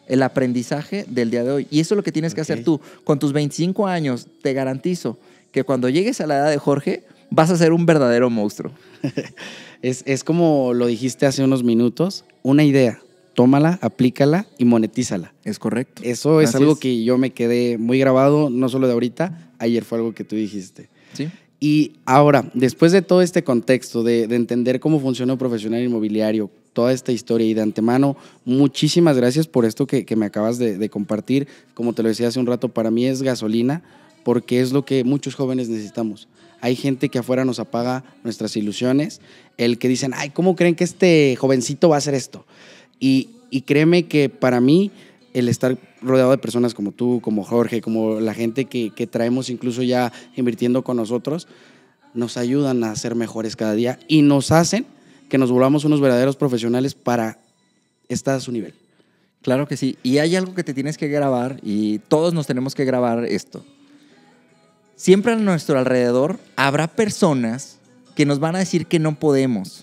el 0.06 0.22
aprendizaje 0.22 1.06
del 1.08 1.30
día 1.30 1.44
de 1.44 1.50
hoy. 1.50 1.66
Y 1.70 1.80
eso 1.80 1.94
es 1.94 1.96
lo 1.96 2.02
que 2.02 2.12
tienes 2.12 2.34
que 2.34 2.42
hacer 2.42 2.62
tú. 2.62 2.80
Con 3.04 3.18
tus 3.18 3.32
25 3.32 3.86
años, 3.86 4.26
te 4.42 4.52
garantizo 4.52 5.18
que 5.50 5.64
cuando 5.64 5.88
llegues 5.88 6.20
a 6.20 6.26
la 6.26 6.36
edad 6.36 6.50
de 6.50 6.58
Jorge, 6.58 7.04
vas 7.30 7.50
a 7.50 7.56
ser 7.56 7.72
un 7.72 7.86
verdadero 7.86 8.28
monstruo. 8.30 8.72
es, 9.82 10.24
como 10.24 10.74
lo 10.74 10.86
dijiste 10.86 11.26
hace 11.26 11.42
unos 11.42 11.62
minutos, 11.62 12.24
una 12.42 12.64
idea. 12.64 13.00
Tómala, 13.34 13.78
aplícala 13.82 14.46
y 14.58 14.64
monetízala. 14.64 15.32
Es 15.42 15.58
correcto. 15.58 16.02
Eso 16.04 16.40
es 16.40 16.54
algo 16.54 16.76
que 16.78 17.02
yo 17.02 17.18
me 17.18 17.30
quedé 17.30 17.78
muy 17.78 17.98
grabado, 17.98 18.48
no 18.48 18.68
solo 18.68 18.86
de 18.86 18.92
ahorita, 18.92 19.43
ayer 19.58 19.84
fue 19.84 19.98
algo 19.98 20.14
que 20.14 20.24
tú 20.24 20.36
dijiste. 20.36 20.88
Sí. 21.12 21.28
Y 21.60 21.92
ahora, 22.04 22.50
después 22.52 22.92
de 22.92 23.00
todo 23.00 23.22
este 23.22 23.42
contexto, 23.42 24.02
de, 24.02 24.24
entender 24.24 24.80
cómo 24.80 25.00
funciona 25.00 25.32
un 25.32 25.38
profesional 25.38 25.82
inmobiliario, 25.82 26.50
toda 26.74 26.92
esta 26.92 27.10
historia 27.10 27.46
y 27.46 27.54
de 27.54 27.62
antemano, 27.62 28.18
muchísimas 28.44 29.16
gracias 29.16 29.46
por 29.46 29.64
esto 29.64 29.86
que, 29.86 30.04
me 30.14 30.26
acabas 30.26 30.58
de, 30.58 30.88
compartir. 30.90 31.48
Como 31.72 31.94
te 31.94 32.02
lo 32.02 32.10
decía 32.10 32.28
hace 32.28 32.38
un 32.38 32.44
rato, 32.46 32.68
para 32.68 32.90
mí 32.90 33.06
es 33.06 33.22
gasolina 33.22 33.82
porque 34.24 34.60
es 34.60 34.72
lo 34.72 34.84
que 34.84 35.04
muchos 35.04 35.34
jóvenes 35.34 35.70
necesitamos. 35.70 36.28
Hay 36.60 36.76
gente 36.76 37.08
que 37.08 37.18
afuera 37.18 37.46
nos 37.46 37.58
apaga 37.60 38.04
nuestras 38.24 38.56
ilusiones, 38.58 39.22
el 39.56 39.78
que 39.78 39.88
dicen, 39.88 40.12
ay, 40.14 40.30
¿cómo 40.30 40.56
creen 40.56 40.74
que 40.74 40.84
este 40.84 41.34
jovencito 41.36 41.88
va 41.88 41.96
a 41.96 41.98
hacer 41.98 42.12
esto? 42.12 42.44
Y, 43.00 43.30
y 43.48 43.62
créeme 43.62 44.04
que 44.04 44.28
para 44.28 44.60
mí 44.60 44.90
el 45.34 45.48
estar 45.48 45.76
rodeado 46.00 46.30
de 46.30 46.38
personas 46.38 46.72
como 46.74 46.92
tú, 46.92 47.20
como 47.20 47.44
Jorge, 47.44 47.82
como 47.82 48.20
la 48.20 48.32
gente 48.32 48.64
que, 48.64 48.90
traemos 49.10 49.50
incluso 49.50 49.82
ya 49.82 50.12
invirtiendo 50.36 50.82
con 50.82 50.96
nosotros, 50.96 51.48
nos 52.14 52.36
ayudan 52.36 52.84
a 52.84 52.94
ser 52.94 53.16
mejores 53.16 53.56
cada 53.56 53.74
día 53.74 53.98
y 54.08 54.22
nos 54.22 54.52
hacen 54.52 54.86
que 55.28 55.36
nos 55.36 55.50
volvamos 55.50 55.84
unos 55.84 56.00
verdaderos 56.00 56.36
profesionales 56.36 56.94
para 56.94 57.40
estar 58.08 58.36
a 58.36 58.40
su 58.40 58.52
nivel. 58.52 58.74
Claro 59.42 59.66
que 59.66 59.76
sí. 59.76 59.98
Y 60.04 60.18
hay 60.18 60.36
algo 60.36 60.54
que 60.54 60.64
te 60.64 60.72
tienes 60.72 60.96
que 60.96 61.08
grabar 61.08 61.58
y 61.62 61.98
todos 61.98 62.32
nos 62.32 62.46
tenemos 62.46 62.74
que 62.76 62.84
grabar 62.84 63.24
esto. 63.24 63.64
Siempre 64.94 65.32
a 65.32 65.36
nuestro 65.36 65.76
alrededor 65.76 66.38
habrá 66.54 66.86
personas 66.86 67.78
que 68.14 68.24
nos 68.24 68.38
van 68.38 68.54
a 68.54 68.60
decir 68.60 68.86
que 68.86 69.00
no 69.00 69.18
podemos 69.18 69.82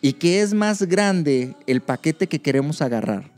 y 0.00 0.14
que 0.14 0.40
es 0.40 0.54
más 0.54 0.82
grande 0.84 1.54
el 1.66 1.82
paquete 1.82 2.26
que 2.26 2.40
queremos 2.40 2.80
agarrar. 2.80 3.33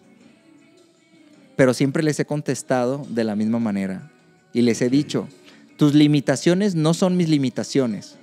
Pero 1.57 1.75
siempre 1.75 2.03
les 2.03 2.21
he 2.21 2.27
contestado 2.27 3.07
de 3.09 3.25
la 3.25 3.35
misma 3.35 3.59
manera. 3.59 4.11
y 4.53 4.63
les 4.63 4.81
he 4.81 4.89
dicho, 4.89 5.29
tus 5.77 5.95
limitaciones 5.95 6.75
no 6.75 6.95
son 6.95 7.17
mis 7.19 7.29
limitaciones. 7.29 8.17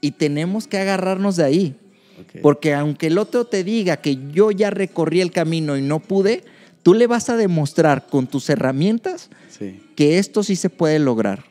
Y 0.00 0.12
tenemos 0.12 0.68
que 0.68 0.78
agarrarnos 0.78 1.34
de 1.34 1.44
ahí. 1.44 1.76
Porque 2.40 2.72
aunque 2.72 3.08
el 3.08 3.18
otro 3.18 3.46
te 3.46 3.64
diga 3.64 3.96
que 3.96 4.16
yo 4.32 4.50
ya 4.52 4.70
recorrí 4.70 5.20
el 5.20 5.32
camino 5.32 5.76
y 5.76 5.82
no 5.82 5.98
pude, 5.98 6.44
tú 6.82 6.94
le 6.94 7.06
vas 7.06 7.28
a 7.30 7.36
demostrar 7.36 8.06
con 8.06 8.26
tus 8.26 8.48
herramientas 8.48 9.28
que 9.96 10.18
esto 10.18 10.42
sí 10.42 10.54
se 10.54 10.70
puede 10.70 10.98
lograr. 10.98 11.44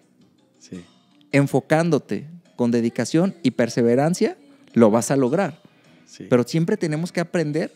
Enfocándote 1.31 2.27
con 2.55 2.71
dedicación 2.71 3.35
y 3.43 3.51
perseverancia, 3.51 4.37
lo 4.73 4.91
vas 4.91 5.11
a 5.11 5.17
lograr. 5.17 5.61
Pero 6.29 6.43
siempre 6.43 6.77
tenemos 6.77 7.11
que 7.11 7.19
aprender 7.19 7.73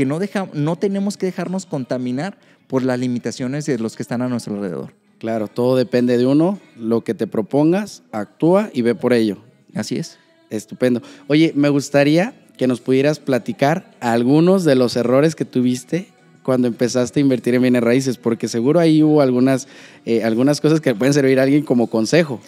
que 0.00 0.06
no, 0.06 0.18
deja, 0.18 0.48
no 0.54 0.76
tenemos 0.76 1.18
que 1.18 1.26
dejarnos 1.26 1.66
contaminar 1.66 2.38
por 2.68 2.82
las 2.82 2.98
limitaciones 2.98 3.66
de 3.66 3.78
los 3.78 3.96
que 3.96 4.02
están 4.02 4.22
a 4.22 4.30
nuestro 4.30 4.54
alrededor. 4.54 4.94
Claro, 5.18 5.46
todo 5.46 5.76
depende 5.76 6.16
de 6.16 6.24
uno, 6.24 6.58
lo 6.74 7.04
que 7.04 7.12
te 7.12 7.26
propongas, 7.26 8.02
actúa 8.10 8.70
y 8.72 8.80
ve 8.80 8.94
por 8.94 9.12
ello. 9.12 9.36
Así 9.74 9.98
es. 9.98 10.18
Estupendo. 10.48 11.02
Oye, 11.28 11.52
me 11.54 11.68
gustaría 11.68 12.32
que 12.56 12.66
nos 12.66 12.80
pudieras 12.80 13.18
platicar 13.18 13.94
algunos 14.00 14.64
de 14.64 14.74
los 14.74 14.96
errores 14.96 15.34
que 15.34 15.44
tuviste 15.44 16.08
cuando 16.42 16.66
empezaste 16.66 17.20
a 17.20 17.22
invertir 17.22 17.54
en 17.54 17.60
bienes 17.60 17.82
raíces, 17.82 18.16
porque 18.16 18.48
seguro 18.48 18.80
ahí 18.80 19.02
hubo 19.02 19.20
algunas, 19.20 19.68
eh, 20.06 20.24
algunas 20.24 20.62
cosas 20.62 20.80
que 20.80 20.94
pueden 20.94 21.12
servir 21.12 21.38
a 21.40 21.42
alguien 21.42 21.62
como 21.62 21.88
consejo. 21.88 22.40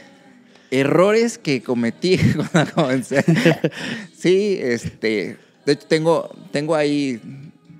Errores 0.70 1.36
que 1.36 1.62
cometí 1.62 2.16
cuando 2.50 2.72
comencé. 2.72 3.22
sí, 4.16 4.58
este, 4.58 5.36
de 5.64 5.72
hecho 5.72 5.86
tengo, 5.86 6.30
tengo 6.50 6.74
ahí 6.74 7.20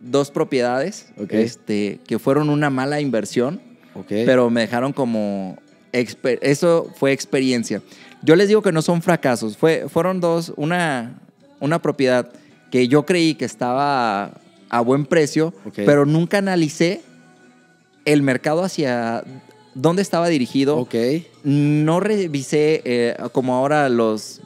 dos 0.01 0.31
propiedades 0.31 1.07
este, 1.31 2.01
que 2.07 2.19
fueron 2.19 2.51
una 2.51 2.71
mala 2.71 3.01
inversión, 3.01 3.61
pero 4.09 4.51
me 4.51 4.63
dejaron 4.63 4.93
como... 4.93 5.59
Eso 5.93 6.91
fue 6.97 7.13
experiencia. 7.13 7.83
Yo 8.23 8.35
les 8.37 8.49
digo 8.49 8.63
que 8.63 8.73
no 8.73 8.81
son 8.81 9.03
fracasos, 9.03 9.57
Fue, 9.57 9.87
fueron 9.89 10.21
dos, 10.21 10.53
una, 10.57 11.21
una 11.61 11.83
propiedad 11.83 12.33
que 12.71 12.89
yo 12.89 13.05
creí 13.05 13.35
que 13.35 13.45
estaba 13.45 14.33
a 14.71 14.81
buen 14.81 15.05
precio, 15.05 15.53
pero 15.75 16.07
nunca 16.07 16.39
analicé 16.39 17.03
el 18.07 18.23
mercado 18.23 18.65
hacia 18.65 19.23
dónde 19.75 20.03
estaba 20.03 20.29
dirigido. 20.29 20.89
No 21.45 22.01
revisé 22.01 22.81
eh, 22.85 23.17
como 23.33 23.55
ahora 23.55 23.89
los 23.91 24.41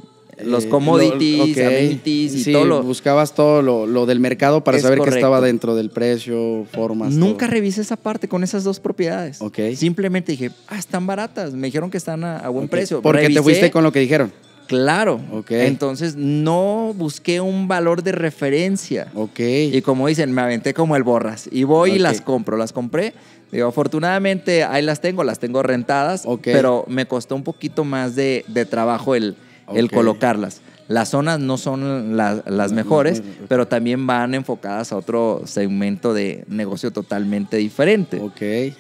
los 0.45 0.65
eh, 0.65 0.69
commodities, 0.69 1.59
amenities 1.59 2.47
y 2.47 2.53
todo 2.53 2.65
lo... 2.65 2.83
buscabas 2.83 3.35
todo 3.35 3.63
lo, 3.63 4.07
del 4.07 4.21
mercado 4.21 4.63
para 4.63 4.79
saber 4.79 5.01
qué 5.01 5.11
estaba 5.11 5.41
dentro 5.41 5.75
del 5.75 5.91
precio, 5.91 6.67
formas. 6.73 7.13
Nunca 7.13 7.47
revisé 7.47 7.81
esa 7.81 7.97
parte 7.97 8.29
con 8.29 8.45
esas 8.45 8.65
dos 8.65 8.81
propiedades. 8.81 9.39
Simplemente 9.77 10.33
dije, 10.33 10.51
ah, 10.69 10.79
están 10.79 11.07
baratas. 11.07 11.53
Me 11.55 11.69
dijeron 11.69 11.91
que 11.91 11.97
están 11.97 12.25
a, 12.25 12.49
buen 12.49 12.69
precio. 12.69 13.03
Porque 13.03 13.29
te 13.31 13.43
fuiste 13.43 13.71
con 13.71 13.83
lo 13.83 13.93
que 13.93 14.01
dijeron. 14.01 14.33
Claro. 14.67 15.21
Entonces 15.49 16.17
no 16.17 16.93
busqué 16.97 17.41
un 17.41 17.69
valor 17.69 18.03
de 18.03 18.13
referencia. 18.13 19.13
Y 19.39 19.81
como 19.83 20.09
dicen, 20.09 20.33
me 20.33 20.43
aventé 20.43 20.75
como 20.75 20.97
el 20.97 21.03
borras. 21.03 21.49
Y 21.51 21.65
voy 21.65 21.93
y 21.93 21.99
las 21.99 22.21
compro. 22.21 22.57
Las 22.57 22.73
compré. 22.73 23.15
Digo, 23.53 23.69
afortunadamente 23.69 24.65
ahí 24.65 24.83
las 24.83 25.01
tengo, 25.01 25.23
las 25.25 25.39
tengo 25.39 25.63
rentadas. 25.63 26.27
Pero 26.43 26.85
me 26.89 27.07
costó 27.07 27.37
un 27.37 27.45
poquito 27.45 27.85
más 27.85 28.17
de 28.17 28.67
trabajo 28.69 29.15
el, 29.15 29.37
el 29.75 29.91
colocarlas. 29.91 30.61
Las 30.89 31.09
zonas 31.09 31.41
no 31.41 31.59
son 31.59 32.17
las 32.17 32.73
mejores, 32.73 33.23
pero 33.49 33.67
también 33.67 34.07
van 34.07 34.35
enfocadas 34.35 34.93
a 34.93 34.97
otro 34.97 35.43
segmento 35.45 36.15
de 36.15 36.45
negocio 36.49 36.93
totalmente 36.93 37.57
diferente. 37.57 38.21
Ok. 38.21 38.75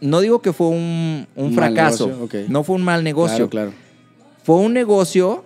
No 0.00 0.20
digo 0.20 0.40
que 0.40 0.52
fue 0.52 0.68
un, 0.68 1.26
fracaso, 1.54 2.28
no 2.48 2.62
fue 2.62 2.76
un 2.76 2.82
mal 2.82 3.02
negocio. 3.02 3.50
Claro, 3.50 3.72
Fue 4.44 4.56
un 4.56 4.72
negocio 4.72 5.44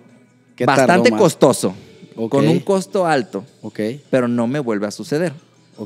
bastante 0.63 1.09
costoso, 1.11 1.73
con 2.29 2.47
un 2.47 2.59
costo 2.59 3.07
alto, 3.07 3.43
pero 4.11 4.27
no 4.27 4.45
me 4.45 4.59
vuelve 4.59 4.85
a 4.85 4.91
suceder. 4.91 5.33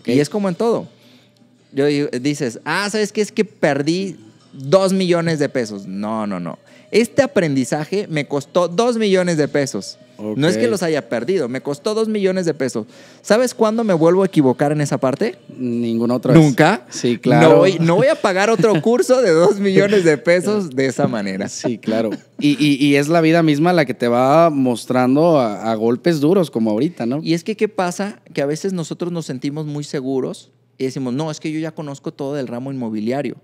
Y 0.05 0.19
es 0.19 0.29
como 0.29 0.49
en 0.49 0.55
todo. 0.55 0.87
Yo 1.71 1.85
dices, 1.85 2.59
ah, 2.65 2.89
¿sabes 2.89 3.11
qué? 3.11 3.21
Es 3.21 3.31
que 3.31 3.45
perdí 3.45 4.17
dos 4.53 4.93
millones 4.93 5.39
de 5.39 5.47
pesos. 5.47 5.85
No, 5.85 6.27
no, 6.27 6.39
no. 6.39 6.57
Este 6.91 7.21
aprendizaje 7.21 8.07
me 8.09 8.27
costó 8.27 8.67
dos 8.67 8.97
millones 8.97 9.37
de 9.37 9.47
pesos. 9.47 9.97
No 10.35 10.47
es 10.47 10.57
que 10.57 10.67
los 10.67 10.81
haya 10.81 11.09
perdido, 11.09 11.47
me 11.47 11.61
costó 11.61 11.93
dos 11.93 12.07
millones 12.07 12.45
de 12.45 12.53
pesos. 12.53 12.87
¿Sabes 13.21 13.53
cuándo 13.53 13.83
me 13.83 13.93
vuelvo 13.93 14.23
a 14.23 14.25
equivocar 14.25 14.71
en 14.71 14.81
esa 14.81 14.97
parte? 14.97 15.37
Ninguna 15.55 16.15
otra 16.15 16.33
vez. 16.33 16.41
¿Nunca? 16.41 16.87
Sí, 16.89 17.19
claro. 17.19 17.63
No 17.79 17.95
voy, 17.95 18.07
a 18.07 18.15
pagar 18.15 18.49
otro 18.49 18.81
curso 18.81 19.21
de 19.21 19.31
dos 19.31 19.59
millones 19.59 20.03
de 20.03 20.17
pesos 20.17 20.71
de 20.71 20.87
esa 20.87 21.07
manera. 21.07 21.47
Sí, 21.49 21.77
claro. 21.77 22.09
Y, 22.39 22.95
es 22.95 23.09
la 23.09 23.21
vida 23.21 23.43
misma 23.43 23.73
la 23.73 23.85
que 23.85 23.93
te 23.93 24.07
va 24.07 24.49
mostrando 24.49 25.39
a, 25.39 25.71
a 25.71 25.75
golpes 25.75 26.19
duros 26.19 26.49
como 26.49 26.71
ahorita, 26.71 27.05
¿no? 27.05 27.19
Y 27.21 27.33
es 27.35 27.43
que, 27.43 27.55
¿qué 27.55 27.67
pasa? 27.67 28.19
Que 28.33 28.41
a 28.41 28.47
veces 28.47 28.73
nosotros 28.73 29.11
nos 29.11 29.27
sentimos 29.27 29.67
muy 29.67 29.83
seguros 29.83 30.51
y 30.77 30.85
decimos, 30.85 31.13
no, 31.13 31.29
es 31.29 31.39
que 31.39 31.51
yo 31.51 31.59
ya 31.59 31.71
conozco 31.71 32.11
todo 32.11 32.33
del 32.33 32.47
ramo 32.47 32.71
inmobiliario. 32.71 33.37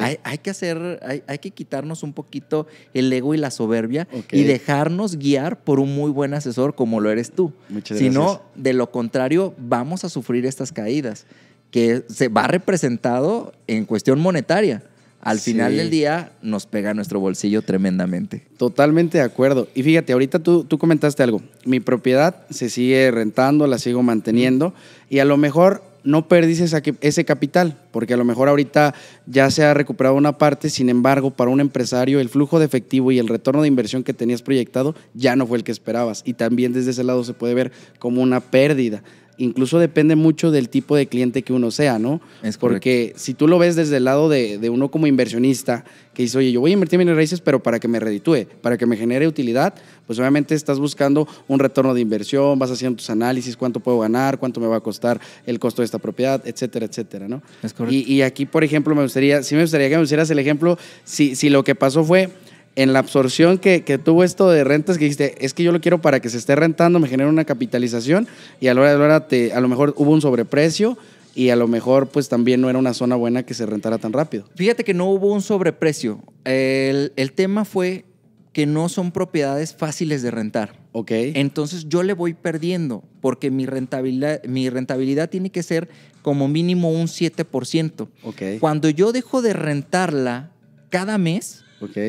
Hay, 0.00 0.38
que 0.38 0.50
hacer, 0.50 1.22
hay, 1.26 1.38
que 1.38 1.50
quitarnos 1.50 2.02
un 2.02 2.12
poquito 2.12 2.66
el 2.92 3.12
ego 3.12 3.34
y 3.34 3.38
la 3.38 3.50
soberbia 3.50 4.06
y 4.30 4.42
dejarnos 4.42 5.16
guiar 5.16 5.64
por 5.64 5.80
un 5.80 5.94
muy 5.94 6.10
buen 6.10 6.34
asesor 6.34 6.74
como 6.74 7.00
lo 7.00 7.10
eres 7.10 7.32
tú. 7.32 7.52
Muchas 7.68 7.98
si 7.98 8.10
no, 8.10 8.42
de 8.54 8.74
lo 8.74 8.90
contrario, 8.90 9.54
vamos 9.56 10.04
a 10.04 10.10
sufrir 10.10 10.44
estas 10.44 10.72
caídas, 10.72 11.26
que 11.70 12.04
se 12.08 12.28
va 12.28 12.46
representado 12.46 13.52
en 13.66 13.86
cuestión 13.86 14.20
monetaria. 14.20 14.82
Al 15.22 15.38
final 15.38 15.76
del 15.76 15.88
día 15.88 16.32
nos 16.42 16.66
pega 16.66 16.94
nuestro 16.94 17.20
bolsillo 17.20 17.62
tremendamente. 17.62 18.44
Totalmente 18.56 19.18
de 19.18 19.24
acuerdo. 19.24 19.68
Y 19.72 19.84
fíjate, 19.84 20.12
ahorita 20.12 20.40
tú, 20.40 20.64
tú 20.64 20.78
comentaste 20.78 21.22
algo. 21.22 21.40
Mi 21.64 21.78
propiedad 21.78 22.44
se 22.50 22.68
sigue 22.68 23.08
rentando, 23.12 23.68
la 23.68 23.78
sigo 23.78 24.02
manteniendo 24.02 24.74
y 25.08 25.20
a 25.20 25.24
lo 25.24 25.36
mejor 25.36 25.84
no 26.04 26.28
perdiste 26.28 26.64
ese 27.00 27.24
capital, 27.24 27.76
porque 27.90 28.14
a 28.14 28.16
lo 28.16 28.24
mejor 28.24 28.48
ahorita 28.48 28.94
ya 29.26 29.50
se 29.50 29.64
ha 29.64 29.74
recuperado 29.74 30.16
una 30.16 30.38
parte, 30.38 30.70
sin 30.70 30.88
embargo, 30.88 31.30
para 31.30 31.50
un 31.50 31.60
empresario 31.60 32.20
el 32.20 32.28
flujo 32.28 32.58
de 32.58 32.66
efectivo 32.66 33.12
y 33.12 33.18
el 33.18 33.28
retorno 33.28 33.62
de 33.62 33.68
inversión 33.68 34.02
que 34.02 34.14
tenías 34.14 34.42
proyectado 34.42 34.94
ya 35.14 35.36
no 35.36 35.46
fue 35.46 35.58
el 35.58 35.64
que 35.64 35.72
esperabas. 35.72 36.22
Y 36.24 36.34
también 36.34 36.72
desde 36.72 36.90
ese 36.90 37.04
lado 37.04 37.24
se 37.24 37.34
puede 37.34 37.54
ver 37.54 37.72
como 37.98 38.22
una 38.22 38.40
pérdida 38.40 39.02
incluso 39.38 39.78
depende 39.78 40.16
mucho 40.16 40.50
del 40.50 40.68
tipo 40.68 40.96
de 40.96 41.06
cliente 41.06 41.42
que 41.42 41.52
uno 41.52 41.70
sea, 41.70 41.98
¿no? 41.98 42.20
Es 42.42 42.58
Porque 42.58 43.12
si 43.16 43.34
tú 43.34 43.48
lo 43.48 43.58
ves 43.58 43.76
desde 43.76 43.96
el 43.96 44.04
lado 44.04 44.28
de, 44.28 44.70
uno 44.70 44.90
como 44.90 45.06
inversionista, 45.06 45.84
que 46.14 46.22
dice, 46.22 46.38
oye, 46.38 46.52
yo 46.52 46.60
voy 46.60 46.72
a 46.72 46.74
invertir 46.74 46.96
en 46.96 47.06
bienes 47.06 47.16
raíces, 47.16 47.40
pero 47.40 47.62
para 47.62 47.80
que 47.80 47.88
me 47.88 47.98
reditúe, 47.98 48.46
para 48.60 48.76
que 48.76 48.86
me 48.86 48.96
genere 48.96 49.26
utilidad, 49.26 49.74
pues 50.06 50.18
obviamente 50.18 50.54
estás 50.54 50.78
buscando 50.78 51.26
un 51.48 51.58
retorno 51.58 51.94
de 51.94 52.00
inversión, 52.00 52.58
vas 52.58 52.70
haciendo 52.70 52.96
tus 52.96 53.08
análisis, 53.08 53.56
cuánto 53.56 53.80
puedo 53.80 53.98
ganar, 54.00 54.38
cuánto 54.38 54.60
me 54.60 54.66
va 54.66 54.76
a 54.76 54.80
costar 54.80 55.20
el 55.46 55.58
costo 55.58 55.82
de 55.82 55.86
esta 55.86 55.98
propiedad, 55.98 56.42
etcétera, 56.46 56.86
etcétera, 56.86 57.28
¿no? 57.28 57.42
Es 57.62 57.72
correcto. 57.72 57.94
Y, 57.94 58.12
y 58.12 58.22
aquí, 58.22 58.44
por 58.44 58.62
ejemplo, 58.62 58.94
me 58.94 59.02
gustaría, 59.02 59.42
sí 59.42 59.54
me 59.54 59.62
gustaría 59.62 59.88
que 59.88 59.96
me 59.96 60.02
pusieras 60.02 60.30
el 60.30 60.38
ejemplo, 60.38 60.78
si, 61.04 61.34
si 61.34 61.48
lo 61.48 61.64
que 61.64 61.74
pasó 61.74 62.04
fue 62.04 62.30
en 62.76 62.92
la 62.92 63.00
absorción 63.00 63.58
que, 63.58 63.80
tuvo 64.02 64.24
esto 64.24 64.50
de 64.50 64.64
rentas, 64.64 64.98
que 64.98 65.04
dijiste, 65.04 65.44
es 65.44 65.54
que 65.54 65.62
yo 65.62 65.72
lo 65.72 65.80
quiero 65.80 66.00
para 66.00 66.20
que 66.20 66.30
se 66.30 66.38
esté 66.38 66.56
rentando, 66.56 66.98
me 66.98 67.08
genere 67.08 67.28
una 67.28 67.44
capitalización 67.44 68.26
y 68.60 68.68
a 68.68 68.74
la 68.74 68.80
hora 68.80 68.92
de 68.92 68.98
la 68.98 69.04
hora 69.04 69.28
te, 69.28 69.52
a 69.52 69.60
lo 69.60 69.68
mejor 69.68 69.94
hubo 69.96 70.10
un 70.10 70.20
sobreprecio 70.20 70.96
y 71.34 71.50
a 71.50 71.56
lo 71.56 71.68
mejor 71.68 72.08
pues 72.08 72.28
también 72.28 72.60
no 72.60 72.70
era 72.70 72.78
una 72.78 72.94
zona 72.94 73.16
buena 73.16 73.42
que 73.42 73.54
se 73.54 73.66
rentara 73.66 73.98
tan 73.98 74.12
rápido. 74.12 74.44
Fíjate 74.54 74.84
que 74.84 74.94
no 74.94 75.06
hubo 75.06 75.32
un 75.32 75.42
sobreprecio. 75.42 76.22
El, 76.44 77.32
tema 77.34 77.64
fue 77.64 78.04
que 78.52 78.66
no 78.66 78.88
son 78.88 79.12
propiedades 79.12 79.74
fáciles 79.74 80.22
de 80.22 80.30
rentar. 80.30 80.74
Ok. 80.92 81.10
Entonces 81.10 81.88
yo 81.88 82.02
le 82.02 82.12
voy 82.12 82.34
perdiendo 82.34 83.02
porque 83.20 83.50
mi 83.50 83.64
rentabilidad, 83.64 84.42
mi 84.44 84.68
rentabilidad 84.68 85.30
tiene 85.30 85.50
que 85.50 85.62
ser 85.62 85.88
como 86.20 86.48
mínimo 86.48 86.90
un 86.90 87.06
7%. 87.06 88.08
Ok. 88.22 88.42
Cuando 88.60 88.90
yo 88.90 89.12
dejo 89.12 89.40
de 89.40 89.54
rentarla 89.54 90.50
cada 90.90 91.16
mes, 91.16 91.61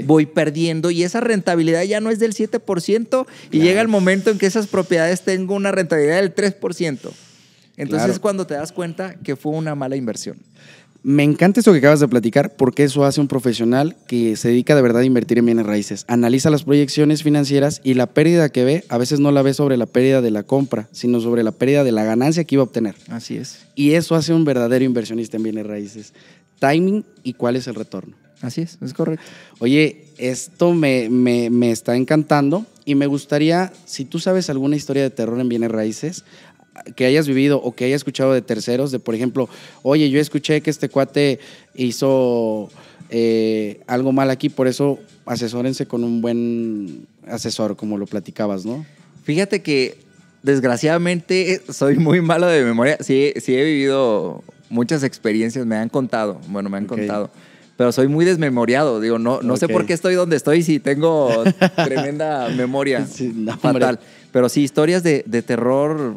voy 0.05 0.25
perdiendo 0.25 0.91
y 0.91 1.03
esa 1.03 1.19
rentabilidad 1.19 1.83
ya 1.83 1.99
no 1.99 2.09
es 2.09 2.19
del 2.19 2.33
7% 2.33 3.25
y 3.51 3.59
llega 3.59 3.81
el 3.81 3.87
momento 3.87 4.29
en 4.29 4.37
que 4.37 4.45
esas 4.45 4.67
propiedades 4.67 5.21
tengo 5.21 5.55
una 5.55 5.71
rentabilidad 5.71 6.21
del 6.21 6.33
3%. 6.33 7.11
Entonces 7.77 8.11
es 8.11 8.19
cuando 8.19 8.45
te 8.45 8.53
das 8.53 8.71
cuenta 8.71 9.15
que 9.15 9.35
fue 9.35 9.53
una 9.53 9.75
mala 9.75 9.95
inversión. 9.95 10.37
Me 11.05 11.23
encanta 11.23 11.59
esto 11.59 11.73
que 11.73 11.79
acabas 11.79 11.99
de 11.99 12.07
platicar 12.07 12.55
porque 12.55 12.85
eso 12.85 13.03
hace 13.03 13.19
un 13.19 13.27
profesional 13.27 13.97
que 14.07 14.37
se 14.37 14.47
dedica 14.47 14.73
de 14.73 14.81
verdad 14.81 15.01
a 15.01 15.05
invertir 15.05 15.37
en 15.37 15.45
bienes 15.45 15.65
raíces. 15.65 16.05
Analiza 16.07 16.49
las 16.49 16.63
proyecciones 16.63 17.23
financieras 17.23 17.81
y 17.83 17.95
la 17.95 18.07
pérdida 18.07 18.47
que 18.47 18.63
ve 18.63 18.85
a 18.87 18.97
veces 18.97 19.19
no 19.19 19.29
la 19.33 19.41
ve 19.41 19.53
sobre 19.53 19.75
la 19.75 19.85
pérdida 19.85 20.21
de 20.21 20.31
la 20.31 20.43
compra, 20.43 20.87
sino 20.93 21.19
sobre 21.19 21.43
la 21.43 21.51
pérdida 21.51 21.83
de 21.83 21.91
la 21.91 22.05
ganancia 22.05 22.45
que 22.45 22.55
iba 22.55 22.61
a 22.61 22.63
obtener. 22.63 22.95
Así 23.09 23.35
es. 23.35 23.65
Y 23.75 23.95
eso 23.95 24.15
hace 24.15 24.33
un 24.33 24.45
verdadero 24.45 24.85
inversionista 24.85 25.35
en 25.35 25.43
bienes 25.43 25.67
raíces. 25.67 26.13
Timing 26.59 27.03
y 27.21 27.33
cuál 27.33 27.57
es 27.57 27.67
el 27.67 27.75
retorno. 27.75 28.15
Así 28.43 28.61
es, 28.61 28.77
es 28.81 28.93
correcto. 28.93 29.25
Oye, 29.59 30.03
esto 30.17 30.73
me, 30.73 31.09
me, 31.09 31.71
está 31.71 31.95
encantando 31.95 32.65
y 32.83 32.93
me 32.95 33.07
gustaría, 33.07 33.71
si 33.85 34.03
tú 34.03 34.19
sabes 34.19 34.49
alguna 34.49 34.75
historia 34.75 35.01
de 35.01 35.09
terror 35.09 35.39
en 35.39 35.47
bienes 35.47 35.71
raíces, 35.71 36.25
que 36.97 37.05
hayas 37.05 37.25
vivido 37.25 37.61
o 37.61 37.73
que 37.73 37.85
hayas 37.85 38.01
escuchado 38.01 38.33
de 38.33 38.41
terceros, 38.41 38.91
de 38.91 38.99
por 38.99 39.15
ejemplo, 39.15 39.47
oye, 39.81 40.09
yo 40.09 40.19
escuché 40.19 40.59
que 40.59 40.69
este 40.69 40.89
cuate 40.89 41.39
hizo 41.73 42.69
eh, 43.09 43.79
algo 43.87 44.11
mal 44.11 44.29
aquí, 44.29 44.49
por 44.49 44.67
eso 44.67 44.99
asesórense 45.25 45.85
con 45.85 46.03
un 46.03 46.19
buen 46.19 47.07
asesor, 47.25 47.77
como 47.77 47.97
lo 47.97 48.07
platicabas, 48.07 48.65
¿no? 48.65 48.85
Fíjate 49.23 49.61
que 49.61 49.95
desgraciadamente 50.41 51.61
soy 51.69 51.97
muy 51.97 52.19
malo 52.19 52.47
de 52.47 52.65
memoria. 52.65 52.97
Sí, 52.99 53.31
sí 53.37 53.55
he 53.55 53.63
vivido 53.63 54.43
muchas 54.69 55.03
experiencias, 55.03 55.65
me 55.65 55.77
han 55.77 55.87
contado, 55.87 56.41
bueno, 56.49 56.69
me 56.69 56.75
han 56.75 56.87
contado. 56.87 57.31
Pero 57.77 57.91
soy 57.91 58.07
muy 58.07 58.23
desmemoriado, 58.23 58.99
digo, 58.99 59.17
no, 59.17 59.41
no 59.41 59.57
sé 59.57 59.67
por 59.67 59.85
qué 59.85 59.93
estoy 59.93 60.13
donde 60.13 60.35
estoy 60.35 60.61
si 60.61 60.79
tengo 60.79 61.43
tremenda 61.83 62.49
memoria 62.49 63.05
fatal. 63.59 63.99
Pero 64.31 64.47
sí, 64.49 64.61
historias 64.61 65.01
de, 65.03 65.23
de 65.25 65.41
terror 65.41 66.15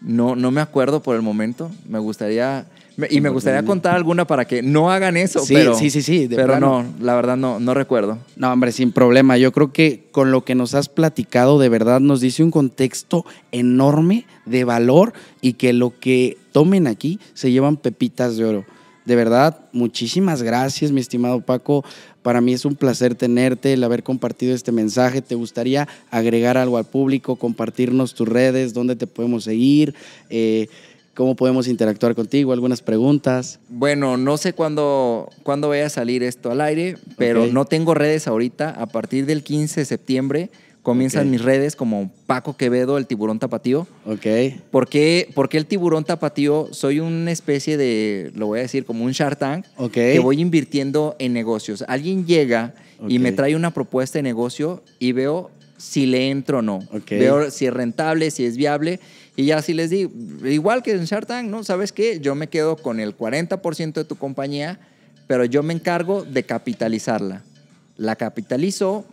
no, 0.00 0.36
no 0.36 0.50
me 0.50 0.60
acuerdo 0.60 1.02
por 1.02 1.16
el 1.16 1.22
momento. 1.22 1.70
Me 1.86 1.98
gustaría 1.98 2.66
y 3.10 3.20
me 3.20 3.28
gustaría 3.28 3.62
contar 3.62 3.94
alguna 3.94 4.26
para 4.26 4.44
que 4.44 4.60
no 4.60 4.90
hagan 4.90 5.16
eso, 5.16 5.40
sí, 5.40 5.54
pero, 5.54 5.74
sí, 5.76 5.88
sí, 5.88 6.02
sí, 6.02 6.28
pero 6.28 6.58
no, 6.58 6.84
la 7.00 7.14
verdad 7.14 7.36
no, 7.36 7.60
no 7.60 7.72
recuerdo. 7.72 8.18
No, 8.34 8.52
hombre, 8.52 8.72
sin 8.72 8.90
problema. 8.90 9.38
Yo 9.38 9.52
creo 9.52 9.72
que 9.72 10.08
con 10.10 10.32
lo 10.32 10.44
que 10.44 10.56
nos 10.56 10.74
has 10.74 10.88
platicado, 10.88 11.60
de 11.60 11.68
verdad 11.68 12.00
nos 12.00 12.20
dice 12.20 12.42
un 12.42 12.50
contexto 12.50 13.24
enorme 13.52 14.26
de 14.46 14.64
valor 14.64 15.12
y 15.40 15.52
que 15.52 15.72
lo 15.72 15.96
que 16.00 16.38
tomen 16.50 16.88
aquí 16.88 17.20
se 17.34 17.52
llevan 17.52 17.76
pepitas 17.76 18.36
de 18.36 18.44
oro. 18.44 18.64
De 19.08 19.16
verdad, 19.16 19.58
muchísimas 19.72 20.42
gracias, 20.42 20.92
mi 20.92 21.00
estimado 21.00 21.40
Paco. 21.40 21.82
Para 22.20 22.42
mí 22.42 22.52
es 22.52 22.66
un 22.66 22.76
placer 22.76 23.14
tenerte, 23.14 23.72
el 23.72 23.82
haber 23.82 24.02
compartido 24.02 24.54
este 24.54 24.70
mensaje. 24.70 25.22
¿Te 25.22 25.34
gustaría 25.34 25.88
agregar 26.10 26.58
algo 26.58 26.76
al 26.76 26.84
público, 26.84 27.36
compartirnos 27.36 28.12
tus 28.12 28.28
redes, 28.28 28.74
dónde 28.74 28.96
te 28.96 29.06
podemos 29.06 29.44
seguir? 29.44 29.94
Eh, 30.28 30.68
¿Cómo 31.14 31.36
podemos 31.36 31.68
interactuar 31.68 32.14
contigo? 32.14 32.52
¿Algunas 32.52 32.82
preguntas? 32.82 33.60
Bueno, 33.70 34.18
no 34.18 34.36
sé 34.36 34.52
cuándo, 34.52 35.30
cuándo 35.42 35.70
vaya 35.70 35.86
a 35.86 35.88
salir 35.88 36.22
esto 36.22 36.50
al 36.50 36.60
aire, 36.60 36.98
pero 37.16 37.46
no 37.46 37.64
tengo 37.64 37.94
redes 37.94 38.28
ahorita. 38.28 38.68
A 38.68 38.84
partir 38.84 39.24
del 39.24 39.42
15 39.42 39.80
de 39.80 39.86
septiembre 39.86 40.50
comienzan 40.82 41.30
mis 41.30 41.42
redes 41.42 41.76
como 41.76 42.10
Paco 42.26 42.56
Quevedo, 42.56 42.98
el 42.98 43.06
tiburón 43.06 43.38
tapatío. 43.38 43.86
Ok. 44.06 44.26
¿Por 44.70 44.88
qué, 44.88 45.28
el 45.52 45.66
tiburón 45.66 46.04
tapatío? 46.04 46.68
Soy 46.72 47.00
una 47.00 47.30
especie 47.30 47.76
de, 47.76 48.32
lo 48.34 48.46
voy 48.46 48.60
a 48.60 48.62
decir, 48.62 48.84
como 48.84 49.04
un 49.04 49.12
Shark 49.12 49.38
Tank, 49.38 49.66
que 49.92 50.18
voy 50.18 50.40
invirtiendo 50.40 51.16
en 51.18 51.32
negocios. 51.32 51.84
Alguien 51.88 52.26
llega 52.26 52.74
y 53.06 53.18
me 53.18 53.32
trae 53.32 53.54
una 53.54 53.72
propuesta 53.72 54.18
de 54.18 54.22
negocio 54.22 54.82
y 54.98 55.12
veo 55.12 55.50
si 55.76 56.06
le 56.06 56.30
entro 56.30 56.58
o 56.58 56.62
no. 56.62 56.80
Veo 57.08 57.50
si 57.50 57.66
es 57.66 57.72
rentable, 57.72 58.30
si 58.30 58.44
es 58.44 58.56
viable 58.56 59.00
y 59.38 59.44
ya 59.44 59.62
si 59.62 59.72
les 59.72 59.90
digo, 59.90 60.10
igual 60.48 60.82
que 60.82 60.90
en 60.90 61.04
Shark 61.04 61.28
Tank, 61.28 61.48
¿no? 61.48 61.62
¿Sabes 61.62 61.92
qué? 61.92 62.18
Yo 62.18 62.34
me 62.34 62.48
quedo 62.48 62.74
con 62.74 62.98
el 62.98 63.16
40% 63.16 63.92
de 63.92 64.04
tu 64.04 64.16
compañía, 64.16 64.80
pero 65.28 65.44
yo 65.44 65.62
me 65.62 65.72
encargo 65.72 66.24
de 66.24 66.42
capitalizarla. 66.42 67.44
La 67.96 68.16
capitalizo, 68.16 69.04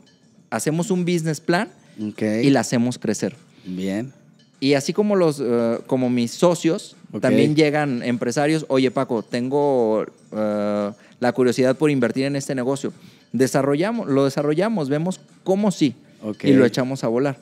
hacemos 0.49 0.91
un 0.91 1.05
business 1.05 1.39
plan 1.39 1.69
y 1.97 2.49
la 2.49 2.61
hacemos 2.61 2.97
crecer. 2.97 3.35
Bien. 3.65 4.13
Y 4.59 4.73
así 4.73 4.93
como, 4.93 5.15
los, 5.15 5.41
eh, 5.43 5.79
como 5.85 6.09
mis 6.09 6.31
socios, 6.31 6.95
también 7.21 7.55
llegan 7.55 8.03
empresarios, 8.03 8.65
oye 8.67 8.91
Paco, 8.91 9.23
tengo 9.23 10.05
eh, 10.31 10.91
la 11.19 11.31
curiosidad 11.33 11.75
por 11.75 11.91
invertir 11.91 12.25
en 12.25 12.35
este 12.35 12.55
negocio. 12.55 12.93
Desarrollamos, 13.31 14.07
lo 14.07 14.25
desarrollamos, 14.25 14.89
vemos 14.89 15.19
cómo 15.43 15.71
sí 15.71 15.95
y 16.41 16.53
lo 16.53 16.65
echamos 16.65 17.03
a 17.03 17.07
volar. 17.07 17.37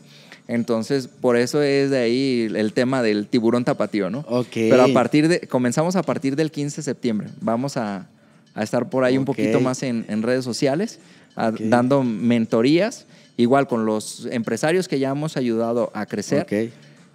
Entonces, 0.48 1.08
por 1.08 1.38
eso 1.38 1.62
es 1.62 1.90
de 1.90 2.00
ahí 2.00 2.48
el 2.54 2.74
tema 2.74 3.02
del 3.02 3.28
tiburón 3.28 3.64
tapatío, 3.64 4.10
¿no? 4.10 4.26
Ok. 4.28 4.48
Pero 4.54 4.84
a 4.84 4.90
partir 4.90 5.28
de, 5.28 5.42
comenzamos 5.42 5.96
a 5.96 6.04
partir 6.04 6.36
del 6.36 6.52
15 6.52 6.78
de 6.78 6.84
septiembre. 6.84 7.28
Vamos 7.40 7.78
a, 7.78 8.08
estar 8.56 8.90
por 8.90 9.04
ahí 9.04 9.18
un 9.18 9.26
poquito 9.26 9.62
más 9.62 9.82
en, 9.84 10.22
redes 10.22 10.44
sociales, 10.44 11.00
dando 11.36 12.04
mentorías, 12.04 13.06
igual 13.38 13.68
con 13.68 13.86
los 13.86 14.28
empresarios 14.32 14.88
que 14.88 15.00
ya 15.00 15.10
hemos 15.10 15.38
ayudado 15.38 15.92
a 15.94 16.06
crecer. 16.06 16.46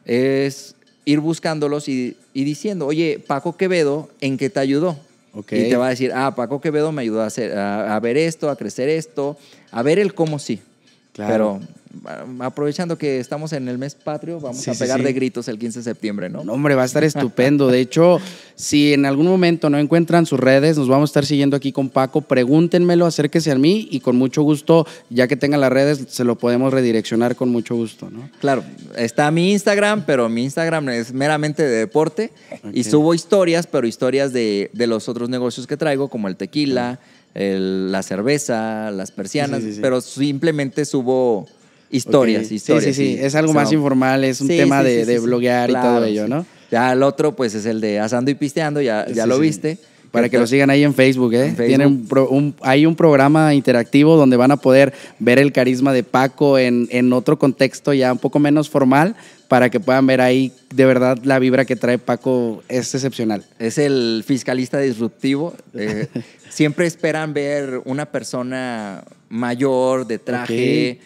Es 0.04 0.74
ir 1.04 1.20
buscándolos 1.20 1.88
y, 1.88 2.16
diciendo, 2.34 2.86
oye, 2.86 3.22
Paco 3.26 3.56
Quevedo, 3.56 4.10
¿en 4.20 4.36
qué 4.36 4.50
te 4.50 4.60
ayudó? 4.60 4.96
Y 5.34 5.68
te 5.68 5.76
va 5.76 5.86
a 5.86 5.90
decir, 5.90 6.12
ah, 6.14 6.34
Paco 6.34 6.60
Quevedo 6.60 6.90
me 6.92 7.02
ayudó 7.02 7.22
a, 7.22 7.26
hacer, 7.26 7.56
a, 7.56 7.98
ver 8.00 8.16
esto, 8.16 8.50
a 8.50 8.56
crecer 8.56 8.88
esto, 8.88 9.36
a 9.70 9.82
ver 9.82 9.98
el 9.98 10.14
cómo 10.14 10.38
sí. 10.38 10.60
Claro. 11.12 11.60
Pero 11.60 11.60
aprovechando 12.40 12.98
que 12.98 13.18
estamos 13.18 13.52
en 13.52 13.68
el 13.68 13.78
mes 13.78 13.94
patrio, 13.94 14.40
vamos 14.40 14.66
a 14.68 14.74
pegar 14.74 15.02
de 15.02 15.12
gritos 15.12 15.48
el 15.48 15.58
15 15.58 15.80
de 15.80 15.82
septiembre, 15.82 16.28
¿no? 16.28 16.40
Hombre, 16.40 16.74
va 16.74 16.82
a 16.82 16.86
estar 16.86 17.04
estupendo. 17.04 17.68
De 17.68 17.80
hecho, 17.80 18.20
si 18.54 18.92
en 18.92 19.06
algún 19.06 19.26
momento 19.26 19.70
no 19.70 19.78
encuentran 19.78 20.26
sus 20.26 20.38
redes, 20.38 20.76
nos 20.76 20.88
vamos 20.88 21.10
a 21.10 21.10
estar 21.10 21.26
siguiendo 21.26 21.56
aquí 21.56 21.72
con 21.72 21.88
Paco. 21.88 22.20
Pregúntenmelo, 22.20 23.06
acérquese 23.06 23.50
a 23.50 23.56
mí 23.56 23.88
y 23.90 24.00
con 24.00 24.16
mucho 24.16 24.42
gusto, 24.42 24.86
ya 25.10 25.28
que 25.28 25.36
tengan 25.36 25.60
las 25.60 25.72
redes, 25.72 26.04
se 26.08 26.24
lo 26.24 26.36
podemos 26.36 26.72
redireccionar 26.72 27.36
con 27.36 27.48
mucho 27.48 27.74
gusto, 27.74 28.10
¿no? 28.10 28.28
Claro, 28.40 28.64
está 28.96 29.30
mi 29.30 29.52
Instagram, 29.52 30.04
pero 30.06 30.28
mi 30.28 30.44
Instagram 30.44 30.88
es 30.90 31.12
meramente 31.12 31.62
de 31.62 31.76
deporte 31.76 32.32
y 32.72 32.84
subo 32.84 33.14
historias, 33.14 33.66
pero 33.66 33.86
historias 33.86 34.32
de, 34.32 34.70
los 34.74 35.08
otros 35.08 35.28
negocios 35.28 35.66
que 35.66 35.76
traigo, 35.76 36.08
como 36.08 36.28
el 36.28 36.36
tequila. 36.36 36.98
la 37.34 38.02
cerveza, 38.02 38.90
las 38.90 39.12
persianas, 39.12 39.62
pero 39.80 40.00
simplemente 40.00 40.84
subo 40.84 41.46
Historias, 41.90 42.50
historias. 42.52 42.84
Sí, 42.84 42.94
sí, 42.94 43.16
sí. 43.16 43.18
Es 43.20 43.34
algo 43.34 43.52
más 43.52 43.72
informal, 43.72 44.24
es 44.24 44.40
un 44.40 44.48
tema 44.48 44.82
de, 44.82 45.18
bloguear 45.18 45.70
y 45.70 45.74
todo 45.74 46.04
ello, 46.04 46.28
¿no? 46.28 46.46
Ya 46.70 46.92
el 46.92 47.02
otro, 47.02 47.34
pues 47.34 47.54
es 47.54 47.64
el 47.64 47.80
de 47.80 47.98
asando 47.98 48.30
y 48.30 48.34
pisteando, 48.34 48.80
ya, 48.80 49.06
ya 49.10 49.26
lo 49.26 49.38
viste. 49.38 49.78
Para 50.10 50.30
que 50.30 50.38
lo 50.38 50.46
sigan 50.46 50.70
ahí 50.70 50.84
en 50.84 50.94
Facebook, 50.94 51.34
¿eh? 51.34 51.54
Tienen 51.54 52.08
un, 52.30 52.54
hay 52.62 52.86
un 52.86 52.96
programa 52.96 53.52
interactivo 53.52 54.16
donde 54.16 54.38
van 54.38 54.50
a 54.50 54.56
poder 54.56 54.94
ver 55.18 55.38
el 55.38 55.52
carisma 55.52 55.92
de 55.92 56.02
Paco 56.02 56.58
en, 56.58 56.88
en 56.90 57.12
otro 57.12 57.38
contexto 57.38 57.92
ya 57.92 58.12
un 58.12 58.18
poco 58.18 58.38
menos 58.38 58.70
formal, 58.70 59.16
para 59.48 59.70
que 59.70 59.80
puedan 59.80 60.06
ver 60.06 60.20
ahí 60.20 60.52
de 60.74 60.84
verdad 60.84 61.18
la 61.24 61.38
vibra 61.38 61.64
que 61.64 61.74
trae 61.74 61.98
Paco 61.98 62.62
es 62.68 62.94
excepcional. 62.94 63.44
Es 63.58 63.78
el 63.78 64.22
fiscalista 64.26 64.78
disruptivo. 64.78 65.54
Eh, 65.74 66.06
siempre 66.50 66.86
esperan 66.86 67.34
ver 67.34 67.80
una 67.84 68.06
persona 68.06 69.04
mayor, 69.28 70.06
de 70.06 70.18
traje, 70.18 71.00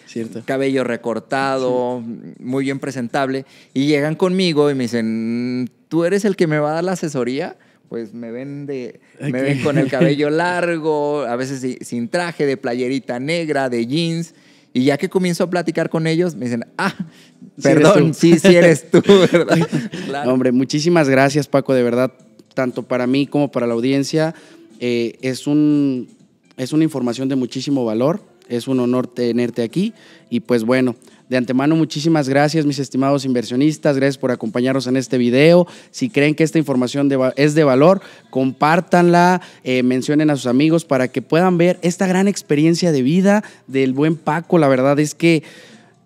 cabello 0.45 0.85
recortado, 0.85 2.03
muy 2.39 2.65
bien 2.65 2.79
presentable, 2.79 3.45
y 3.75 3.87
llegan 3.87 4.15
conmigo 4.15 4.71
y 4.71 4.75
me 4.75 4.85
dicen, 4.85 5.71
¿tú 5.89 6.05
eres 6.05 6.25
el 6.25 6.37
que 6.37 6.47
me 6.47 6.59
va 6.59 6.71
a 6.71 6.75
dar 6.75 6.85
la 6.85 6.93
asesoría? 6.93 7.57
Pues 7.89 8.15
me 8.15 8.31
ven, 8.31 8.65
de, 8.65 9.01
me 9.21 9.43
ven 9.43 9.63
con 9.63 9.77
el 9.77 9.91
cabello 9.91 10.31
largo, 10.31 11.23
a 11.23 11.37
veces 11.37 11.79
sin 11.87 12.09
traje, 12.09 12.47
de 12.47 12.57
playerita 12.57 13.21
negra, 13.21 13.69
de 13.69 13.87
jeans. 13.87 14.35
Y 14.75 14.85
ya 14.85 14.97
que 14.97 15.11
comienzo 15.11 15.45
a 15.45 15.51
platicar 15.51 15.91
con 15.91 16.07
ellos, 16.07 16.35
me 16.35 16.47
dicen, 16.47 16.65
ah, 16.79 16.95
perdón, 17.63 18.15
sí, 18.15 18.39
sí 18.39 18.57
eres 18.57 18.91
tú, 18.91 19.03
¿verdad? 19.33 19.59
Hombre, 20.27 20.53
muchísimas 20.53 21.11
gracias, 21.11 21.47
Paco, 21.47 21.75
de 21.75 21.83
verdad, 21.83 22.13
tanto 22.55 22.83
para 22.83 23.07
mí 23.07 23.27
como 23.27 23.53
para 23.53 23.67
la 23.67 23.75
audiencia. 23.75 24.35
Eh, 24.85 25.17
es, 25.23 25.47
un, 25.47 26.09
es 26.57 26.73
una 26.73 26.83
información 26.83 27.29
de 27.29 27.37
muchísimo 27.37 27.85
valor, 27.85 28.21
es 28.49 28.67
un 28.67 28.81
honor 28.81 29.07
tenerte 29.07 29.63
aquí 29.63 29.95
y 30.29 30.41
pues 30.41 30.65
bueno, 30.65 30.97
de 31.29 31.37
antemano, 31.37 31.77
muchísimas 31.77 32.29
gracias, 32.29 32.67
mis 32.67 32.81
estimados 32.81 33.25
inversionistas. 33.25 33.95
Gracias 33.95 34.19
por 34.19 34.33
acompañarnos 34.33 34.89
en 34.89 34.97
este 34.97 35.19
video. 35.19 35.69
Si 35.93 36.11
creen 36.11 36.35
que 36.35 36.43
esta 36.43 36.59
información 36.59 37.09
es 37.37 37.55
de 37.55 37.63
valor, 37.63 38.03
compártanla, 38.29 39.41
eh, 39.63 39.85
mencionen 39.85 40.31
a 40.31 40.37
sus 40.37 40.47
amigos 40.47 40.85
para 40.85 41.07
que 41.07 41.23
puedan 41.23 41.59
ver 41.59 41.79
esta 41.83 42.09
gran 42.09 42.27
experiencia 42.27 42.91
de 42.91 43.03
vida 43.03 43.45
del 43.69 43.93
buen 43.93 44.17
Paco. 44.17 44.59
La 44.59 44.67
verdad 44.67 44.99
es 44.99 45.15
que 45.15 45.45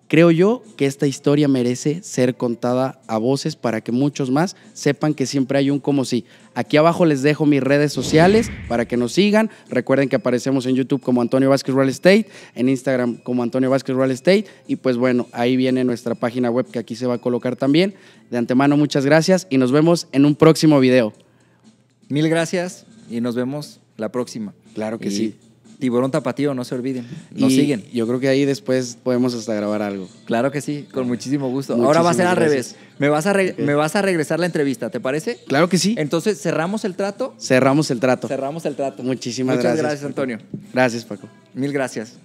Creo 0.07 0.31
yo 0.31 0.63
que 0.77 0.85
esta 0.85 1.05
historia 1.05 1.49
merece 1.49 2.01
ser 2.01 2.35
contada 2.35 3.01
a 3.07 3.17
voces 3.17 3.57
para 3.57 3.81
que 3.81 3.91
muchos 3.91 4.31
más 4.31 4.55
sepan 4.73 5.13
que 5.13 5.25
siempre 5.25 5.57
hay 5.57 5.69
un 5.69 5.79
como 5.79 6.05
sí. 6.05 6.23
Aquí 6.55 6.77
abajo 6.77 7.05
les 7.05 7.23
dejo 7.23 7.45
mis 7.45 7.61
redes 7.61 7.91
sociales 7.91 8.49
para 8.69 8.87
que 8.87 8.95
nos 8.95 9.11
sigan. 9.11 9.49
Recuerden 9.69 10.07
que 10.07 10.15
aparecemos 10.15 10.65
en 10.65 10.75
YouTube 10.75 11.01
como 11.01 11.21
Antonio 11.21 11.49
Vázquez 11.49 11.75
Real 11.75 11.89
Estate, 11.89 12.27
en 12.55 12.69
Instagram 12.69 13.17
como 13.17 13.43
Antonio 13.43 13.69
Vázquez 13.69 13.95
Real 13.97 14.11
Estate 14.11 14.45
y 14.65 14.77
pues 14.77 14.95
bueno, 14.95 15.27
ahí 15.33 15.57
viene 15.57 15.83
nuestra 15.83 16.15
página 16.15 16.49
web 16.49 16.67
que 16.71 16.79
aquí 16.79 16.95
se 16.95 17.05
va 17.05 17.15
a 17.15 17.21
colocar 17.21 17.57
también. 17.57 17.93
De 18.31 18.37
antemano 18.37 18.77
muchas 18.77 19.05
gracias 19.05 19.45
y 19.49 19.57
nos 19.57 19.73
vemos 19.73 20.07
en 20.13 20.25
un 20.25 20.35
próximo 20.35 20.79
video. 20.79 21.11
Mil 22.07 22.29
gracias 22.29 22.85
y 23.09 23.19
nos 23.19 23.35
vemos 23.35 23.81
la 23.97 24.09
próxima. 24.09 24.53
Claro 24.73 24.99
que 24.99 25.11
sí. 25.11 25.35
Tiburón 25.79 26.11
Tapatío, 26.11 26.53
no 26.53 26.63
se 26.63 26.75
olviden. 26.75 27.05
Nos 27.31 27.53
siguen. 27.53 27.83
Yo 27.93 28.07
creo 28.07 28.19
que 28.19 28.27
ahí 28.27 28.45
después 28.45 28.97
podemos 29.03 29.33
hasta 29.33 29.53
grabar 29.53 29.81
algo. 29.81 30.09
Claro 30.25 30.51
que 30.51 30.61
sí, 30.61 30.87
con 30.91 31.07
muchísimo 31.07 31.49
gusto. 31.49 31.75
Ahora 31.75 32.01
va 32.01 32.11
a 32.11 32.13
ser 32.13 32.27
al 32.27 32.37
revés. 32.37 32.75
Me 32.99 33.09
vas, 33.09 33.27
a 33.27 33.33
me 33.33 33.75
vas 33.75 33.95
a 33.95 34.01
regresar 34.01 34.39
la 34.39 34.47
entrevista, 34.47 34.89
¿te 34.89 34.99
parece? 34.99 35.39
Claro 35.47 35.69
que 35.69 35.77
sí. 35.77 35.95
Entonces, 35.97 36.41
¿cerramos 36.41 36.83
el 36.83 36.95
trato? 36.95 37.35
Cerramos 37.39 37.91
el 37.91 37.99
trato. 37.99 38.27
Cerramos 38.27 38.65
el 38.65 38.75
trato. 38.75 39.03
Muchísimas 39.03 39.55
gracias. 39.55 39.73
Muchas 39.73 39.83
gracias, 39.83 40.05
Antonio. 40.05 40.39
Gracias, 40.73 41.05
Paco. 41.05 41.29
Mil 41.53 41.71
gracias. 41.71 42.17